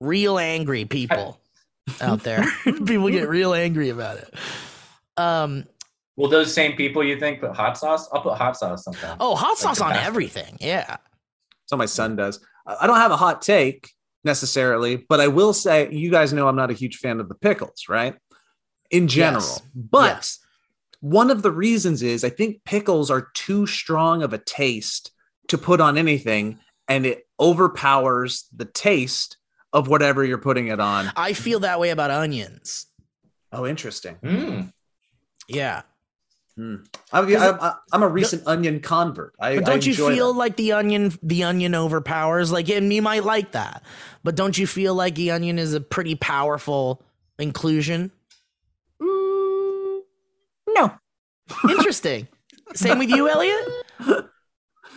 Real 0.02 0.38
angry 0.38 0.86
people 0.86 1.40
out 2.02 2.24
there. 2.24 2.46
people 2.64 3.10
get 3.10 3.30
real 3.30 3.54
angry 3.54 3.90
about 3.90 4.18
it. 4.18 4.34
Um 5.16 5.66
Will 6.18 6.28
those 6.28 6.54
same 6.54 6.76
people 6.76 7.04
you 7.04 7.20
think 7.20 7.40
put 7.40 7.56
hot 7.56 7.78
sauce? 7.78 8.10
I'll 8.12 8.22
put 8.22 8.38
hot 8.38 8.58
sauce 8.58 8.84
sometimes. 8.84 9.18
oh, 9.20 9.36
hot 9.36 9.58
sauce 9.58 9.80
on 9.80 9.94
everything. 9.94 10.58
Yeah. 10.60 10.98
So 11.68 11.78
my 11.78 11.86
son 11.86 12.16
does. 12.16 12.40
I 12.66 12.76
I 12.82 12.88
don't 12.88 12.98
have 12.98 13.12
a 13.12 13.18
hot 13.18 13.42
take 13.42 13.92
necessarily, 14.24 14.98
but 14.98 15.22
I 15.22 15.28
will 15.28 15.54
say 15.54 15.90
you 15.92 16.10
guys 16.12 16.34
know 16.34 16.48
I'm 16.48 16.56
not 16.56 16.72
a 16.72 16.74
huge 16.74 16.98
fan 16.98 17.20
of 17.20 17.30
the 17.30 17.36
pickles, 17.36 17.86
right? 17.88 18.16
In 18.92 19.08
general. 19.08 19.42
Yes. 19.44 19.62
But 19.76 20.16
Yes. 20.16 20.40
one 21.02 21.30
of 21.30 21.44
the 21.44 21.52
reasons 21.52 22.02
is 22.02 22.24
I 22.24 22.30
think 22.30 22.64
pickles 22.66 23.10
are 23.12 23.30
too 23.34 23.68
strong 23.68 24.24
of 24.24 24.34
a 24.34 24.38
taste 24.38 25.12
to 25.50 25.58
put 25.58 25.80
on 25.80 25.98
anything 25.98 26.60
and 26.90 27.06
it 27.06 27.28
overpowers 27.40 28.48
the 28.56 28.66
taste 28.66 29.38
of 29.74 29.88
whatever 29.88 30.24
you're 30.26 30.38
putting 30.38 30.68
it 30.68 30.80
on. 30.80 31.12
I 31.16 31.34
feel 31.34 31.60
that 31.62 31.80
way 31.80 31.90
about 31.92 32.12
onions. 32.12 32.88
Oh, 33.52 33.66
interesting. 33.66 34.16
Mm. 34.24 34.74
Yeah. 35.48 35.84
I'm, 36.58 36.88
I'm, 37.14 37.74
I'm 37.92 38.04
a 38.04 38.08
recent 38.08 38.44
onion 38.48 38.80
convert. 38.80 39.36
I, 39.40 39.56
But 39.56 39.66
don't 39.66 39.84
I 39.84 39.88
you 39.88 39.94
feel 39.94 40.30
them. 40.30 40.38
like 40.38 40.56
the 40.56 40.72
onion 40.74 41.14
the 41.22 41.44
onion 41.44 41.76
overpowers 41.76 42.52
like 42.52 42.70
and 42.70 42.92
you 42.92 43.02
might 43.02 43.24
like 43.24 43.52
that. 43.52 43.84
But 44.24 44.36
don't 44.36 44.58
you 44.58 44.66
feel 44.66 44.96
like 44.96 45.16
the 45.16 45.32
onion 45.32 45.60
is 45.60 45.74
a 45.74 45.80
pretty 45.82 46.16
powerful 46.16 47.04
inclusion? 47.38 48.12
Mm, 49.02 50.02
no. 50.70 50.94
Interesting. 51.70 52.28
Same 52.74 53.00
with 53.00 53.10
you, 53.10 53.30
Elliott? 53.30 53.86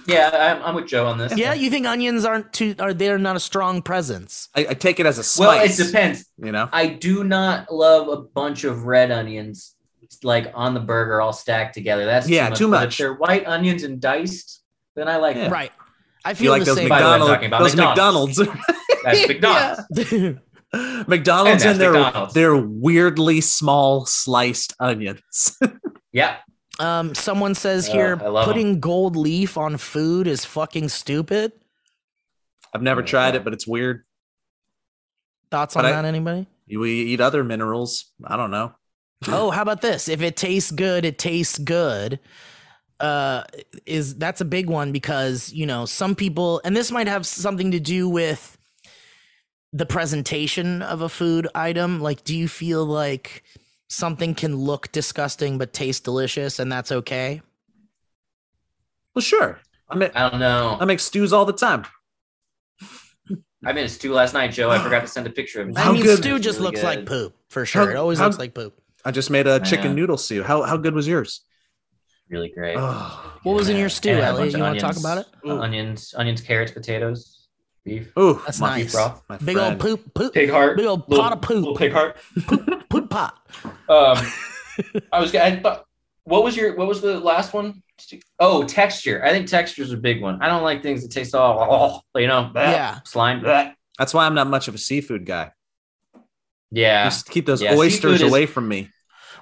Yeah, 0.06 0.56
I'm, 0.56 0.64
I'm 0.64 0.74
with 0.74 0.86
Joe 0.86 1.06
on 1.06 1.18
this. 1.18 1.36
Yeah, 1.36 1.52
you 1.54 1.70
think 1.70 1.86
onions 1.86 2.24
aren't 2.24 2.52
too 2.52 2.74
are 2.78 2.94
they're 2.94 3.18
not 3.18 3.36
a 3.36 3.40
strong 3.40 3.82
presence. 3.82 4.48
I, 4.56 4.68
I 4.70 4.74
take 4.74 4.98
it 4.98 5.06
as 5.06 5.18
a 5.18 5.22
spice. 5.22 5.46
Well, 5.46 5.64
it 5.64 5.76
depends. 5.76 6.24
You 6.38 6.52
know, 6.52 6.68
I 6.72 6.86
do 6.86 7.22
not 7.22 7.72
love 7.72 8.08
a 8.08 8.16
bunch 8.16 8.64
of 8.64 8.84
red 8.86 9.10
onions 9.10 9.76
like 10.22 10.50
on 10.54 10.74
the 10.74 10.80
burger 10.80 11.20
all 11.20 11.32
stacked 11.32 11.74
together. 11.74 12.04
That's 12.04 12.28
Yeah, 12.28 12.50
too 12.50 12.66
But 12.70 12.80
much. 12.82 12.92
If 12.94 12.98
they're 12.98 13.14
white 13.14 13.46
onions 13.46 13.82
and 13.84 14.00
diced, 14.00 14.62
then 14.96 15.08
I 15.08 15.16
like 15.16 15.36
Yeah. 15.36 15.44
them. 15.44 15.52
Right. 15.52 15.72
I 16.24 16.30
you 16.30 16.36
feel 16.36 16.52
like 16.52 16.60
the 16.60 16.66
those 16.66 16.76
same. 16.76 16.88
By 16.88 16.98
the 17.00 17.04
way, 17.06 17.10
I'm 17.12 17.20
McDonald's, 17.20 17.34
talking 17.34 17.46
about 17.46 17.62
those 17.62 17.76
McDonald's. 17.76 18.38
McDonald's, 18.38 18.66
That's 19.04 19.28
McDonald's. 19.28 20.40
McDonald's 21.08 21.62
And 21.62 21.62
and, 21.62 21.62
that's 21.62 21.78
their 21.78 21.92
McDonald's. 21.92 22.34
their 22.34 22.56
weirdly 22.56 23.40
small 23.40 24.06
sliced 24.06 24.74
onions. 24.80 25.56
Yeah. 26.12 26.38
um 26.80 27.14
someone 27.14 27.54
says 27.54 27.88
Oh, 27.88 27.92
here 27.92 28.18
I 28.20 28.26
love 28.28 28.42
'em. 28.48 28.52
putting 28.52 28.80
gold 28.80 29.14
leaf 29.16 29.56
on 29.56 29.76
food 29.76 30.26
is 30.26 30.44
fucking 30.44 30.88
stupid. 30.88 31.52
I've 32.74 32.82
never 32.82 33.02
tried 33.02 33.34
it, 33.36 33.44
but 33.44 33.52
it's 33.52 33.66
weird. 33.66 34.04
Thoughts 35.52 35.76
on 35.76 35.82
But 35.84 35.92
I- 35.92 35.92
that 36.02 36.04
anybody? 36.04 36.46
We 36.68 36.90
eat 36.90 37.20
other 37.20 37.42
minerals. 37.44 38.06
I 38.24 38.36
don't 38.36 38.50
know. 38.50 38.72
Oh, 39.28 39.50
how 39.50 39.62
about 39.62 39.82
this? 39.82 40.08
If 40.08 40.22
it 40.22 40.36
tastes 40.36 40.70
good, 40.70 41.04
it 41.04 41.18
tastes 41.18 41.58
good. 41.58 42.18
Uh 42.98 43.44
is 43.86 44.16
that's 44.16 44.42
a 44.42 44.44
big 44.44 44.68
one 44.68 44.92
because, 44.92 45.50
you 45.54 45.64
know, 45.64 45.86
some 45.86 46.14
people 46.14 46.60
and 46.64 46.76
this 46.76 46.90
might 46.90 47.06
have 47.08 47.26
something 47.26 47.70
to 47.70 47.80
do 47.80 48.08
with 48.08 48.58
the 49.72 49.86
presentation 49.86 50.82
of 50.82 51.00
a 51.00 51.08
food 51.08 51.48
item. 51.54 52.00
Like 52.00 52.24
do 52.24 52.36
you 52.36 52.46
feel 52.46 52.84
like 52.84 53.42
something 53.88 54.34
can 54.34 54.54
look 54.54 54.92
disgusting 54.92 55.56
but 55.56 55.72
taste 55.72 56.04
delicious 56.04 56.58
and 56.58 56.70
that's 56.70 56.92
okay? 56.92 57.40
Well, 59.14 59.22
sure. 59.22 59.58
I 59.88 59.94
make 59.96 60.14
I 60.14 60.28
don't 60.28 60.38
know. 60.40 60.76
I 60.78 60.84
make 60.84 61.00
stews 61.00 61.32
all 61.32 61.46
the 61.46 61.54
time. 61.54 61.86
I 63.64 63.72
made 63.72 63.84
a 63.86 63.88
stew 63.88 64.12
last 64.12 64.34
night, 64.34 64.52
Joe. 64.52 64.70
I 64.70 64.78
forgot 64.78 65.00
to 65.00 65.06
send 65.06 65.26
a 65.26 65.30
picture 65.30 65.62
of 65.62 65.70
it. 65.70 65.78
I 65.78 65.90
mean, 65.92 66.02
good- 66.02 66.18
stew 66.18 66.38
just 66.38 66.58
really 66.58 66.72
looks 66.72 66.82
like 66.82 67.06
poop 67.06 67.34
for 67.48 67.64
sure. 67.64 67.84
How- 67.86 67.90
it 67.90 67.96
always 67.96 68.18
how- 68.18 68.26
looks 68.26 68.38
like 68.38 68.54
poop. 68.54 68.79
I 69.04 69.10
just 69.10 69.30
made 69.30 69.46
a 69.46 69.60
chicken 69.60 69.88
Yeah. 69.92 69.94
noodle 69.96 70.16
stew. 70.18 70.42
How 70.42 70.62
how 70.62 70.76
good 70.76 70.94
was 70.94 71.06
yours? 71.08 71.42
Really 72.28 72.50
great. 72.50 72.76
Oh, 72.78 73.38
What 73.42 73.54
was 73.56 73.68
in 73.68 73.76
your 73.76 73.88
stew, 73.88 74.10
And 74.10 74.20
a 74.20 74.22
Elliott? 74.24 74.38
bunch 74.38 74.52
You 74.52 74.58
of 74.58 74.66
want 74.66 74.74
to 74.76 74.80
talk 74.80 74.88
onions. 74.90 75.04
about 75.04 75.18
it? 75.18 75.26
Ooh. 75.48 75.60
Onions, 75.62 76.14
onions, 76.16 76.40
carrots, 76.40 76.70
potatoes. 76.72 77.48
Beef. 77.84 78.12
Ooh, 78.18 78.40
That's 78.44 78.60
my, 78.60 78.78
nice. 78.78 78.92
broth. 78.92 79.22
my 79.28 79.38
Big 79.38 79.56
friend. 79.56 79.72
old 79.72 79.80
poop, 79.80 80.14
poop, 80.14 80.34
Pig 80.34 80.50
heart. 80.50 80.76
big 80.76 80.86
old 80.86 81.08
little- 81.08 81.24
pot 81.24 81.32
of 81.32 81.48
Little 81.50 81.72
poop, 81.72 81.78
pig 81.78 81.92
heart. 81.92 82.16
poop 82.90 83.10
pot. 83.10 83.38
Um, 83.88 84.18
I 85.12 85.18
was. 85.20 85.34
I 85.34 85.56
thought. 85.60 85.84
What 86.24 86.44
was 86.44 86.54
your? 86.56 86.76
What 86.76 86.86
was 86.86 87.00
the 87.00 87.18
last 87.18 87.52
one? 87.54 87.82
Oh, 88.38 88.64
texture. 88.64 89.24
I 89.24 89.30
think 89.30 89.46
texture 89.48 89.82
is 89.82 89.92
a 89.92 89.96
big 89.96 90.22
one. 90.22 90.40
I 90.42 90.48
don't 90.48 90.62
like 90.62 90.82
things 90.82 91.02
that 91.02 91.10
taste 91.10 91.34
all, 91.34 91.58
oh, 91.60 92.00
you 92.20 92.26
know, 92.28 92.50
bleh, 92.54 92.70
Yeah. 92.72 92.98
slime. 93.04 93.40
bleh. 93.40 93.74
That's 93.98 94.14
why 94.14 94.24
I'm 94.26 94.34
not 94.34 94.46
much 94.46 94.68
of 94.68 94.74
a 94.74 94.78
seafood 94.78 95.26
guy. 95.26 95.50
Yeah. 96.70 97.04
Just 97.04 97.28
keep 97.30 97.46
those 97.46 97.60
Yeah, 97.62 97.74
oysters 97.74 98.00
seafood 98.18 98.26
is- 98.26 98.30
away 98.30 98.46
from 98.46 98.68
me. 98.68 98.90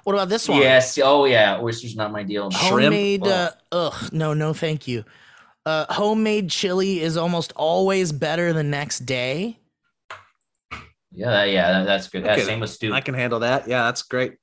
What 0.03 0.13
about 0.13 0.29
this 0.29 0.47
one? 0.47 0.59
Yes. 0.59 0.97
Oh, 1.03 1.25
yeah. 1.25 1.59
Oyster's 1.61 1.95
not 1.95 2.11
my 2.11 2.23
deal. 2.23 2.49
Shrimp? 2.51 2.83
homemade. 2.85 3.27
Uh, 3.27 3.51
ugh, 3.71 4.09
no, 4.13 4.33
no, 4.33 4.53
thank 4.53 4.87
you. 4.87 5.03
Uh, 5.65 5.85
homemade 5.93 6.49
chili 6.49 7.01
is 7.01 7.17
almost 7.17 7.51
always 7.55 8.11
better 8.13 8.53
the 8.53 8.63
next 8.63 8.99
day. 9.01 9.59
Yeah. 11.11 11.43
Yeah. 11.43 11.71
that- 11.71 11.85
That's 11.85 12.07
good. 12.07 12.23
That 12.23 12.37
Okay, 12.37 12.45
same 12.47 12.59
with 12.61 12.69
stew. 12.69 12.93
I 12.93 13.01
can 13.01 13.13
handle 13.13 13.39
that. 13.41 13.67
Yeah, 13.67 13.83
that's 13.83 14.01
great. 14.03 14.35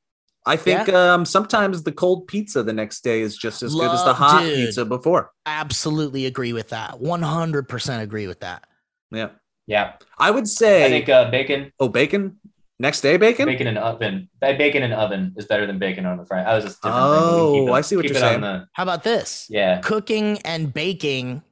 I 0.49 0.55
think 0.57 0.89
um, 0.91 1.25
sometimes 1.25 1.83
the 1.83 1.91
cold 1.91 2.29
pizza 2.29 2.63
the 2.63 2.73
next 2.73 3.03
day 3.03 3.21
is 3.21 3.37
just 3.37 3.65
as 3.65 3.75
good 3.75 3.91
as 3.91 4.05
the 4.05 4.15
hot 4.15 4.43
dude. 4.43 4.55
pizza 4.55 4.85
before. 4.85 5.33
Absolutely 5.45 6.27
agree 6.27 6.53
with 6.53 6.69
that. 6.69 7.01
One 7.01 7.23
hundred 7.23 7.69
percent 7.69 8.01
agree 8.05 8.29
with 8.29 8.41
that. 8.41 8.65
Yeah. 9.11 9.31
Yeah. 9.67 9.95
I 10.19 10.31
would 10.31 10.47
say, 10.47 10.85
I 10.85 10.89
think 10.89 11.09
uh, 11.09 11.29
bacon, 11.33 11.73
oh, 11.81 11.89
bacon? 11.89 12.39
Next 12.79 13.01
day 13.01 13.17
bacon? 13.17 13.47
bacon 13.47 13.67
in 13.69 13.77
an 13.79 13.83
oven, 13.83 14.29
that 14.43 14.59
bacon 14.59 14.83
in 14.83 14.93
an 14.93 14.99
oven 14.99 15.33
is 15.39 15.47
better 15.47 15.67
than 15.67 15.79
bacon 15.79 16.05
on 16.05 16.19
the 16.19 16.25
fry. 16.27 16.43
I 16.43 16.55
was 16.57 16.65
just 16.65 16.83
different. 16.83 17.03
Oh, 17.05 17.53
thing. 17.53 17.53
We 17.53 17.61
keep 17.61 17.69
it- 17.69 17.73
I 17.73 17.81
see 17.81 17.97
what 17.97 18.05
you're 18.05 18.15
saying. 18.19 18.41
the- 18.43 18.69
How 18.73 18.83
about 18.83 19.03
this? 19.03 19.47
yeah. 19.49 19.81
Cooking 19.81 20.39
and 20.45 20.73
baking 20.75 21.43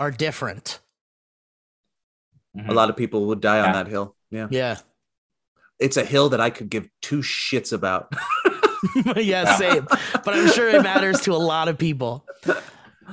are 0.00 0.10
different. 0.10 0.80
Mhm. 2.56 2.68
A 2.70 2.72
lot 2.72 2.88
of 2.88 2.96
people 2.96 3.26
would 3.26 3.40
die 3.42 3.60
on 3.60 3.72
that 3.72 3.86
hill. 3.86 4.16
Yeah. 4.30 4.46
Yeah. 4.50 4.78
It's 5.78 5.96
a 5.98 6.04
hill 6.04 6.30
that 6.30 6.40
I 6.40 6.48
could 6.50 6.70
give 6.70 6.88
two 7.02 7.18
shits 7.18 7.72
about. 7.72 8.14
yeah, 9.16 9.56
same. 9.56 9.86
But 10.24 10.28
I'm 10.34 10.48
sure 10.48 10.68
it 10.68 10.82
matters 10.82 11.20
to 11.22 11.32
a 11.32 11.36
lot 11.36 11.68
of 11.68 11.76
people. 11.76 12.24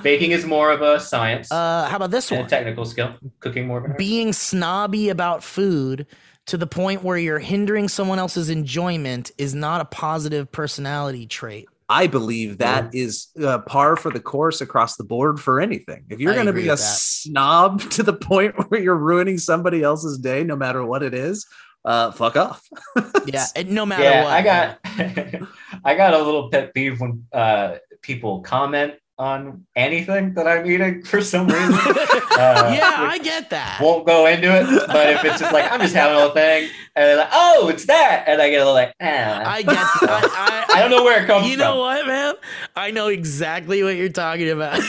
Baking 0.02 0.30
is 0.30 0.46
more 0.46 0.70
of 0.70 0.80
a 0.80 0.98
science 0.98 1.52
Uh, 1.52 1.86
how 1.86 1.96
about 1.96 2.10
this 2.12 2.30
and 2.30 2.38
a 2.38 2.42
one? 2.44 2.48
technical 2.50 2.84
skill. 2.86 3.14
Cooking 3.40 3.66
more 3.66 3.78
of 3.78 3.84
an 3.84 3.90
art. 3.90 3.98
Being 3.98 4.32
snobby 4.32 5.10
about 5.10 5.42
food 5.44 6.06
to 6.46 6.56
the 6.56 6.66
point 6.66 7.02
where 7.02 7.16
you're 7.16 7.38
hindering 7.38 7.88
someone 7.88 8.18
else's 8.18 8.50
enjoyment 8.50 9.30
is 9.38 9.54
not 9.54 9.80
a 9.80 9.84
positive 9.84 10.50
personality 10.50 11.26
trait. 11.26 11.68
I 11.88 12.06
believe 12.06 12.58
that 12.58 12.94
is 12.94 13.28
uh, 13.42 13.58
par 13.58 13.96
for 13.96 14.10
the 14.10 14.20
course 14.20 14.62
across 14.62 14.96
the 14.96 15.04
board 15.04 15.38
for 15.38 15.60
anything. 15.60 16.04
If 16.08 16.20
you're 16.20 16.32
going 16.32 16.46
to 16.46 16.52
be 16.52 16.68
a 16.68 16.76
that. 16.76 16.78
snob 16.78 17.80
to 17.90 18.02
the 18.02 18.14
point 18.14 18.54
where 18.70 18.80
you're 18.80 18.96
ruining 18.96 19.36
somebody 19.36 19.82
else's 19.82 20.18
day, 20.18 20.42
no 20.42 20.56
matter 20.56 20.84
what 20.84 21.02
it 21.02 21.12
is, 21.12 21.46
uh, 21.84 22.10
fuck 22.12 22.36
off. 22.36 22.66
Yeah, 23.24 23.46
no 23.66 23.86
matter 23.86 24.02
yeah, 24.02 24.24
what. 24.24 24.32
I 24.32 24.42
got 24.42 24.78
I 25.84 25.94
got 25.94 26.12
a 26.12 26.18
little 26.18 26.50
pet 26.50 26.74
peeve 26.74 27.00
when 27.00 27.24
uh, 27.32 27.76
people 28.00 28.40
comment 28.40 28.94
on 29.22 29.64
anything 29.76 30.34
that 30.34 30.48
I'm 30.48 30.68
eating 30.68 31.02
for 31.04 31.22
some 31.22 31.46
reason. 31.46 31.78
Uh, 32.32 32.74
yeah, 32.74 32.96
I 32.96 33.18
get 33.18 33.50
that. 33.50 33.78
won't 33.80 34.06
go 34.06 34.24
into 34.26 34.48
it, 34.48 34.86
but 34.86 35.10
if 35.10 35.22
it's 35.22 35.38
just 35.38 35.52
like 35.52 35.70
I'm 35.70 35.80
just 35.80 35.94
having 35.94 36.14
a 36.14 36.18
little 36.18 36.32
thing, 36.32 36.70
and 36.96 37.04
they're 37.04 37.18
like, 37.18 37.28
oh, 37.30 37.68
it's 37.68 37.84
that, 37.86 38.24
and 38.26 38.40
I 38.40 38.48
get 38.48 38.56
a 38.56 38.60
little 38.60 38.72
like, 38.72 38.94
ah. 39.02 39.42
I 39.44 39.60
get 39.62 39.76
I, 39.76 40.64
I 40.74 40.80
don't 40.80 40.90
know 40.90 41.04
where 41.04 41.22
it 41.22 41.26
comes 41.26 41.42
from. 41.42 41.50
You 41.50 41.58
from. 41.58 41.66
know 41.66 41.78
what, 41.78 42.06
man? 42.06 42.34
I 42.74 42.90
know 42.90 43.08
exactly 43.08 43.82
what 43.82 43.96
you're 43.96 44.08
talking 44.08 44.48
about. 44.48 44.76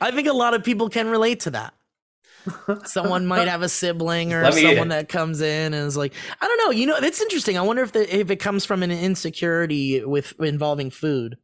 I 0.00 0.10
think 0.12 0.26
a 0.26 0.32
lot 0.32 0.54
of 0.54 0.64
people 0.64 0.88
can 0.88 1.08
relate 1.08 1.40
to 1.40 1.50
that. 1.50 1.74
Someone 2.84 3.26
might 3.26 3.48
have 3.48 3.62
a 3.62 3.68
sibling 3.68 4.32
or 4.32 4.42
Let 4.42 4.54
me 4.54 4.62
eat 4.62 4.68
someone 4.68 4.88
that 4.88 5.08
comes 5.08 5.42
in 5.42 5.74
and 5.74 5.86
is 5.86 5.98
like, 5.98 6.14
I 6.40 6.48
don't 6.48 6.58
know. 6.58 6.70
You 6.70 6.86
know, 6.86 6.96
it's 6.96 7.20
interesting. 7.20 7.58
I 7.58 7.62
wonder 7.62 7.82
if 7.82 7.92
the, 7.92 8.16
if 8.16 8.30
it 8.30 8.36
comes 8.36 8.64
from 8.64 8.82
an 8.82 8.90
insecurity 8.90 10.02
with 10.04 10.34
involving 10.40 10.90
food. 10.90 11.36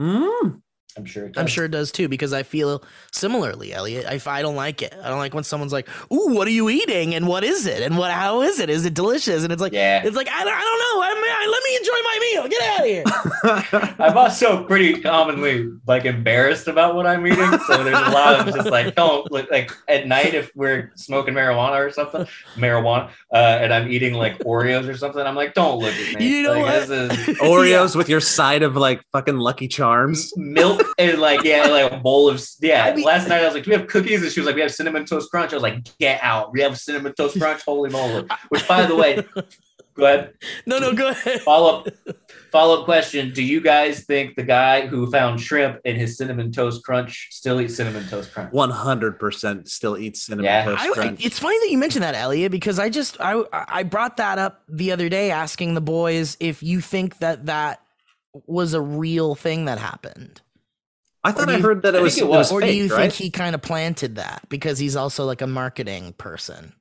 Mm. 0.00 0.62
I'm 0.96 1.04
sure. 1.04 1.26
It 1.26 1.38
I'm 1.38 1.44
does. 1.44 1.52
sure 1.52 1.64
it 1.66 1.70
does 1.70 1.92
too 1.92 2.08
because 2.08 2.32
I 2.32 2.42
feel 2.42 2.82
similarly, 3.12 3.72
Elliott. 3.72 4.06
If 4.12 4.26
I 4.26 4.42
don't 4.42 4.56
like 4.56 4.82
it, 4.82 4.94
I 5.02 5.08
don't 5.08 5.18
like 5.18 5.34
when 5.34 5.44
someone's 5.44 5.72
like, 5.72 5.88
"Ooh, 6.12 6.34
what 6.34 6.48
are 6.48 6.52
you 6.52 6.68
eating? 6.68 7.14
And 7.14 7.26
what 7.28 7.44
is 7.44 7.66
it? 7.66 7.82
And 7.82 7.96
what? 7.96 8.10
How 8.10 8.42
is 8.42 8.58
it? 8.58 8.68
Is 8.70 8.84
it 8.84 8.94
delicious?" 8.94 9.44
And 9.44 9.52
it's 9.52 9.62
like, 9.62 9.72
Yeah. 9.72 10.02
it's 10.04 10.16
like 10.16 10.28
I 10.28 10.44
don't, 10.44 10.52
I 10.52 10.60
don't 10.60 10.78
know. 10.80 11.02
I 11.02 11.14
mean, 11.14 11.32
I, 11.32 11.46
let 11.50 11.62
me 11.64 11.76
enjoy 11.76 12.00
my 12.02 12.18
meal. 12.32 12.48
Get 12.48 12.62
out 12.70 12.80
of 12.80 13.72
here. 13.80 13.96
I'm 14.04 14.18
also 14.18 14.64
pretty 14.64 15.00
commonly 15.00 15.70
like 15.86 16.04
embarrassed 16.04 16.66
about 16.68 16.94
what 16.94 17.06
I'm 17.06 17.26
eating. 17.26 17.58
So 17.66 17.84
there's 17.84 17.96
a 17.96 18.10
lot 18.10 18.40
of 18.48 18.54
just 18.54 18.70
like 18.70 18.94
don't 18.94 19.30
look 19.30 19.50
like 19.50 19.70
at 19.88 20.06
night 20.06 20.34
if 20.34 20.50
we're 20.56 20.92
smoking 20.96 21.34
marijuana 21.34 21.78
or 21.86 21.90
something, 21.90 22.26
marijuana, 22.56 23.10
uh, 23.32 23.36
and 23.60 23.72
I'm 23.72 23.90
eating 23.90 24.14
like 24.14 24.38
Oreos 24.40 24.88
or 24.88 24.96
something. 24.96 25.22
I'm 25.22 25.36
like, 25.36 25.54
don't 25.54 25.78
look 25.78 25.94
at 25.94 26.18
me. 26.18 26.28
You 26.28 26.42
know 26.42 26.52
like, 26.54 26.62
what? 26.62 26.88
This 26.88 27.28
is 27.28 27.38
Oreos 27.38 27.94
with 27.96 28.08
your 28.08 28.20
side 28.20 28.62
of 28.62 28.76
like 28.76 29.02
fucking 29.12 29.38
Lucky 29.38 29.68
Charms. 29.68 30.32
milk 30.36 30.79
and 30.98 31.18
like 31.20 31.42
yeah, 31.44 31.66
like 31.66 31.92
a 31.92 31.96
bowl 31.98 32.28
of 32.28 32.42
yeah. 32.60 32.84
I 32.84 32.94
mean- 32.94 33.04
Last 33.04 33.28
night 33.28 33.42
I 33.42 33.46
was 33.46 33.54
like, 33.54 33.64
do 33.64 33.70
we 33.70 33.76
have 33.76 33.86
cookies? 33.88 34.22
And 34.22 34.30
she 34.30 34.40
was 34.40 34.46
like, 34.46 34.54
we 34.56 34.60
have 34.62 34.72
cinnamon 34.72 35.04
toast 35.04 35.30
crunch. 35.30 35.52
I 35.52 35.56
was 35.56 35.62
like, 35.62 35.84
get 35.98 36.20
out. 36.22 36.52
We 36.52 36.60
have 36.60 36.78
cinnamon 36.78 37.14
toast 37.14 37.38
crunch. 37.38 37.62
Holy 37.64 37.90
moly! 37.90 38.26
Which 38.50 38.66
by 38.68 38.86
the 38.86 38.94
way, 38.96 39.22
go 39.94 40.04
ahead. 40.04 40.34
No, 40.66 40.78
no, 40.78 40.92
go 40.94 41.08
ahead. 41.10 41.40
Follow 41.42 41.80
up 41.80 41.88
follow 42.52 42.80
up 42.80 42.84
question. 42.84 43.32
Do 43.32 43.42
you 43.42 43.60
guys 43.60 44.04
think 44.04 44.34
the 44.36 44.42
guy 44.42 44.86
who 44.86 45.10
found 45.10 45.40
shrimp 45.40 45.78
in 45.84 45.96
his 45.96 46.16
cinnamon 46.16 46.50
toast 46.52 46.82
crunch 46.84 47.28
still 47.30 47.60
eats 47.60 47.76
cinnamon 47.76 48.06
toast 48.08 48.32
crunch? 48.32 48.52
100% 48.52 49.68
still 49.68 49.96
eats 49.96 50.22
cinnamon 50.22 50.44
Yeah. 50.46 50.64
toast 50.64 50.82
I, 50.82 50.88
I- 50.88 50.92
crunch. 50.92 51.24
it's 51.24 51.38
funny 51.38 51.58
that 51.60 51.70
you 51.70 51.78
mentioned 51.78 52.02
that, 52.02 52.14
Elliott, 52.14 52.50
because 52.52 52.78
I 52.78 52.88
just 52.90 53.16
I 53.20 53.42
I 53.52 53.82
brought 53.84 54.16
that 54.18 54.38
up 54.38 54.62
the 54.68 54.92
other 54.92 55.08
day, 55.08 55.30
asking 55.30 55.74
the 55.74 55.80
boys 55.80 56.36
if 56.40 56.62
you 56.62 56.80
think 56.80 57.18
that 57.18 57.46
that 57.46 57.80
was 58.46 58.74
a 58.74 58.80
real 58.80 59.34
thing 59.34 59.64
that 59.66 59.78
happened, 59.78 60.40
I 61.22 61.32
thought 61.32 61.48
do 61.48 61.54
I 61.54 61.56
you- 61.58 61.62
heard 61.62 61.82
that 61.82 61.94
it 61.94 62.02
was, 62.02 62.14
think 62.14 62.24
it 62.24 62.28
it 62.28 62.30
was 62.30 62.50
was. 62.50 62.52
or 62.52 62.60
do 62.60 62.72
you 62.74 62.88
right? 62.88 63.02
think 63.02 63.14
he 63.14 63.30
kind 63.30 63.54
of 63.54 63.62
planted 63.62 64.16
that 64.16 64.46
because 64.48 64.78
he's 64.78 64.96
also 64.96 65.24
like 65.24 65.42
a 65.42 65.46
marketing 65.46 66.14
person? 66.14 66.72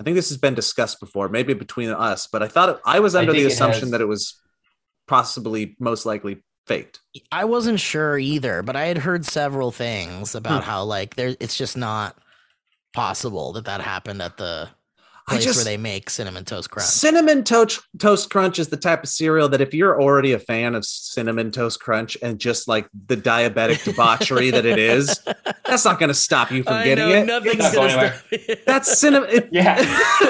I 0.00 0.02
think 0.02 0.16
this 0.16 0.28
has 0.30 0.38
been 0.38 0.54
discussed 0.54 0.98
before, 1.00 1.28
maybe 1.28 1.54
between 1.54 1.90
us, 1.90 2.26
but 2.26 2.42
I 2.42 2.48
thought 2.48 2.68
it, 2.70 2.76
I 2.84 3.00
was 3.00 3.14
I 3.14 3.20
under 3.20 3.32
the 3.32 3.38
think 3.40 3.50
it 3.50 3.52
assumption 3.54 3.82
has. 3.82 3.90
that 3.92 4.00
it 4.00 4.06
was 4.08 4.40
possibly 5.06 5.76
most 5.78 6.04
likely 6.06 6.42
faked. 6.66 6.98
I 7.30 7.44
wasn't 7.44 7.78
sure 7.78 8.18
either, 8.18 8.62
but 8.62 8.74
I 8.74 8.86
had 8.86 8.98
heard 8.98 9.24
several 9.26 9.70
things 9.70 10.34
about 10.34 10.64
Hmm. 10.64 10.70
how 10.70 10.84
like 10.84 11.14
there 11.16 11.36
it's 11.38 11.56
just 11.56 11.76
not 11.76 12.16
possible 12.94 13.52
that 13.52 13.66
that 13.66 13.82
happened 13.82 14.22
at 14.22 14.36
the 14.38 14.68
I 14.70 14.72
place 15.28 15.44
just- 15.44 15.56
where 15.56 15.64
they 15.64 15.76
make 15.76 16.10
cinnamon 16.10 16.44
toast 16.44 16.70
crunch. 16.70 16.88
Cinnamon 16.88 17.44
toast 17.44 17.80
toast 17.98 18.30
crunch 18.30 18.58
is 18.58 18.68
the 18.68 18.76
type 18.76 19.02
of 19.04 19.08
cereal 19.08 19.48
that 19.48 19.60
if 19.60 19.72
you're 19.72 20.00
already 20.00 20.32
a 20.32 20.38
fan 20.38 20.74
of 20.74 20.84
cinnamon 20.84 21.50
toast 21.50 21.80
crunch 21.80 22.16
and 22.22 22.38
just 22.38 22.68
like 22.68 22.86
the 23.06 23.16
diabetic 23.16 23.82
debauchery 23.84 24.50
that 24.50 24.66
it 24.66 24.78
is, 24.78 25.18
that's 25.64 25.84
not 25.84 25.98
going 25.98 26.08
to 26.08 26.14
stop 26.14 26.50
you 26.50 26.62
from 26.62 26.74
I 26.74 26.84
getting 26.84 27.08
know, 27.08 27.14
it. 27.14 27.26
nothing's 27.26 27.58
Not 27.58 27.74
gonna 27.74 28.14
stop. 28.14 28.58
That's 28.66 28.98
cinnamon. 28.98 29.30
it- 29.32 29.48
Yeah. 29.52 29.76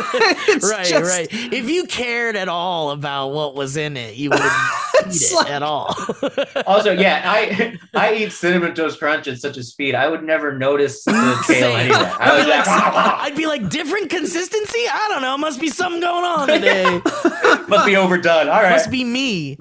right, 0.63 0.87
just- 0.87 1.11
right. 1.11 1.29
If 1.31 1.69
you 1.69 1.85
cared 1.87 2.37
at 2.37 2.49
all 2.49 2.91
about 2.91 3.29
what 3.29 3.55
was 3.55 3.77
in 3.77 3.97
it, 3.97 4.15
you 4.17 4.31
wouldn't 4.31 4.53
eat 5.09 5.23
it 5.23 5.35
like- 5.35 5.51
at 5.51 5.63
all. 5.63 5.95
Also, 6.67 6.93
yeah, 6.93 7.23
I 7.25 7.79
I 7.95 8.15
eat 8.15 8.33
cinnamon 8.33 8.75
toast 8.75 8.99
crunch 8.99 9.29
at 9.29 9.39
such 9.39 9.57
a 9.57 9.63
speed 9.63 9.95
I 9.95 10.09
would 10.09 10.23
never 10.25 10.57
notice 10.57 11.05
the 11.05 11.13
tail 11.13 11.43
Same. 11.73 11.77
anyway. 11.91 11.97
I 11.97 12.31
I'd, 12.31 12.45
be 12.45 12.51
like, 12.51 12.67
like, 12.67 13.21
I'd 13.21 13.37
be 13.37 13.47
like, 13.47 13.69
different 13.69 14.09
consistency? 14.11 14.79
I 14.91 15.09
don't 15.11 15.23
know. 15.23 15.37
Must 15.37 15.61
be 15.61 15.69
something 15.69 16.01
going 16.01 16.25
on 16.25 16.49
today. 16.49 17.01
must 17.69 17.87
be 17.87 17.97
overdone. 17.97 18.49
All 18.49 18.63
right. 18.63 18.71
Must 18.71 18.91
be 18.91 19.05
me. 19.05 19.59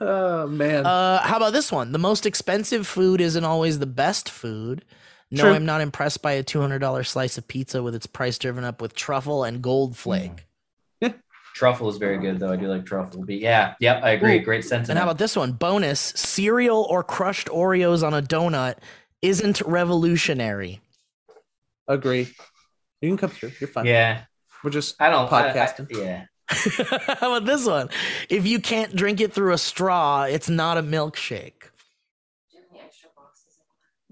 Oh 0.00 0.46
man. 0.46 0.86
Uh, 0.86 1.20
how 1.22 1.36
about 1.36 1.52
this 1.52 1.70
one? 1.72 1.92
The 1.92 1.98
most 1.98 2.26
expensive 2.26 2.86
food 2.86 3.20
isn't 3.20 3.44
always 3.44 3.78
the 3.78 3.86
best 3.86 4.28
food. 4.30 4.84
No, 5.30 5.42
True. 5.44 5.52
I'm 5.54 5.66
not 5.66 5.80
impressed 5.80 6.22
by 6.22 6.32
a 6.32 6.44
$200 6.44 7.06
slice 7.06 7.36
of 7.36 7.48
pizza 7.48 7.82
with 7.82 7.94
its 7.94 8.06
price 8.06 8.38
driven 8.38 8.62
up 8.64 8.80
with 8.80 8.94
truffle 8.94 9.42
and 9.44 9.60
gold 9.60 9.96
flake. 9.96 10.45
Truffle 11.56 11.88
is 11.88 11.96
very 11.96 12.18
good 12.18 12.38
though. 12.38 12.52
I 12.52 12.56
do 12.56 12.66
like 12.68 12.84
truffle. 12.84 13.24
But 13.24 13.36
yeah, 13.38 13.74
yep, 13.80 14.02
I 14.02 14.10
agree. 14.10 14.38
Ooh. 14.40 14.44
Great 14.44 14.62
sentiment. 14.62 14.90
And 14.90 14.98
how 14.98 15.06
about 15.06 15.16
this 15.16 15.34
one? 15.34 15.52
Bonus 15.52 15.98
cereal 16.00 16.86
or 16.90 17.02
crushed 17.02 17.46
Oreos 17.48 18.06
on 18.06 18.12
a 18.12 18.20
donut 18.20 18.74
isn't 19.22 19.62
revolutionary. 19.62 20.80
Agree. 21.88 22.28
You 23.00 23.08
can 23.08 23.16
come 23.16 23.30
through. 23.30 23.52
You're 23.58 23.68
fine. 23.68 23.86
yeah, 23.86 24.24
We're 24.62 24.70
just 24.70 25.00
I 25.00 25.08
don't 25.08 25.32
I- 25.32 25.48
I- 25.48 25.52
podcasting. 25.54 25.90
yeah, 25.96 26.24
How 27.20 27.34
about 27.36 27.46
this 27.46 27.64
one? 27.66 27.88
If 28.28 28.46
you 28.46 28.60
can't 28.60 28.94
drink 28.94 29.20
it 29.22 29.32
through 29.32 29.54
a 29.54 29.58
straw, 29.58 30.24
it's 30.24 30.50
not 30.50 30.76
a 30.76 30.82
milkshake. 30.82 31.70
it's 32.74 33.02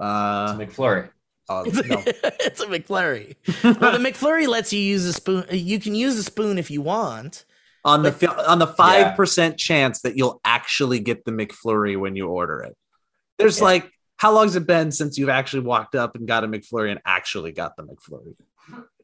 uh, 0.00 0.04
a 0.04 0.56
McFlurry. 0.58 1.10
Oh, 1.48 1.62
It's 1.66 1.78
a, 1.78 1.86
no. 1.86 2.02
it's 2.06 2.60
a 2.60 2.66
McFlurry. 2.66 3.36
well, 3.80 3.92
the 3.98 3.98
McFlurry 4.10 4.46
lets 4.48 4.72
you 4.72 4.80
use 4.80 5.04
a 5.04 5.12
spoon. 5.12 5.44
You 5.50 5.78
can 5.80 5.94
use 5.94 6.16
a 6.18 6.22
spoon 6.24 6.58
if 6.58 6.70
you 6.70 6.82
want. 6.82 7.44
on 7.84 8.02
the 8.02 8.44
on 8.48 8.58
the 8.58 8.66
five 8.66 9.14
percent 9.16 9.58
chance 9.58 10.00
that 10.02 10.16
you'll 10.16 10.40
actually 10.44 11.00
get 11.00 11.24
the 11.24 11.32
McFlurry 11.32 11.98
when 11.98 12.16
you 12.16 12.28
order 12.28 12.60
it. 12.60 12.76
There's 13.38 13.58
Yeah. 13.58 13.64
like 13.64 13.90
how 14.16 14.32
long's 14.32 14.56
it 14.56 14.66
been 14.66 14.90
since 14.92 15.18
you've 15.18 15.28
actually 15.28 15.64
walked 15.64 15.94
up 15.94 16.14
and 16.16 16.26
got 16.26 16.44
a 16.44 16.48
McFlurry 16.48 16.90
and 16.92 17.00
actually 17.04 17.52
got 17.52 17.76
the 17.76 17.82
McFlurry? 17.82 18.34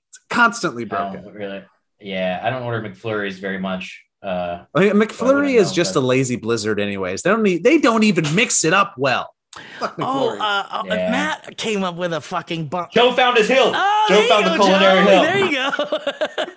It's 0.09 0.19
constantly 0.31 0.85
broken. 0.85 1.25
Oh, 1.27 1.31
really? 1.31 1.63
Yeah, 2.01 2.41
I 2.43 2.49
don't 2.49 2.63
order 2.63 2.89
McFlurries 2.89 3.35
very 3.35 3.59
much. 3.59 4.03
Uh, 4.23 4.65
I 4.75 4.81
mean, 4.81 4.93
McFlurry 4.93 5.55
is 5.55 5.69
know, 5.71 5.75
just 5.75 5.95
but- 5.95 6.01
a 6.01 6.07
lazy 6.07 6.37
blizzard, 6.37 6.79
anyways. 6.81 7.23
They 7.23 7.31
don't 7.31 7.43
need. 7.43 7.65
They 7.65 7.79
don't 7.79 8.05
even 8.05 8.35
mix 8.35 8.65
it 8.65 8.73
up 8.73 8.95
well. 8.97 9.35
Fuck 9.81 9.97
Oh, 9.99 10.37
McFlurry. 10.37 10.41
uh, 10.41 10.43
uh, 10.71 10.83
Yeah. 10.87 11.11
Matt 11.11 11.57
came 11.57 11.83
up 11.83 11.97
with 11.97 12.13
a 12.13 12.21
fucking 12.21 12.67
bump. 12.67 12.93
Joe 12.93 13.13
found 13.13 13.37
his 13.37 13.49
hill. 13.49 13.73
Oh, 13.75 14.07
Joe 14.09 14.15
there 14.15 14.23
you 14.23 14.29
found 14.29 14.45
go, 14.45 14.51
the 14.53 14.59
culinary 14.59 15.05
Joe. 15.05 15.11
hill. 15.11 15.23
There 15.23 15.39
you 15.39 15.53
go. 15.53 15.71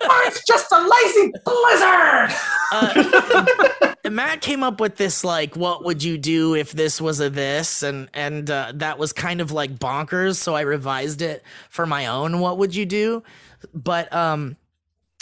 Oh, 0.06 0.22
it's 0.26 0.44
just 0.46 0.70
a 0.70 0.80
lazy 0.80 1.32
blizzard. 1.44 2.30
uh, 2.72 3.94
Matt 4.10 4.40
came 4.42 4.62
up 4.62 4.80
with 4.80 4.96
this 4.96 5.24
like, 5.24 5.56
what 5.56 5.84
would 5.84 6.02
you 6.02 6.18
do 6.18 6.54
if 6.54 6.72
this 6.72 7.00
was 7.00 7.20
a 7.20 7.28
this, 7.30 7.82
and 7.82 8.08
and 8.14 8.48
uh, 8.50 8.72
that 8.76 8.98
was 8.98 9.12
kind 9.12 9.40
of 9.40 9.50
like 9.50 9.76
bonkers. 9.78 10.36
So 10.36 10.54
I 10.54 10.60
revised 10.60 11.20
it 11.22 11.42
for 11.70 11.86
my 11.86 12.06
own. 12.06 12.38
What 12.38 12.58
would 12.58 12.74
you 12.76 12.86
do? 12.86 13.22
But 13.72 14.12
um, 14.12 14.56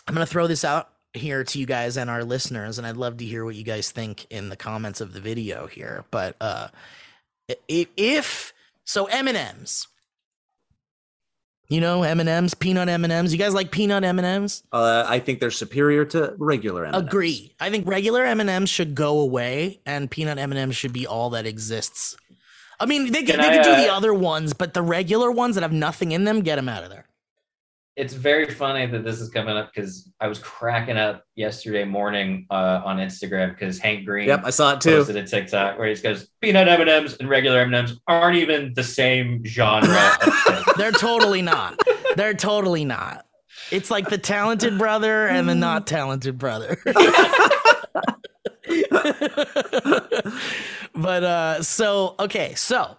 I'm 0.06 0.14
gonna 0.14 0.26
throw 0.26 0.46
this 0.46 0.64
out 0.64 0.90
here 1.14 1.44
to 1.44 1.58
you 1.58 1.64
guys 1.66 1.96
and 1.96 2.10
our 2.10 2.24
listeners, 2.24 2.76
and 2.78 2.86
I'd 2.86 2.96
love 2.96 3.16
to 3.18 3.24
hear 3.24 3.44
what 3.44 3.54
you 3.54 3.64
guys 3.64 3.90
think 3.90 4.26
in 4.30 4.48
the 4.48 4.56
comments 4.56 5.00
of 5.00 5.12
the 5.12 5.20
video 5.20 5.66
here. 5.68 6.04
But 6.10 6.36
uh, 6.40 6.68
i- 6.70 6.76
if 7.68 8.52
so, 8.84 9.06
M 9.06 9.28
and 9.28 9.36
M's. 9.36 9.88
You 11.68 11.80
know 11.80 12.02
M 12.02 12.20
and 12.20 12.28
M's, 12.28 12.52
peanut 12.52 12.90
M 12.90 13.02
and 13.02 13.12
M's. 13.12 13.32
You 13.32 13.38
guys 13.38 13.54
like 13.54 13.70
peanut 13.70 14.04
M 14.04 14.18
and 14.18 14.26
M's? 14.26 14.62
Uh, 14.72 15.06
I 15.08 15.20
think 15.20 15.40
they're 15.40 15.50
superior 15.50 16.04
to 16.06 16.34
regular 16.36 16.84
M&Ms. 16.84 17.02
Agree. 17.02 17.54
I 17.58 17.70
think 17.70 17.88
regular 17.88 18.24
M 18.24 18.40
and 18.40 18.50
M's 18.50 18.68
should 18.68 18.94
go 18.94 19.20
away, 19.20 19.80
and 19.86 20.10
peanut 20.10 20.36
M 20.36 20.52
and 20.52 20.58
M's 20.58 20.76
should 20.76 20.92
be 20.92 21.06
all 21.06 21.30
that 21.30 21.46
exists. 21.46 22.14
I 22.78 22.84
mean, 22.84 23.12
they 23.12 23.22
can, 23.22 23.36
Can 23.36 23.40
they 23.40 23.58
I, 23.58 23.62
can 23.62 23.64
do 23.64 23.82
the 23.82 23.90
uh, 23.90 23.96
other 23.96 24.12
ones, 24.12 24.52
but 24.52 24.74
the 24.74 24.82
regular 24.82 25.30
ones 25.30 25.54
that 25.54 25.62
have 25.62 25.72
nothing 25.72 26.12
in 26.12 26.24
them, 26.24 26.40
get 26.40 26.56
them 26.56 26.68
out 26.68 26.82
of 26.82 26.90
there. 26.90 27.06
It's 27.94 28.14
very 28.14 28.46
funny 28.46 28.86
that 28.86 29.04
this 29.04 29.20
is 29.20 29.28
coming 29.28 29.54
up 29.56 29.70
because 29.74 30.10
I 30.18 30.26
was 30.26 30.38
cracking 30.38 30.96
up 30.96 31.24
yesterday 31.34 31.84
morning 31.84 32.46
uh, 32.50 32.80
on 32.84 32.96
Instagram 32.96 33.50
because 33.50 33.78
Hank 33.78 34.06
Green 34.06 34.28
Yep, 34.28 34.42
I 34.44 34.50
saw 34.50 34.74
it 34.74 34.80
too. 34.80 34.96
posted 34.96 35.16
a 35.16 35.26
TikTok 35.26 35.78
where 35.78 35.88
he 35.88 35.94
goes, 35.96 36.28
"Peanut 36.40 36.68
M 36.68 36.80
and 36.80 36.88
M's 36.88 37.14
and 37.14 37.28
regular 37.28 37.58
M 37.60 37.74
and 37.74 37.88
M's 37.90 38.00
aren't 38.06 38.36
even 38.36 38.72
the 38.74 38.82
same 38.82 39.44
genre." 39.44 40.10
They're 40.78 40.92
totally 40.92 41.42
not. 41.42 41.78
They're 42.16 42.34
totally 42.34 42.84
not. 42.86 43.26
It's 43.70 43.90
like 43.90 44.08
the 44.08 44.18
talented 44.18 44.78
brother 44.78 45.28
and 45.28 45.48
the 45.48 45.54
not 45.54 45.86
talented 45.86 46.38
brother. 46.38 46.78
but 50.94 51.24
uh 51.24 51.62
so 51.62 52.14
okay, 52.18 52.54
so 52.54 52.96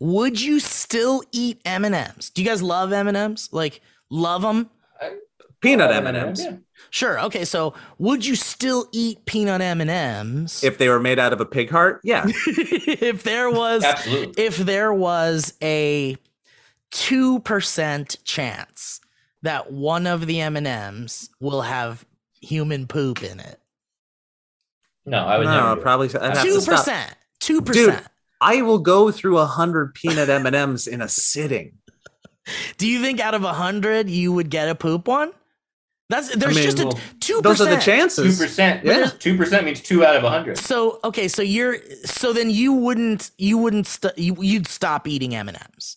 would 0.00 0.40
you 0.40 0.60
still 0.60 1.22
eat 1.32 1.60
M&Ms? 1.64 2.30
Do 2.30 2.42
you 2.42 2.48
guys 2.48 2.62
love 2.62 2.92
M&Ms? 2.92 3.48
Like 3.52 3.80
love 4.10 4.42
them? 4.42 4.70
Peanut 5.60 5.90
Oh, 5.90 6.06
M&Ms. 6.06 6.40
yeah. 6.44 6.56
Sure. 6.90 7.20
Okay, 7.22 7.44
so 7.44 7.74
would 7.98 8.24
you 8.24 8.36
still 8.36 8.88
eat 8.92 9.26
peanut 9.26 9.60
M&Ms 9.60 10.62
If 10.62 10.78
they 10.78 10.88
were 10.88 11.00
made 11.00 11.18
out 11.18 11.32
of 11.32 11.40
a 11.40 11.44
pig 11.44 11.68
heart, 11.68 12.00
yeah. 12.04 12.24
if 12.46 13.24
there 13.24 13.50
was 13.50 13.82
Absolutely. 13.82 14.42
if 14.44 14.56
there 14.58 14.92
was 14.92 15.54
a 15.60 16.16
2% 16.92 18.16
chance 18.24 19.00
that 19.42 19.72
one 19.72 20.06
of 20.06 20.26
the 20.26 20.40
M&Ms 20.40 21.30
will 21.40 21.62
have 21.62 22.04
human 22.40 22.86
poop 22.86 23.22
in 23.22 23.40
it. 23.40 23.58
No, 25.04 25.18
I 25.24 25.38
would 25.38 25.46
never. 25.46 25.68
no, 25.70 25.74
do 25.74 25.80
probably. 25.80 26.08
Two 26.08 26.18
percent. 26.18 26.36
have 26.36 26.44
to 27.64 27.82
stop. 28.02 28.12
2%. 28.42 28.46
2%. 28.46 28.50
Dude. 28.50 28.58
I 28.58 28.62
will 28.62 28.78
go 28.78 29.10
through 29.10 29.38
a 29.38 29.46
hundred 29.46 29.94
peanut 29.94 30.28
M 30.28 30.46
and 30.46 30.56
M's 30.56 30.86
in 30.86 31.00
a 31.02 31.08
sitting. 31.08 31.78
Do 32.78 32.86
you 32.86 33.02
think 33.02 33.20
out 33.20 33.34
of 33.34 33.42
a 33.42 33.46
100 33.46 34.08
you 34.08 34.32
would 34.32 34.50
get 34.50 34.68
a 34.68 34.74
poop 34.74 35.06
one? 35.08 35.32
That's 36.08 36.34
there's 36.34 36.54
mean, 36.54 36.64
just 36.64 36.78
a 36.78 36.98
2. 37.20 37.42
Those 37.42 37.60
are 37.60 37.68
the 37.68 37.76
chances. 37.76 38.38
Two 38.38 38.42
percent. 38.42 38.82
Yeah. 38.82 39.10
Two 39.18 39.36
percent 39.36 39.66
means 39.66 39.82
two 39.82 40.06
out 40.06 40.16
of 40.16 40.24
a 40.24 40.30
hundred. 40.30 40.56
So, 40.56 41.00
okay, 41.04 41.28
so 41.28 41.42
you're 41.42 41.76
so 42.04 42.32
then 42.32 42.48
you 42.48 42.72
wouldn't 42.72 43.30
you 43.36 43.58
wouldn't 43.58 43.86
st- 43.86 44.16
you, 44.16 44.34
you'd 44.40 44.66
stop 44.66 45.06
eating 45.06 45.34
M&Ms. 45.34 45.96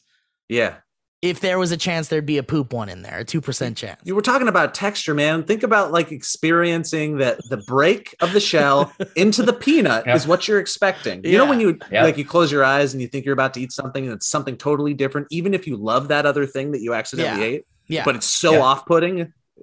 Yeah, 0.49 0.77
If 1.22 1.39
there 1.39 1.59
was 1.59 1.72
a 1.72 1.78
chance 1.78 2.07
there'd 2.07 2.26
be 2.26 2.39
a 2.39 2.43
poop 2.43 2.74
one 2.74 2.89
in 2.89 3.03
there, 3.03 3.19
a 3.19 3.26
2% 3.26 3.76
chance. 3.76 4.01
you 4.03 4.15
were 4.15 4.24
talking 4.24 4.47
about 4.47 4.74
texture, 4.74 5.13
man. 5.13 5.43
Think 5.43 5.61
about 5.61 5.91
like 5.91 6.11
experiencing 6.11 7.17
that 7.19 7.39
the 7.47 7.57
break 7.57 8.15
of 8.22 8.34
the 8.34 8.39
shell 8.39 8.91
into 9.15 9.43
the 9.43 9.53
peanut 9.53 10.05
Yeah. 10.07 10.15
is 10.15 10.26
what 10.26 10.47
you're 10.47 10.59
expecting. 10.59 11.24
You 11.24 11.38
know 11.38 11.45
when 11.45 11.59
you 11.59 11.78
Yeah. 11.91 12.03
like 12.03 12.17
you 12.17 12.26
close 12.26 12.51
your 12.51 12.63
eyes 12.63 12.93
and 12.93 13.01
you 13.03 13.07
think 13.07 13.26
you're 13.26 13.34
about 13.34 13.53
to 13.53 13.61
eat 13.61 13.72
something 13.72 14.03
and 14.03 14.13
it's 14.13 14.28
something 14.28 14.57
totally 14.57 14.95
different, 14.95 15.28
even 15.30 15.53
if 15.53 15.67
you 15.67 15.78
love 15.78 16.07
that 16.07 16.26
other 16.26 16.47
thing 16.47 16.72
that 16.72 16.82
you 16.82 16.95
accidentally 16.95 17.41
Yeah. 17.41 17.53
ate, 17.57 17.65
Yeah. 17.88 18.03
but 18.03 18.15
it's 18.15 18.26
so 18.28 18.53
Yeah. 18.53 18.61
off-putting. 18.61 19.17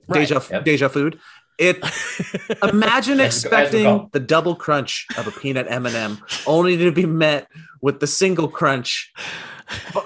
Right. 0.06 0.20
Deja 0.28 0.40
Yep. 0.50 0.64
deja 0.64 0.88
food. 0.88 1.18
It 1.58 1.82
imagine 2.62 3.18
As 3.18 3.42
we 3.44 3.50
go- 3.50 3.56
as 3.56 3.72
we 3.72 3.78
expecting 3.80 4.08
the 4.12 4.20
double 4.20 4.54
crunch 4.54 5.06
of 5.16 5.26
a 5.26 5.32
peanut 5.32 5.66
M&M 5.68 6.18
only 6.46 6.76
to 6.76 6.92
be 6.92 7.04
met 7.04 7.48
with 7.82 7.98
the 7.98 8.06
single 8.06 8.46
crunch. 8.46 9.12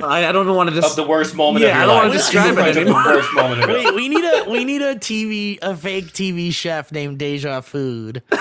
I, 0.03 0.27
I 0.29 0.33
don't 0.33 0.47
want 0.55 0.71
to 0.71 0.85
Of 0.85 0.97
the 0.97 1.07
worst 1.07 1.35
moment 1.35 1.65
Yeah, 1.65 1.71
of 1.71 1.75
your 1.75 1.83
I 1.83 1.87
don't 1.87 1.95
life. 1.95 2.03
wanna 2.05 2.13
describe 2.15 2.53
it 2.53 2.55
Crunch 2.55 2.77
of 2.77 2.83
anymore. 2.83 3.03
The 3.03 3.09
worst 3.11 3.33
moment 3.35 3.63
of. 3.63 3.69
Wait, 3.71 3.95
we 3.95 4.09
need 4.09 4.25
a 4.25 4.51
we 4.51 4.65
need 4.65 4.83
a 4.83 4.95
TV 4.97 5.59
a 5.63 5.77
fake 5.77 6.07
TV 6.13 6.53
chef 6.53 6.91
named 6.93 7.19
Deja 7.19 7.61
Food. 7.61 8.23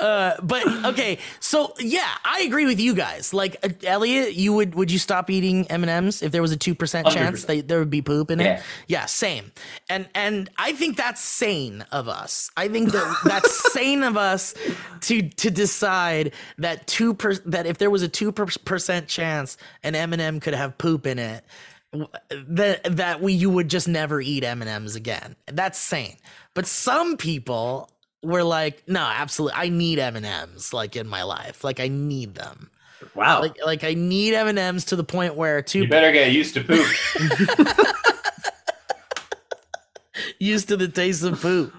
uh, 0.00 0.34
but 0.42 0.66
okay, 0.86 1.18
so 1.40 1.74
yeah, 1.78 2.08
I 2.24 2.42
agree 2.42 2.66
with 2.66 2.80
you 2.80 2.94
guys. 2.94 3.34
Like 3.34 3.56
uh, 3.62 3.68
Elliott, 3.84 4.34
you 4.34 4.52
would 4.54 4.74
would 4.74 4.90
you 4.90 4.98
stop 4.98 5.30
eating 5.30 5.66
M 5.68 5.82
and 5.82 5.90
M's 5.90 6.22
if 6.22 6.32
there 6.32 6.42
was 6.42 6.52
a 6.52 6.56
two 6.56 6.74
percent 6.74 7.08
chance 7.08 7.44
that 7.44 7.68
there 7.68 7.78
would 7.78 7.90
be 7.90 8.02
poop 8.02 8.30
in 8.30 8.40
it? 8.40 8.44
Yeah. 8.44 8.62
Yeah, 8.88 9.06
same. 9.06 9.52
And 9.88 10.08
and 10.14 10.50
I 10.56 10.72
think 10.72 10.96
that's 10.96 11.20
sane 11.20 11.84
of 11.92 12.08
us. 12.08 12.50
I 12.56 12.68
think 12.68 12.92
that 12.92 13.16
that's 13.24 13.72
sane 13.72 14.02
of 14.02 14.16
us 14.16 14.54
to 15.02 15.22
to 15.22 15.50
decide 15.50 16.32
that 16.58 16.86
two 16.86 17.14
per, 17.14 17.34
that 17.46 17.66
if 17.66 17.78
there 17.78 17.90
was 17.90 18.02
a 18.02 18.08
two 18.08 18.32
percent 18.32 19.08
chance 19.08 19.56
an 19.82 19.94
M 19.94 20.12
and 20.12 20.22
M 20.22 20.40
could 20.40 20.54
have 20.54 20.78
poop 20.78 21.06
in 21.06 21.18
it, 21.18 21.44
that 22.30 22.84
that 22.96 23.20
we 23.20 23.32
you 23.32 23.50
would 23.50 23.68
just 23.68 23.88
never 23.88 24.20
eat 24.20 24.44
M 24.44 24.62
and 24.62 24.70
M's 24.70 24.94
again. 24.94 25.36
That's 25.46 25.78
sane. 25.78 26.16
But 26.54 26.66
some 26.66 27.16
people 27.16 27.90
were 28.22 28.42
like, 28.44 28.82
no, 28.86 29.00
absolutely, 29.00 29.58
I 29.58 29.68
need 29.68 29.98
M 29.98 30.16
and 30.16 30.26
M's 30.26 30.72
like 30.72 30.96
in 30.96 31.06
my 31.06 31.22
life. 31.22 31.64
Like 31.64 31.80
I 31.80 31.88
need 31.88 32.34
them. 32.34 32.70
wow. 33.14 33.40
Like 33.40 33.56
like 33.64 33.84
I 33.84 33.94
need 33.94 34.34
M 34.34 34.46
and 34.48 34.58
M's 34.58 34.84
to 34.86 34.96
the 34.96 35.04
point 35.04 35.34
where 35.36 35.62
two 35.62 35.80
You 35.80 35.88
better 35.88 36.12
get 36.12 36.32
used 36.32 36.54
to 36.54 36.64
poop. 36.64 36.86
used 40.38 40.68
to 40.68 40.76
the 40.76 40.88
taste 40.88 41.22
of 41.24 41.40
poop. 41.40 41.72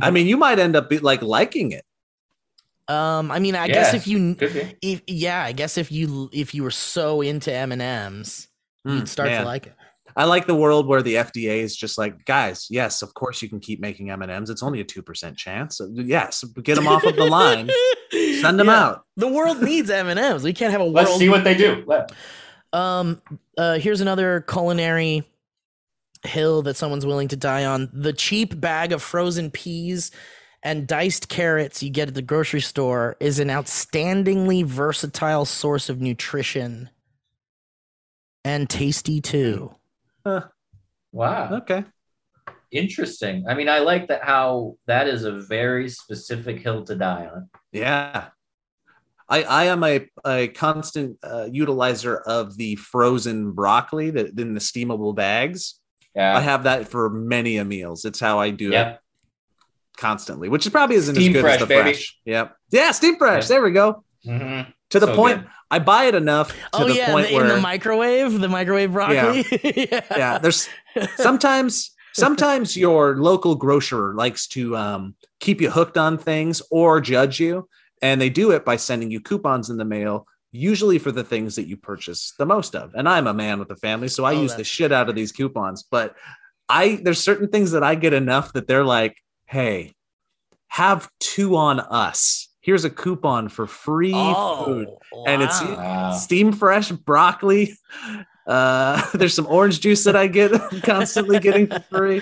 I 0.00 0.10
mean, 0.10 0.26
you 0.26 0.36
might 0.36 0.58
end 0.58 0.76
up 0.76 0.90
be, 0.90 0.98
like 0.98 1.22
liking 1.22 1.72
it. 1.72 1.84
Um, 2.88 3.30
I 3.30 3.38
mean, 3.38 3.54
I 3.54 3.68
guess 3.68 3.92
if 3.94 4.06
you, 4.06 4.34
if, 4.82 5.02
yeah, 5.06 5.44
I 5.44 5.52
guess 5.52 5.76
if 5.76 5.92
you 5.92 6.30
if 6.32 6.54
you 6.54 6.62
were 6.62 6.70
so 6.70 7.20
into 7.20 7.52
M 7.52 7.70
and 7.72 7.82
M's, 7.82 8.48
Mm, 8.86 9.00
you'd 9.00 9.08
start 9.08 9.28
man. 9.28 9.40
to 9.42 9.46
like 9.46 9.66
it. 9.66 9.74
I 10.18 10.24
like 10.24 10.46
the 10.48 10.54
world 10.54 10.86
where 10.88 11.00
the 11.00 11.14
FDA 11.14 11.60
is 11.60 11.76
just 11.76 11.96
like, 11.96 12.24
guys, 12.24 12.66
yes, 12.68 13.02
of 13.02 13.14
course 13.14 13.40
you 13.40 13.48
can 13.48 13.60
keep 13.60 13.80
making 13.80 14.10
M 14.10 14.20
and 14.20 14.30
M's. 14.32 14.50
It's 14.50 14.64
only 14.64 14.80
a 14.80 14.84
two 14.84 15.00
percent 15.00 15.36
chance. 15.38 15.80
Yes, 15.92 16.42
get 16.62 16.74
them 16.74 16.88
off 16.88 17.04
of 17.04 17.14
the 17.16 17.24
line. 17.24 17.70
Send 18.40 18.58
them 18.58 18.66
Yeah. 18.66 18.84
out. 18.84 19.04
The 19.16 19.28
world 19.28 19.62
needs 19.62 19.88
M 19.90 20.08
and 20.08 20.18
M's. 20.18 20.42
We 20.42 20.52
can't 20.52 20.72
have 20.72 20.80
a 20.80 20.84
world. 20.84 20.94
Let's 20.96 21.16
see 21.18 21.28
what 21.28 21.44
they 21.44 21.54
do. 21.56 21.84
Let- 21.86 22.10
um, 22.72 23.22
uh, 23.56 23.78
here's 23.78 24.00
another 24.02 24.40
culinary 24.42 25.22
hill 26.24 26.62
that 26.62 26.76
someone's 26.76 27.06
willing 27.06 27.28
to 27.28 27.36
die 27.36 27.64
on. 27.64 27.88
The 27.92 28.12
cheap 28.12 28.60
bag 28.60 28.92
of 28.92 29.00
frozen 29.02 29.50
peas 29.52 30.10
and 30.64 30.86
diced 30.88 31.28
carrots 31.28 31.80
you 31.82 31.90
get 31.90 32.08
at 32.08 32.14
the 32.14 32.22
grocery 32.22 32.60
store 32.60 33.16
is 33.20 33.38
an 33.38 33.48
outstandingly 33.48 34.64
versatile 34.64 35.44
source 35.44 35.88
of 35.88 36.00
nutrition 36.00 36.90
and 38.44 38.68
tasty 38.68 39.20
too. 39.20 39.72
Wow. 41.12 41.54
Okay. 41.58 41.84
Interesting. 42.70 43.46
I 43.48 43.54
mean, 43.54 43.68
I 43.68 43.78
like 43.78 44.08
that 44.08 44.22
how 44.24 44.76
that 44.86 45.08
is 45.08 45.24
a 45.24 45.32
very 45.32 45.88
specific 45.88 46.60
hill 46.60 46.84
to 46.84 46.94
die 46.94 47.28
on. 47.34 47.48
Yeah. 47.72 48.26
I, 49.28 49.42
I 49.42 49.64
am 49.64 49.82
a, 49.84 50.06
a 50.26 50.48
constant 50.48 51.18
uh, 51.22 51.48
utilizer 51.50 52.20
of 52.26 52.56
the 52.56 52.76
frozen 52.76 53.52
broccoli 53.52 54.10
that 54.10 54.38
in 54.38 54.54
the 54.54 54.60
steamable 54.60 55.14
bags. 55.14 55.80
Yeah. 56.14 56.36
I 56.36 56.40
have 56.40 56.64
that 56.64 56.88
for 56.88 57.10
many 57.10 57.58
a 57.58 57.64
meals. 57.64 58.04
It's 58.04 58.20
how 58.20 58.38
I 58.38 58.50
do 58.50 58.68
it 58.68 58.72
Yep. 58.72 59.02
constantly, 59.96 60.48
which 60.48 60.70
probably 60.72 60.96
isn't 60.96 61.14
Steam 61.14 61.30
as 61.30 61.34
good 61.34 61.40
fresh, 61.42 61.54
as 61.54 61.60
the 61.60 61.66
baby. 61.66 61.82
fresh. 61.92 62.18
Yep. 62.24 62.56
Yeah, 62.70 62.90
steam 62.92 63.16
fresh. 63.16 63.44
Yeah. 63.44 63.48
There 63.48 63.62
we 63.62 63.70
go. 63.72 64.04
Hmm 64.28 64.60
To 64.90 65.00
the 65.00 65.06
So 65.06 65.14
point, 65.16 65.38
good. 65.42 65.50
I 65.70 65.78
buy 65.78 66.04
it 66.04 66.14
enough 66.14 66.52
to 66.52 66.58
oh 66.74 66.84
the 66.86 66.94
yeah, 66.94 67.12
point 67.12 67.28
the, 67.28 67.34
where 67.34 67.48
in 67.48 67.56
the 67.56 67.60
microwave, 67.60 68.40
the 68.40 68.48
microwave 68.48 68.92
broccoli. 68.92 69.44
Yeah. 69.90 70.04
yeah, 70.10 70.38
there's 70.38 70.68
sometimes 71.16 71.90
sometimes 72.14 72.76
your 72.76 73.16
local 73.16 73.54
grocer 73.54 74.14
likes 74.14 74.46
to 74.48 74.76
um, 74.76 75.14
keep 75.40 75.60
you 75.60 75.70
hooked 75.70 75.96
on 75.98 76.18
things 76.18 76.62
or 76.70 77.00
judge 77.00 77.38
you 77.40 77.68
and 78.02 78.20
they 78.20 78.30
do 78.30 78.50
it 78.52 78.64
by 78.64 78.76
sending 78.76 79.10
you 79.10 79.20
coupons 79.20 79.70
in 79.70 79.76
the 79.76 79.84
mail 79.84 80.26
usually 80.50 80.98
for 80.98 81.12
the 81.12 81.22
things 81.24 81.56
that 81.56 81.66
you 81.68 81.76
purchase 81.76 82.32
the 82.38 82.46
most 82.46 82.74
of. 82.74 82.94
And 82.94 83.08
i'm 83.08 83.26
a 83.26 83.34
man 83.34 83.58
with 83.58 83.70
a 83.70 83.76
family 83.76 84.08
so 84.08 84.24
i 84.24 84.32
Oh, 84.32 84.42
use 84.42 84.54
the 84.54 84.64
shit 84.64 84.92
out 84.92 85.08
of 85.08 85.14
these 85.14 85.32
coupons. 85.32 85.84
But 85.90 86.14
i 86.68 86.98
there's 87.02 87.22
certain 87.22 87.48
things 87.48 87.72
that 87.72 87.82
i 87.84 87.94
get 87.94 88.12
enough 88.14 88.52
that 88.54 88.66
they're 88.66 88.84
like 88.84 89.16
hey 89.46 89.92
have 90.68 91.08
two 91.20 91.56
on 91.56 91.80
us 91.80 92.47
here's 92.68 92.84
a 92.84 92.90
coupon 92.90 93.48
for 93.48 93.66
free 93.66 94.12
food 94.12 94.88
and 95.26 95.40
it's- 95.42 95.62
wow. 95.62 95.74
Wow. 95.76 96.12
steam 96.12 96.52
fresh 96.52 96.90
broccoli 96.92 97.74
uh 98.46 99.00
there's 99.14 99.32
some 99.32 99.46
orange 99.46 99.80
juice 99.80 100.04
that 100.04 100.14
i 100.16 100.26
get 100.26 100.52
constantly 100.82 101.38
getting 101.38 101.66
for 101.66 101.80
free 101.90 102.20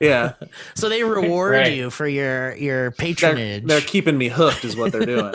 yeah 0.00 0.32
so 0.74 0.88
they 0.88 1.04
reward 1.04 1.52
Right. 1.52 1.76
you 1.76 1.90
for 1.90 2.08
your 2.08 2.56
your 2.56 2.90
they're, 2.90 2.90
patronage. 2.90 3.64
they're 3.66 3.80
keeping 3.80 4.18
me 4.18 4.26
hooked 4.28 4.64
is 4.64 4.74
what 4.76 4.90
they're 4.90 5.06
doing 5.06 5.34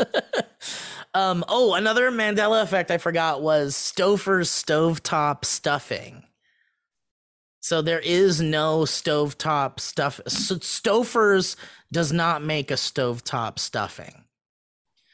um. 1.15 1.43
Oh, 1.47 1.73
another 1.73 2.11
Mandela 2.11 2.61
effect 2.61 2.91
I 2.91 2.97
forgot 2.99 3.41
was 3.41 3.73
Stouffer's 3.75 4.49
stovetop 4.49 5.43
stuffing. 5.43 6.23
So 7.61 7.81
there 7.81 7.99
is 7.99 8.41
no 8.41 8.81
stovetop 8.81 9.79
stuff. 9.79 10.21
So 10.27 10.55
Stouffer's 10.57 11.57
does 11.91 12.13
not 12.13 12.43
make 12.43 12.69
a 12.69 12.75
stovetop 12.75 13.57
stuffing. 13.57 14.23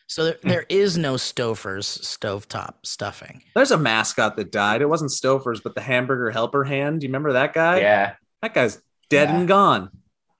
So 0.08 0.24
there, 0.26 0.38
there 0.44 0.66
is 0.70 0.98
no 0.98 1.16
Stouffer's 1.16 1.88
stovetop 1.88 2.76
stuffing. 2.84 3.42
there's 3.56 3.72
a 3.72 3.78
mascot 3.78 4.38
that 4.38 4.52
died 4.52 4.82
it 4.82 4.90
wasn't 4.90 5.12
stouffer's 5.12 5.62
but 5.62 5.74
the 5.76 5.82
hamburger 5.82 6.30
helper 6.32 6.64
hand 6.64 7.00
do 7.02 7.06
you 7.06 7.10
remember 7.10 7.34
that 7.34 7.54
guy 7.54 7.80
Yeah. 7.80 8.14
that 8.42 8.54
guy's 8.54 8.82
dead 9.10 9.30
Yeah. 9.30 9.38
and 9.40 9.48
gone 9.48 9.90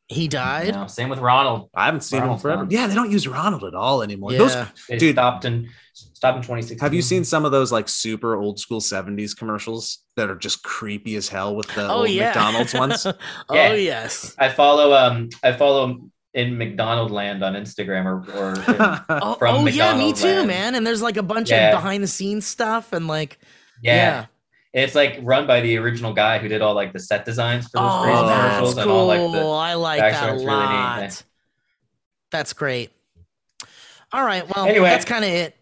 He 0.08 0.28
died. 0.28 0.74
No, 0.76 0.86
same 0.88 1.10
with 1.10 1.20
Ronald. 1.20 1.70
i 1.74 1.86
haven't 1.86 2.02
seen 2.02 2.20
Ronald's 2.22 2.42
him 2.42 2.44
forever 2.44 2.62
gone. 2.64 2.72
yeah 2.72 2.86
they 2.88 2.94
don't 2.96 3.12
use 3.12 3.28
ronald 3.28 3.64
at 3.64 3.74
all 3.74 4.04
anymore 4.04 4.32
Yeah. 4.34 4.38
those 4.38 4.56
They 4.88 4.98
Dude. 4.98 5.16
stopped 5.16 5.46
in 5.46 5.70
stopped 5.94 6.38
in 6.38 6.42
2016. 6.44 6.80
have 6.80 6.94
you 6.94 7.02
seen 7.02 7.24
some 7.24 7.44
of 7.46 7.52
those 7.52 7.72
like 7.72 7.90
super 7.90 8.36
old 8.36 8.60
school 8.60 8.82
70s 8.82 9.36
commercials 9.36 10.00
that 10.16 10.30
are 10.30 10.36
just 10.36 10.62
creepy 10.64 11.16
as 11.16 11.28
hell 11.28 11.56
with 11.56 11.68
the 11.74 11.88
oh 11.88 12.02
old 12.02 12.10
yeah. 12.10 12.26
mcdonald's 12.28 12.74
ones 12.76 13.06
oh 13.08 13.16
Yeah. 13.52 13.74
yes. 13.74 14.36
I 14.38 14.50
follow 14.50 14.94
um 14.94 15.30
I 15.42 15.54
follow 15.54 16.10
in 16.36 16.58
McDonald 16.58 17.10
Land 17.12 17.44
on 17.44 17.54
Instagram 17.54 18.06
or 18.06 18.18
or 18.38 18.50
in- 18.56 19.22
Oh, 19.24 19.36
From 19.40 19.56
oh 19.56 19.68
yeah, 19.68 19.98
me 19.98 20.14
too, 20.14 20.28
land. 20.28 20.48
man. 20.48 20.76
And 20.76 20.86
there's 20.86 21.02
like 21.02 21.18
a 21.18 21.24
bunch 21.24 21.50
Yeah. 21.50 21.70
of 21.70 21.78
behind 21.78 22.04
the 22.04 22.08
scenes 22.08 22.46
stuff 22.46 22.94
and 22.94 23.08
like 23.08 23.40
yeah. 23.82 24.28
It's 24.74 24.94
like 24.94 25.20
run 25.24 25.48
by 25.48 25.62
the 25.62 25.78
original 25.78 26.12
guy 26.14 26.38
who 26.38 26.48
did 26.50 26.62
all 26.62 26.74
like 26.76 26.92
the 26.94 27.00
set 27.00 27.24
designs 27.26 27.66
for 27.70 27.78
those 27.80 27.92
Oh, 27.92 28.04
crazy 28.04 28.22
that's 28.28 28.56
commercials 28.58 28.74
cool. 28.84 29.12
and 29.12 29.22
all 29.22 29.30
like 29.32 29.42
the 29.42 29.48
I 29.48 29.74
like 29.76 30.02
backstory. 30.02 30.12
that 30.12 30.30
a 30.30 30.34
It's 30.36 30.44
really 30.44 30.60
neat, 30.60 30.74
lot. 30.74 31.00
yeah. 31.02 31.12
That's 32.32 32.54
great. 32.54 32.92
All 34.12 34.24
right. 34.26 34.44
Well, 34.56 34.66
Anyway. 34.66 34.90
that's 34.90 35.06
kind 35.06 35.24
of 35.24 35.32
it. 35.32 35.56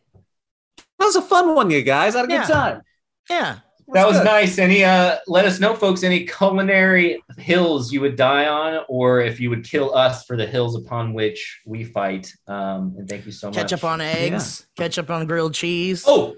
that 1.00 1.06
was 1.06 1.16
a 1.16 1.22
fun 1.22 1.54
one 1.56 1.70
you 1.70 1.84
guys 1.84 2.16
I 2.16 2.22
had 2.22 2.30
a 2.30 2.34
Yeah. 2.34 2.42
good 2.48 2.54
time 2.54 2.82
Yeah. 3.30 3.56
That 3.94 4.08
was 4.08 4.18
good. 4.18 4.26
nice. 4.26 4.58
Any 4.58 4.84
uh 4.84 5.18
let 5.28 5.46
us 5.46 5.60
know, 5.60 5.74
folks, 5.76 6.04
any 6.04 6.26
culinary 6.26 7.22
hills 7.38 7.92
you 7.92 8.02
would 8.02 8.16
die 8.16 8.48
on, 8.48 8.84
or 8.90 9.22
if 9.22 9.40
you 9.40 9.50
would 9.50 9.64
kill 9.64 9.94
us 9.96 10.26
for 10.26 10.36
the 10.38 10.46
hills 10.46 10.76
upon 10.76 11.14
which 11.14 11.62
we 11.66 11.84
fight. 11.84 12.32
Um, 12.48 12.96
and 12.98 13.08
thank 13.08 13.26
you 13.26 13.32
so 13.32 13.48
much. 13.48 13.56
Ketchup 13.56 13.84
on 13.84 14.02
eggs, 14.02 14.68
ketchup 14.76 15.10
on 15.10 15.26
grilled 15.26 15.54
cheese. 15.54 16.04
Oh, 16.08 16.36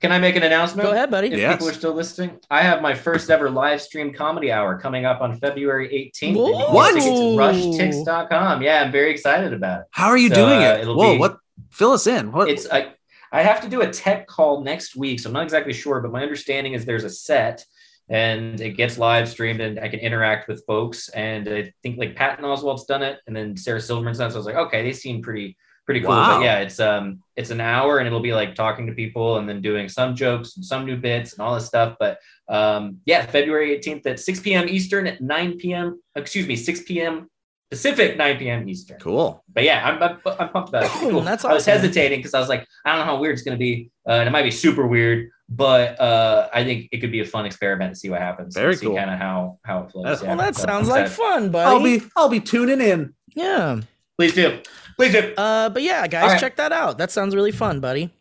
can 0.00 0.12
I 0.12 0.18
make 0.18 0.34
an 0.36 0.42
announcement? 0.42 0.88
Go 0.88 0.92
ahead, 0.94 1.10
buddy. 1.10 1.28
If 1.28 1.38
Yes. 1.38 1.52
people 1.54 1.68
are 1.68 1.74
still 1.74 1.92
listening, 1.92 2.38
I 2.50 2.62
have 2.62 2.80
my 2.80 2.94
first 2.94 3.28
ever 3.30 3.50
live 3.50 3.82
stream 3.82 4.14
comedy 4.14 4.50
hour 4.50 4.78
coming 4.78 5.04
up 5.04 5.20
on 5.20 5.36
February 5.38 5.88
18th. 5.92 6.28
and 6.28 6.36
you 6.36 6.44
can 6.44 6.60
get 6.62 6.72
What? 6.72 6.94
tickets 6.94 8.06
rushtix.com. 8.06 8.62
Yeah, 8.62 8.82
I'm 8.82 8.92
very 8.92 9.10
excited 9.10 9.52
about 9.52 9.80
it. 9.82 9.86
how 9.90 10.08
are 10.08 10.16
you 10.16 10.28
So, 10.30 10.34
doing 10.36 10.58
uh, 10.64 10.70
it 10.76 10.80
it'll 10.82 10.96
whoa 10.96 11.12
be- 11.14 11.18
what 11.18 11.36
fill 11.70 11.92
us 11.92 12.06
in 12.06 12.32
what 12.32 12.48
It's 12.48 12.66
I, 12.70 12.94
I 13.32 13.42
have 13.42 13.60
to 13.62 13.68
do 13.68 13.82
a 13.82 13.90
tech 13.90 14.26
call 14.26 14.62
next 14.62 14.96
week, 14.96 15.20
so 15.20 15.28
I'm 15.28 15.34
not 15.34 15.44
exactly 15.44 15.72
sure, 15.72 16.00
but 16.00 16.10
my 16.10 16.22
understanding 16.22 16.74
is 16.74 16.84
there's 16.84 17.04
a 17.04 17.10
set 17.10 17.64
and 18.08 18.60
it 18.60 18.70
gets 18.70 18.98
live 18.98 19.28
streamed 19.28 19.60
and 19.60 19.78
I 19.78 19.88
can 19.88 20.00
interact 20.00 20.48
with 20.48 20.66
folks. 20.66 21.08
And 21.10 21.48
I 21.48 21.72
think 21.82 21.96
like 21.96 22.16
Patton 22.16 22.44
Oswalt's 22.44 22.84
done 22.84 23.02
it 23.02 23.20
and 23.26 23.36
then 23.36 23.56
Sarah 23.56 23.80
Silverman's 23.80 24.18
done 24.18 24.28
it. 24.28 24.30
So 24.32 24.36
I 24.36 24.38
was 24.38 24.46
like, 24.46 24.56
okay, 24.56 24.82
they 24.82 24.92
seem 24.92 25.22
pretty 25.22 25.56
pretty 25.86 26.00
cool. 26.00 26.10
Wow. 26.10 26.38
But 26.38 26.44
yeah, 26.44 26.58
it's 26.58 26.80
um 26.80 27.22
it's 27.36 27.50
an 27.50 27.60
hour 27.60 27.98
and 27.98 28.06
it'll 28.08 28.20
be 28.20 28.34
like 28.34 28.56
talking 28.56 28.86
to 28.88 28.92
people 28.92 29.38
and 29.38 29.48
then 29.48 29.62
doing 29.62 29.88
some 29.88 30.16
jokes 30.16 30.56
and 30.56 30.64
some 30.64 30.84
new 30.84 30.96
bits 30.96 31.32
and 31.32 31.40
all 31.40 31.54
this 31.54 31.66
stuff. 31.66 31.96
But 32.00 32.18
um 32.48 32.98
yeah, 33.06 33.24
February 33.26 33.78
18th 33.78 34.06
at 34.06 34.18
6 34.18 34.40
p.m. 34.40 34.68
Eastern 34.68 35.06
at 35.06 35.20
9 35.20 35.58
p.m. 35.58 36.02
Excuse 36.16 36.48
me, 36.48 36.56
6 36.56 36.82
p.m. 36.82 37.29
Pacific, 37.70 38.16
9 38.16 38.38
p.m. 38.38 38.68
Eastern. 38.68 38.98
cool 38.98 39.44
But 39.52 39.62
yeah, 39.64 39.86
I'm, 39.88 40.02
I'm, 40.02 40.18
I'm 40.40 40.48
pumped 40.48 40.70
about 40.70 40.82
it. 40.84 40.86
It's 40.86 40.94
cool. 41.00 41.20
That's 41.20 41.44
awesome. 41.44 41.50
I 41.52 41.54
was 41.54 41.64
hesitating 41.66 42.18
because 42.18 42.34
I 42.34 42.40
was 42.40 42.48
like, 42.48 42.66
I 42.84 42.90
don't 42.90 42.98
know 43.00 43.04
how 43.12 43.20
weird 43.20 43.34
it's 43.34 43.42
going 43.42 43.56
to 43.56 43.58
be. 43.58 43.90
Uh, 44.08 44.12
and 44.12 44.28
it 44.28 44.32
might 44.32 44.42
be 44.42 44.50
super 44.50 44.86
weird, 44.88 45.28
but 45.48 46.00
uh, 46.00 46.48
I 46.52 46.64
think 46.64 46.88
it 46.90 47.00
could 47.00 47.12
be 47.12 47.20
a 47.20 47.24
fun 47.24 47.46
experiment 47.46 47.94
to 47.94 47.98
see 48.00 48.10
what 48.10 48.20
happens. 48.20 48.54
Very 48.56 48.74
see 48.74 48.86
cool. 48.86 48.96
kind 48.96 49.10
of 49.10 49.18
how, 49.18 49.58
how 49.64 49.84
it 49.84 49.92
flows. 49.92 50.04
That's- 50.04 50.22
yeah. 50.22 50.28
Well, 50.30 50.38
that 50.38 50.56
So 50.56 50.64
sounds 50.64 50.88
like 50.88 51.08
fun, 51.08 51.50
buddy. 51.50 51.66
i'll 51.70 51.82
be 51.82 52.02
i'll 52.16 52.28
be 52.28 52.40
tuning 52.40 52.80
in 52.80 53.14
yeah. 53.34 53.80
Please 54.18 54.34
do. 54.34 54.60
Please 54.96 55.12
do. 55.12 55.32
Uh, 55.38 55.70
but 55.70 55.82
yeah, 55.82 56.06
guys, 56.08 56.22
All 56.24 56.28
right. 56.30 56.40
check 56.40 56.56
that 56.56 56.72
out. 56.72 56.98
That 56.98 57.10
sounds 57.12 57.34
really 57.34 57.52
fun, 57.52 57.78
buddy. 57.80 58.12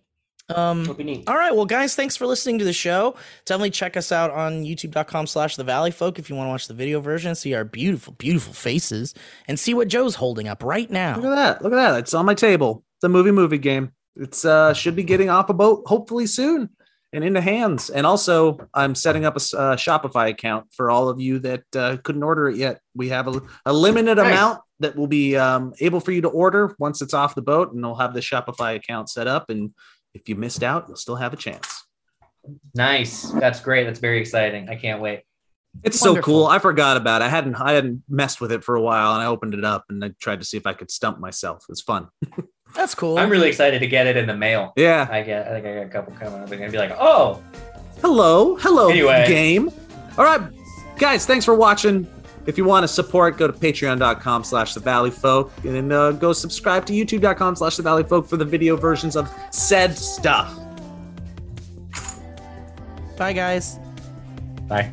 Um, 0.55 0.85
Would 0.87 0.97
be 0.97 1.03
neat. 1.03 1.23
All 1.27 1.35
right, 1.35 1.55
well, 1.55 1.65
guys, 1.65 1.95
thanks 1.95 2.15
for 2.15 2.25
listening 2.25 2.59
to 2.59 2.65
the 2.65 2.73
show. 2.73 3.15
Definitely 3.45 3.71
check 3.71 3.95
us 3.97 4.11
out 4.11 4.31
on 4.31 4.63
youtube.com 4.63 5.27
slash 5.27 5.55
the 5.55 5.63
valley 5.63 5.91
folk 5.91 6.19
if 6.19 6.29
you 6.29 6.35
want 6.35 6.47
to 6.47 6.51
watch 6.51 6.67
the 6.67 6.73
video 6.73 6.99
version, 6.99 7.35
see 7.35 7.53
our 7.53 7.63
beautiful, 7.63 8.13
beautiful 8.13 8.53
faces, 8.53 9.13
and 9.47 9.59
see 9.59 9.73
what 9.73 9.87
Joe's 9.87 10.15
holding 10.15 10.47
up 10.47 10.63
right 10.63 10.89
now. 10.89 11.15
Look 11.15 11.25
at 11.25 11.35
that. 11.35 11.61
Look 11.61 11.73
at 11.73 11.75
that. 11.75 11.99
It's 11.99 12.13
on 12.13 12.25
my 12.25 12.33
table. 12.33 12.83
The 13.01 13.09
movie 13.09 13.31
movie 13.31 13.57
game. 13.57 13.91
It's 14.15 14.43
uh 14.43 14.73
should 14.73 14.95
be 14.95 15.03
getting 15.03 15.29
off 15.29 15.49
a 15.49 15.53
boat 15.53 15.83
hopefully 15.85 16.25
soon 16.25 16.69
and 17.13 17.23
into 17.23 17.41
hands. 17.41 17.89
And 17.89 18.05
also, 18.05 18.59
I'm 18.73 18.95
setting 18.95 19.25
up 19.25 19.33
a 19.35 19.39
uh, 19.57 19.75
Shopify 19.75 20.29
account 20.29 20.67
for 20.73 20.91
all 20.91 21.09
of 21.09 21.19
you 21.19 21.39
that 21.39 21.63
uh, 21.75 21.97
couldn't 22.03 22.23
order 22.23 22.49
it 22.49 22.57
yet. 22.57 22.81
We 22.95 23.09
have 23.09 23.27
a, 23.27 23.41
a 23.65 23.73
limited 23.73 24.17
Nice. 24.17 24.27
amount 24.27 24.61
that 24.79 24.95
will 24.95 25.07
be 25.07 25.35
um, 25.35 25.73
able 25.79 25.99
for 25.99 26.11
you 26.11 26.21
to 26.21 26.27
order 26.29 26.75
once 26.77 27.01
it's 27.01 27.13
off 27.13 27.35
the 27.35 27.41
boat, 27.41 27.73
and 27.73 27.83
they'll 27.83 27.95
have 27.95 28.13
the 28.13 28.19
Shopify 28.19 28.75
account 28.75 29.09
set 29.09 29.27
up. 29.27 29.49
And 29.49 29.73
if 30.13 30.27
you 30.29 30.35
missed 30.35 30.63
out, 30.63 30.85
you'll 30.87 30.97
still 30.97 31.15
have 31.15 31.33
a 31.33 31.37
chance. 31.37 31.85
Nice. 32.73 33.23
That's 33.31 33.59
great. 33.59 33.83
That's 33.85 33.99
very 33.99 34.19
exciting. 34.19 34.69
I 34.69 34.75
can't 34.75 35.01
wait. 35.01 35.21
It's 35.83 35.99
so 35.99 36.19
cool. 36.21 36.47
I 36.47 36.57
forgot 36.57 36.97
about 36.97 37.21
it. 37.21 37.25
I 37.25 37.29
hadn't 37.29 37.55
I 37.55 37.73
hadn't 37.73 38.01
messed 38.09 38.41
with 38.41 38.51
it 38.51 38.63
for 38.63 38.75
a 38.75 38.81
while, 38.81 39.13
and 39.13 39.21
I 39.21 39.27
opened 39.27 39.53
it 39.53 39.63
up 39.63 39.85
and 39.89 40.03
I 40.03 40.11
tried 40.19 40.39
to 40.39 40.45
see 40.45 40.57
if 40.57 40.65
I 40.65 40.73
could 40.73 40.89
stump 40.89 41.19
myself. 41.19 41.63
It's 41.69 41.81
fun. 41.81 42.07
That's 42.75 42.95
cool. 42.95 43.19
I'm 43.19 43.29
really 43.29 43.49
excited 43.49 43.79
to 43.79 43.87
get 43.87 44.07
it 44.07 44.17
in 44.17 44.25
the 44.27 44.35
mail. 44.35 44.73
Yeah. 44.75 45.07
I 45.11 45.21
get. 45.21 45.47
I 45.47 45.51
think 45.51 45.65
I 45.67 45.75
got 45.75 45.85
a 45.85 45.89
couple 45.89 46.13
coming. 46.13 46.41
I'm 46.41 46.49
gonna 46.49 46.69
be 46.71 46.77
like, 46.77 46.95
oh, 46.99 47.43
Hello, 48.01 48.55
hello, 48.55 48.89
Anyway. 48.89 49.25
game. 49.27 49.69
All 50.17 50.23
right, 50.23 50.41
guys, 50.97 51.25
thanks 51.25 51.43
for 51.45 51.53
watching. 51.53 52.07
If 52.49 52.57
you 52.57 52.65
want 52.65 52.83
to 52.83 52.87
support, 52.87 53.37
go 53.37 53.45
to 53.45 53.53
patreon.com 53.53 54.43
slash 54.43 54.73
the 54.73 54.79
valley 54.79 55.11
folk 55.11 55.51
and 55.63 55.75
then 55.75 55.91
uh, 55.91 56.13
go 56.13 56.33
subscribe 56.33 56.83
to 56.87 56.93
youtube.com 56.93 57.55
slash 57.55 57.77
the 57.77 57.83
valley 57.83 58.03
folk 58.03 58.27
for 58.27 58.37
the 58.37 58.45
video 58.45 58.75
versions 58.75 59.15
of 59.15 59.31
said 59.51 59.95
stuff. 59.95 60.57
Bye, 63.17 63.33
guys. 63.33 63.77
bye. 64.67 64.91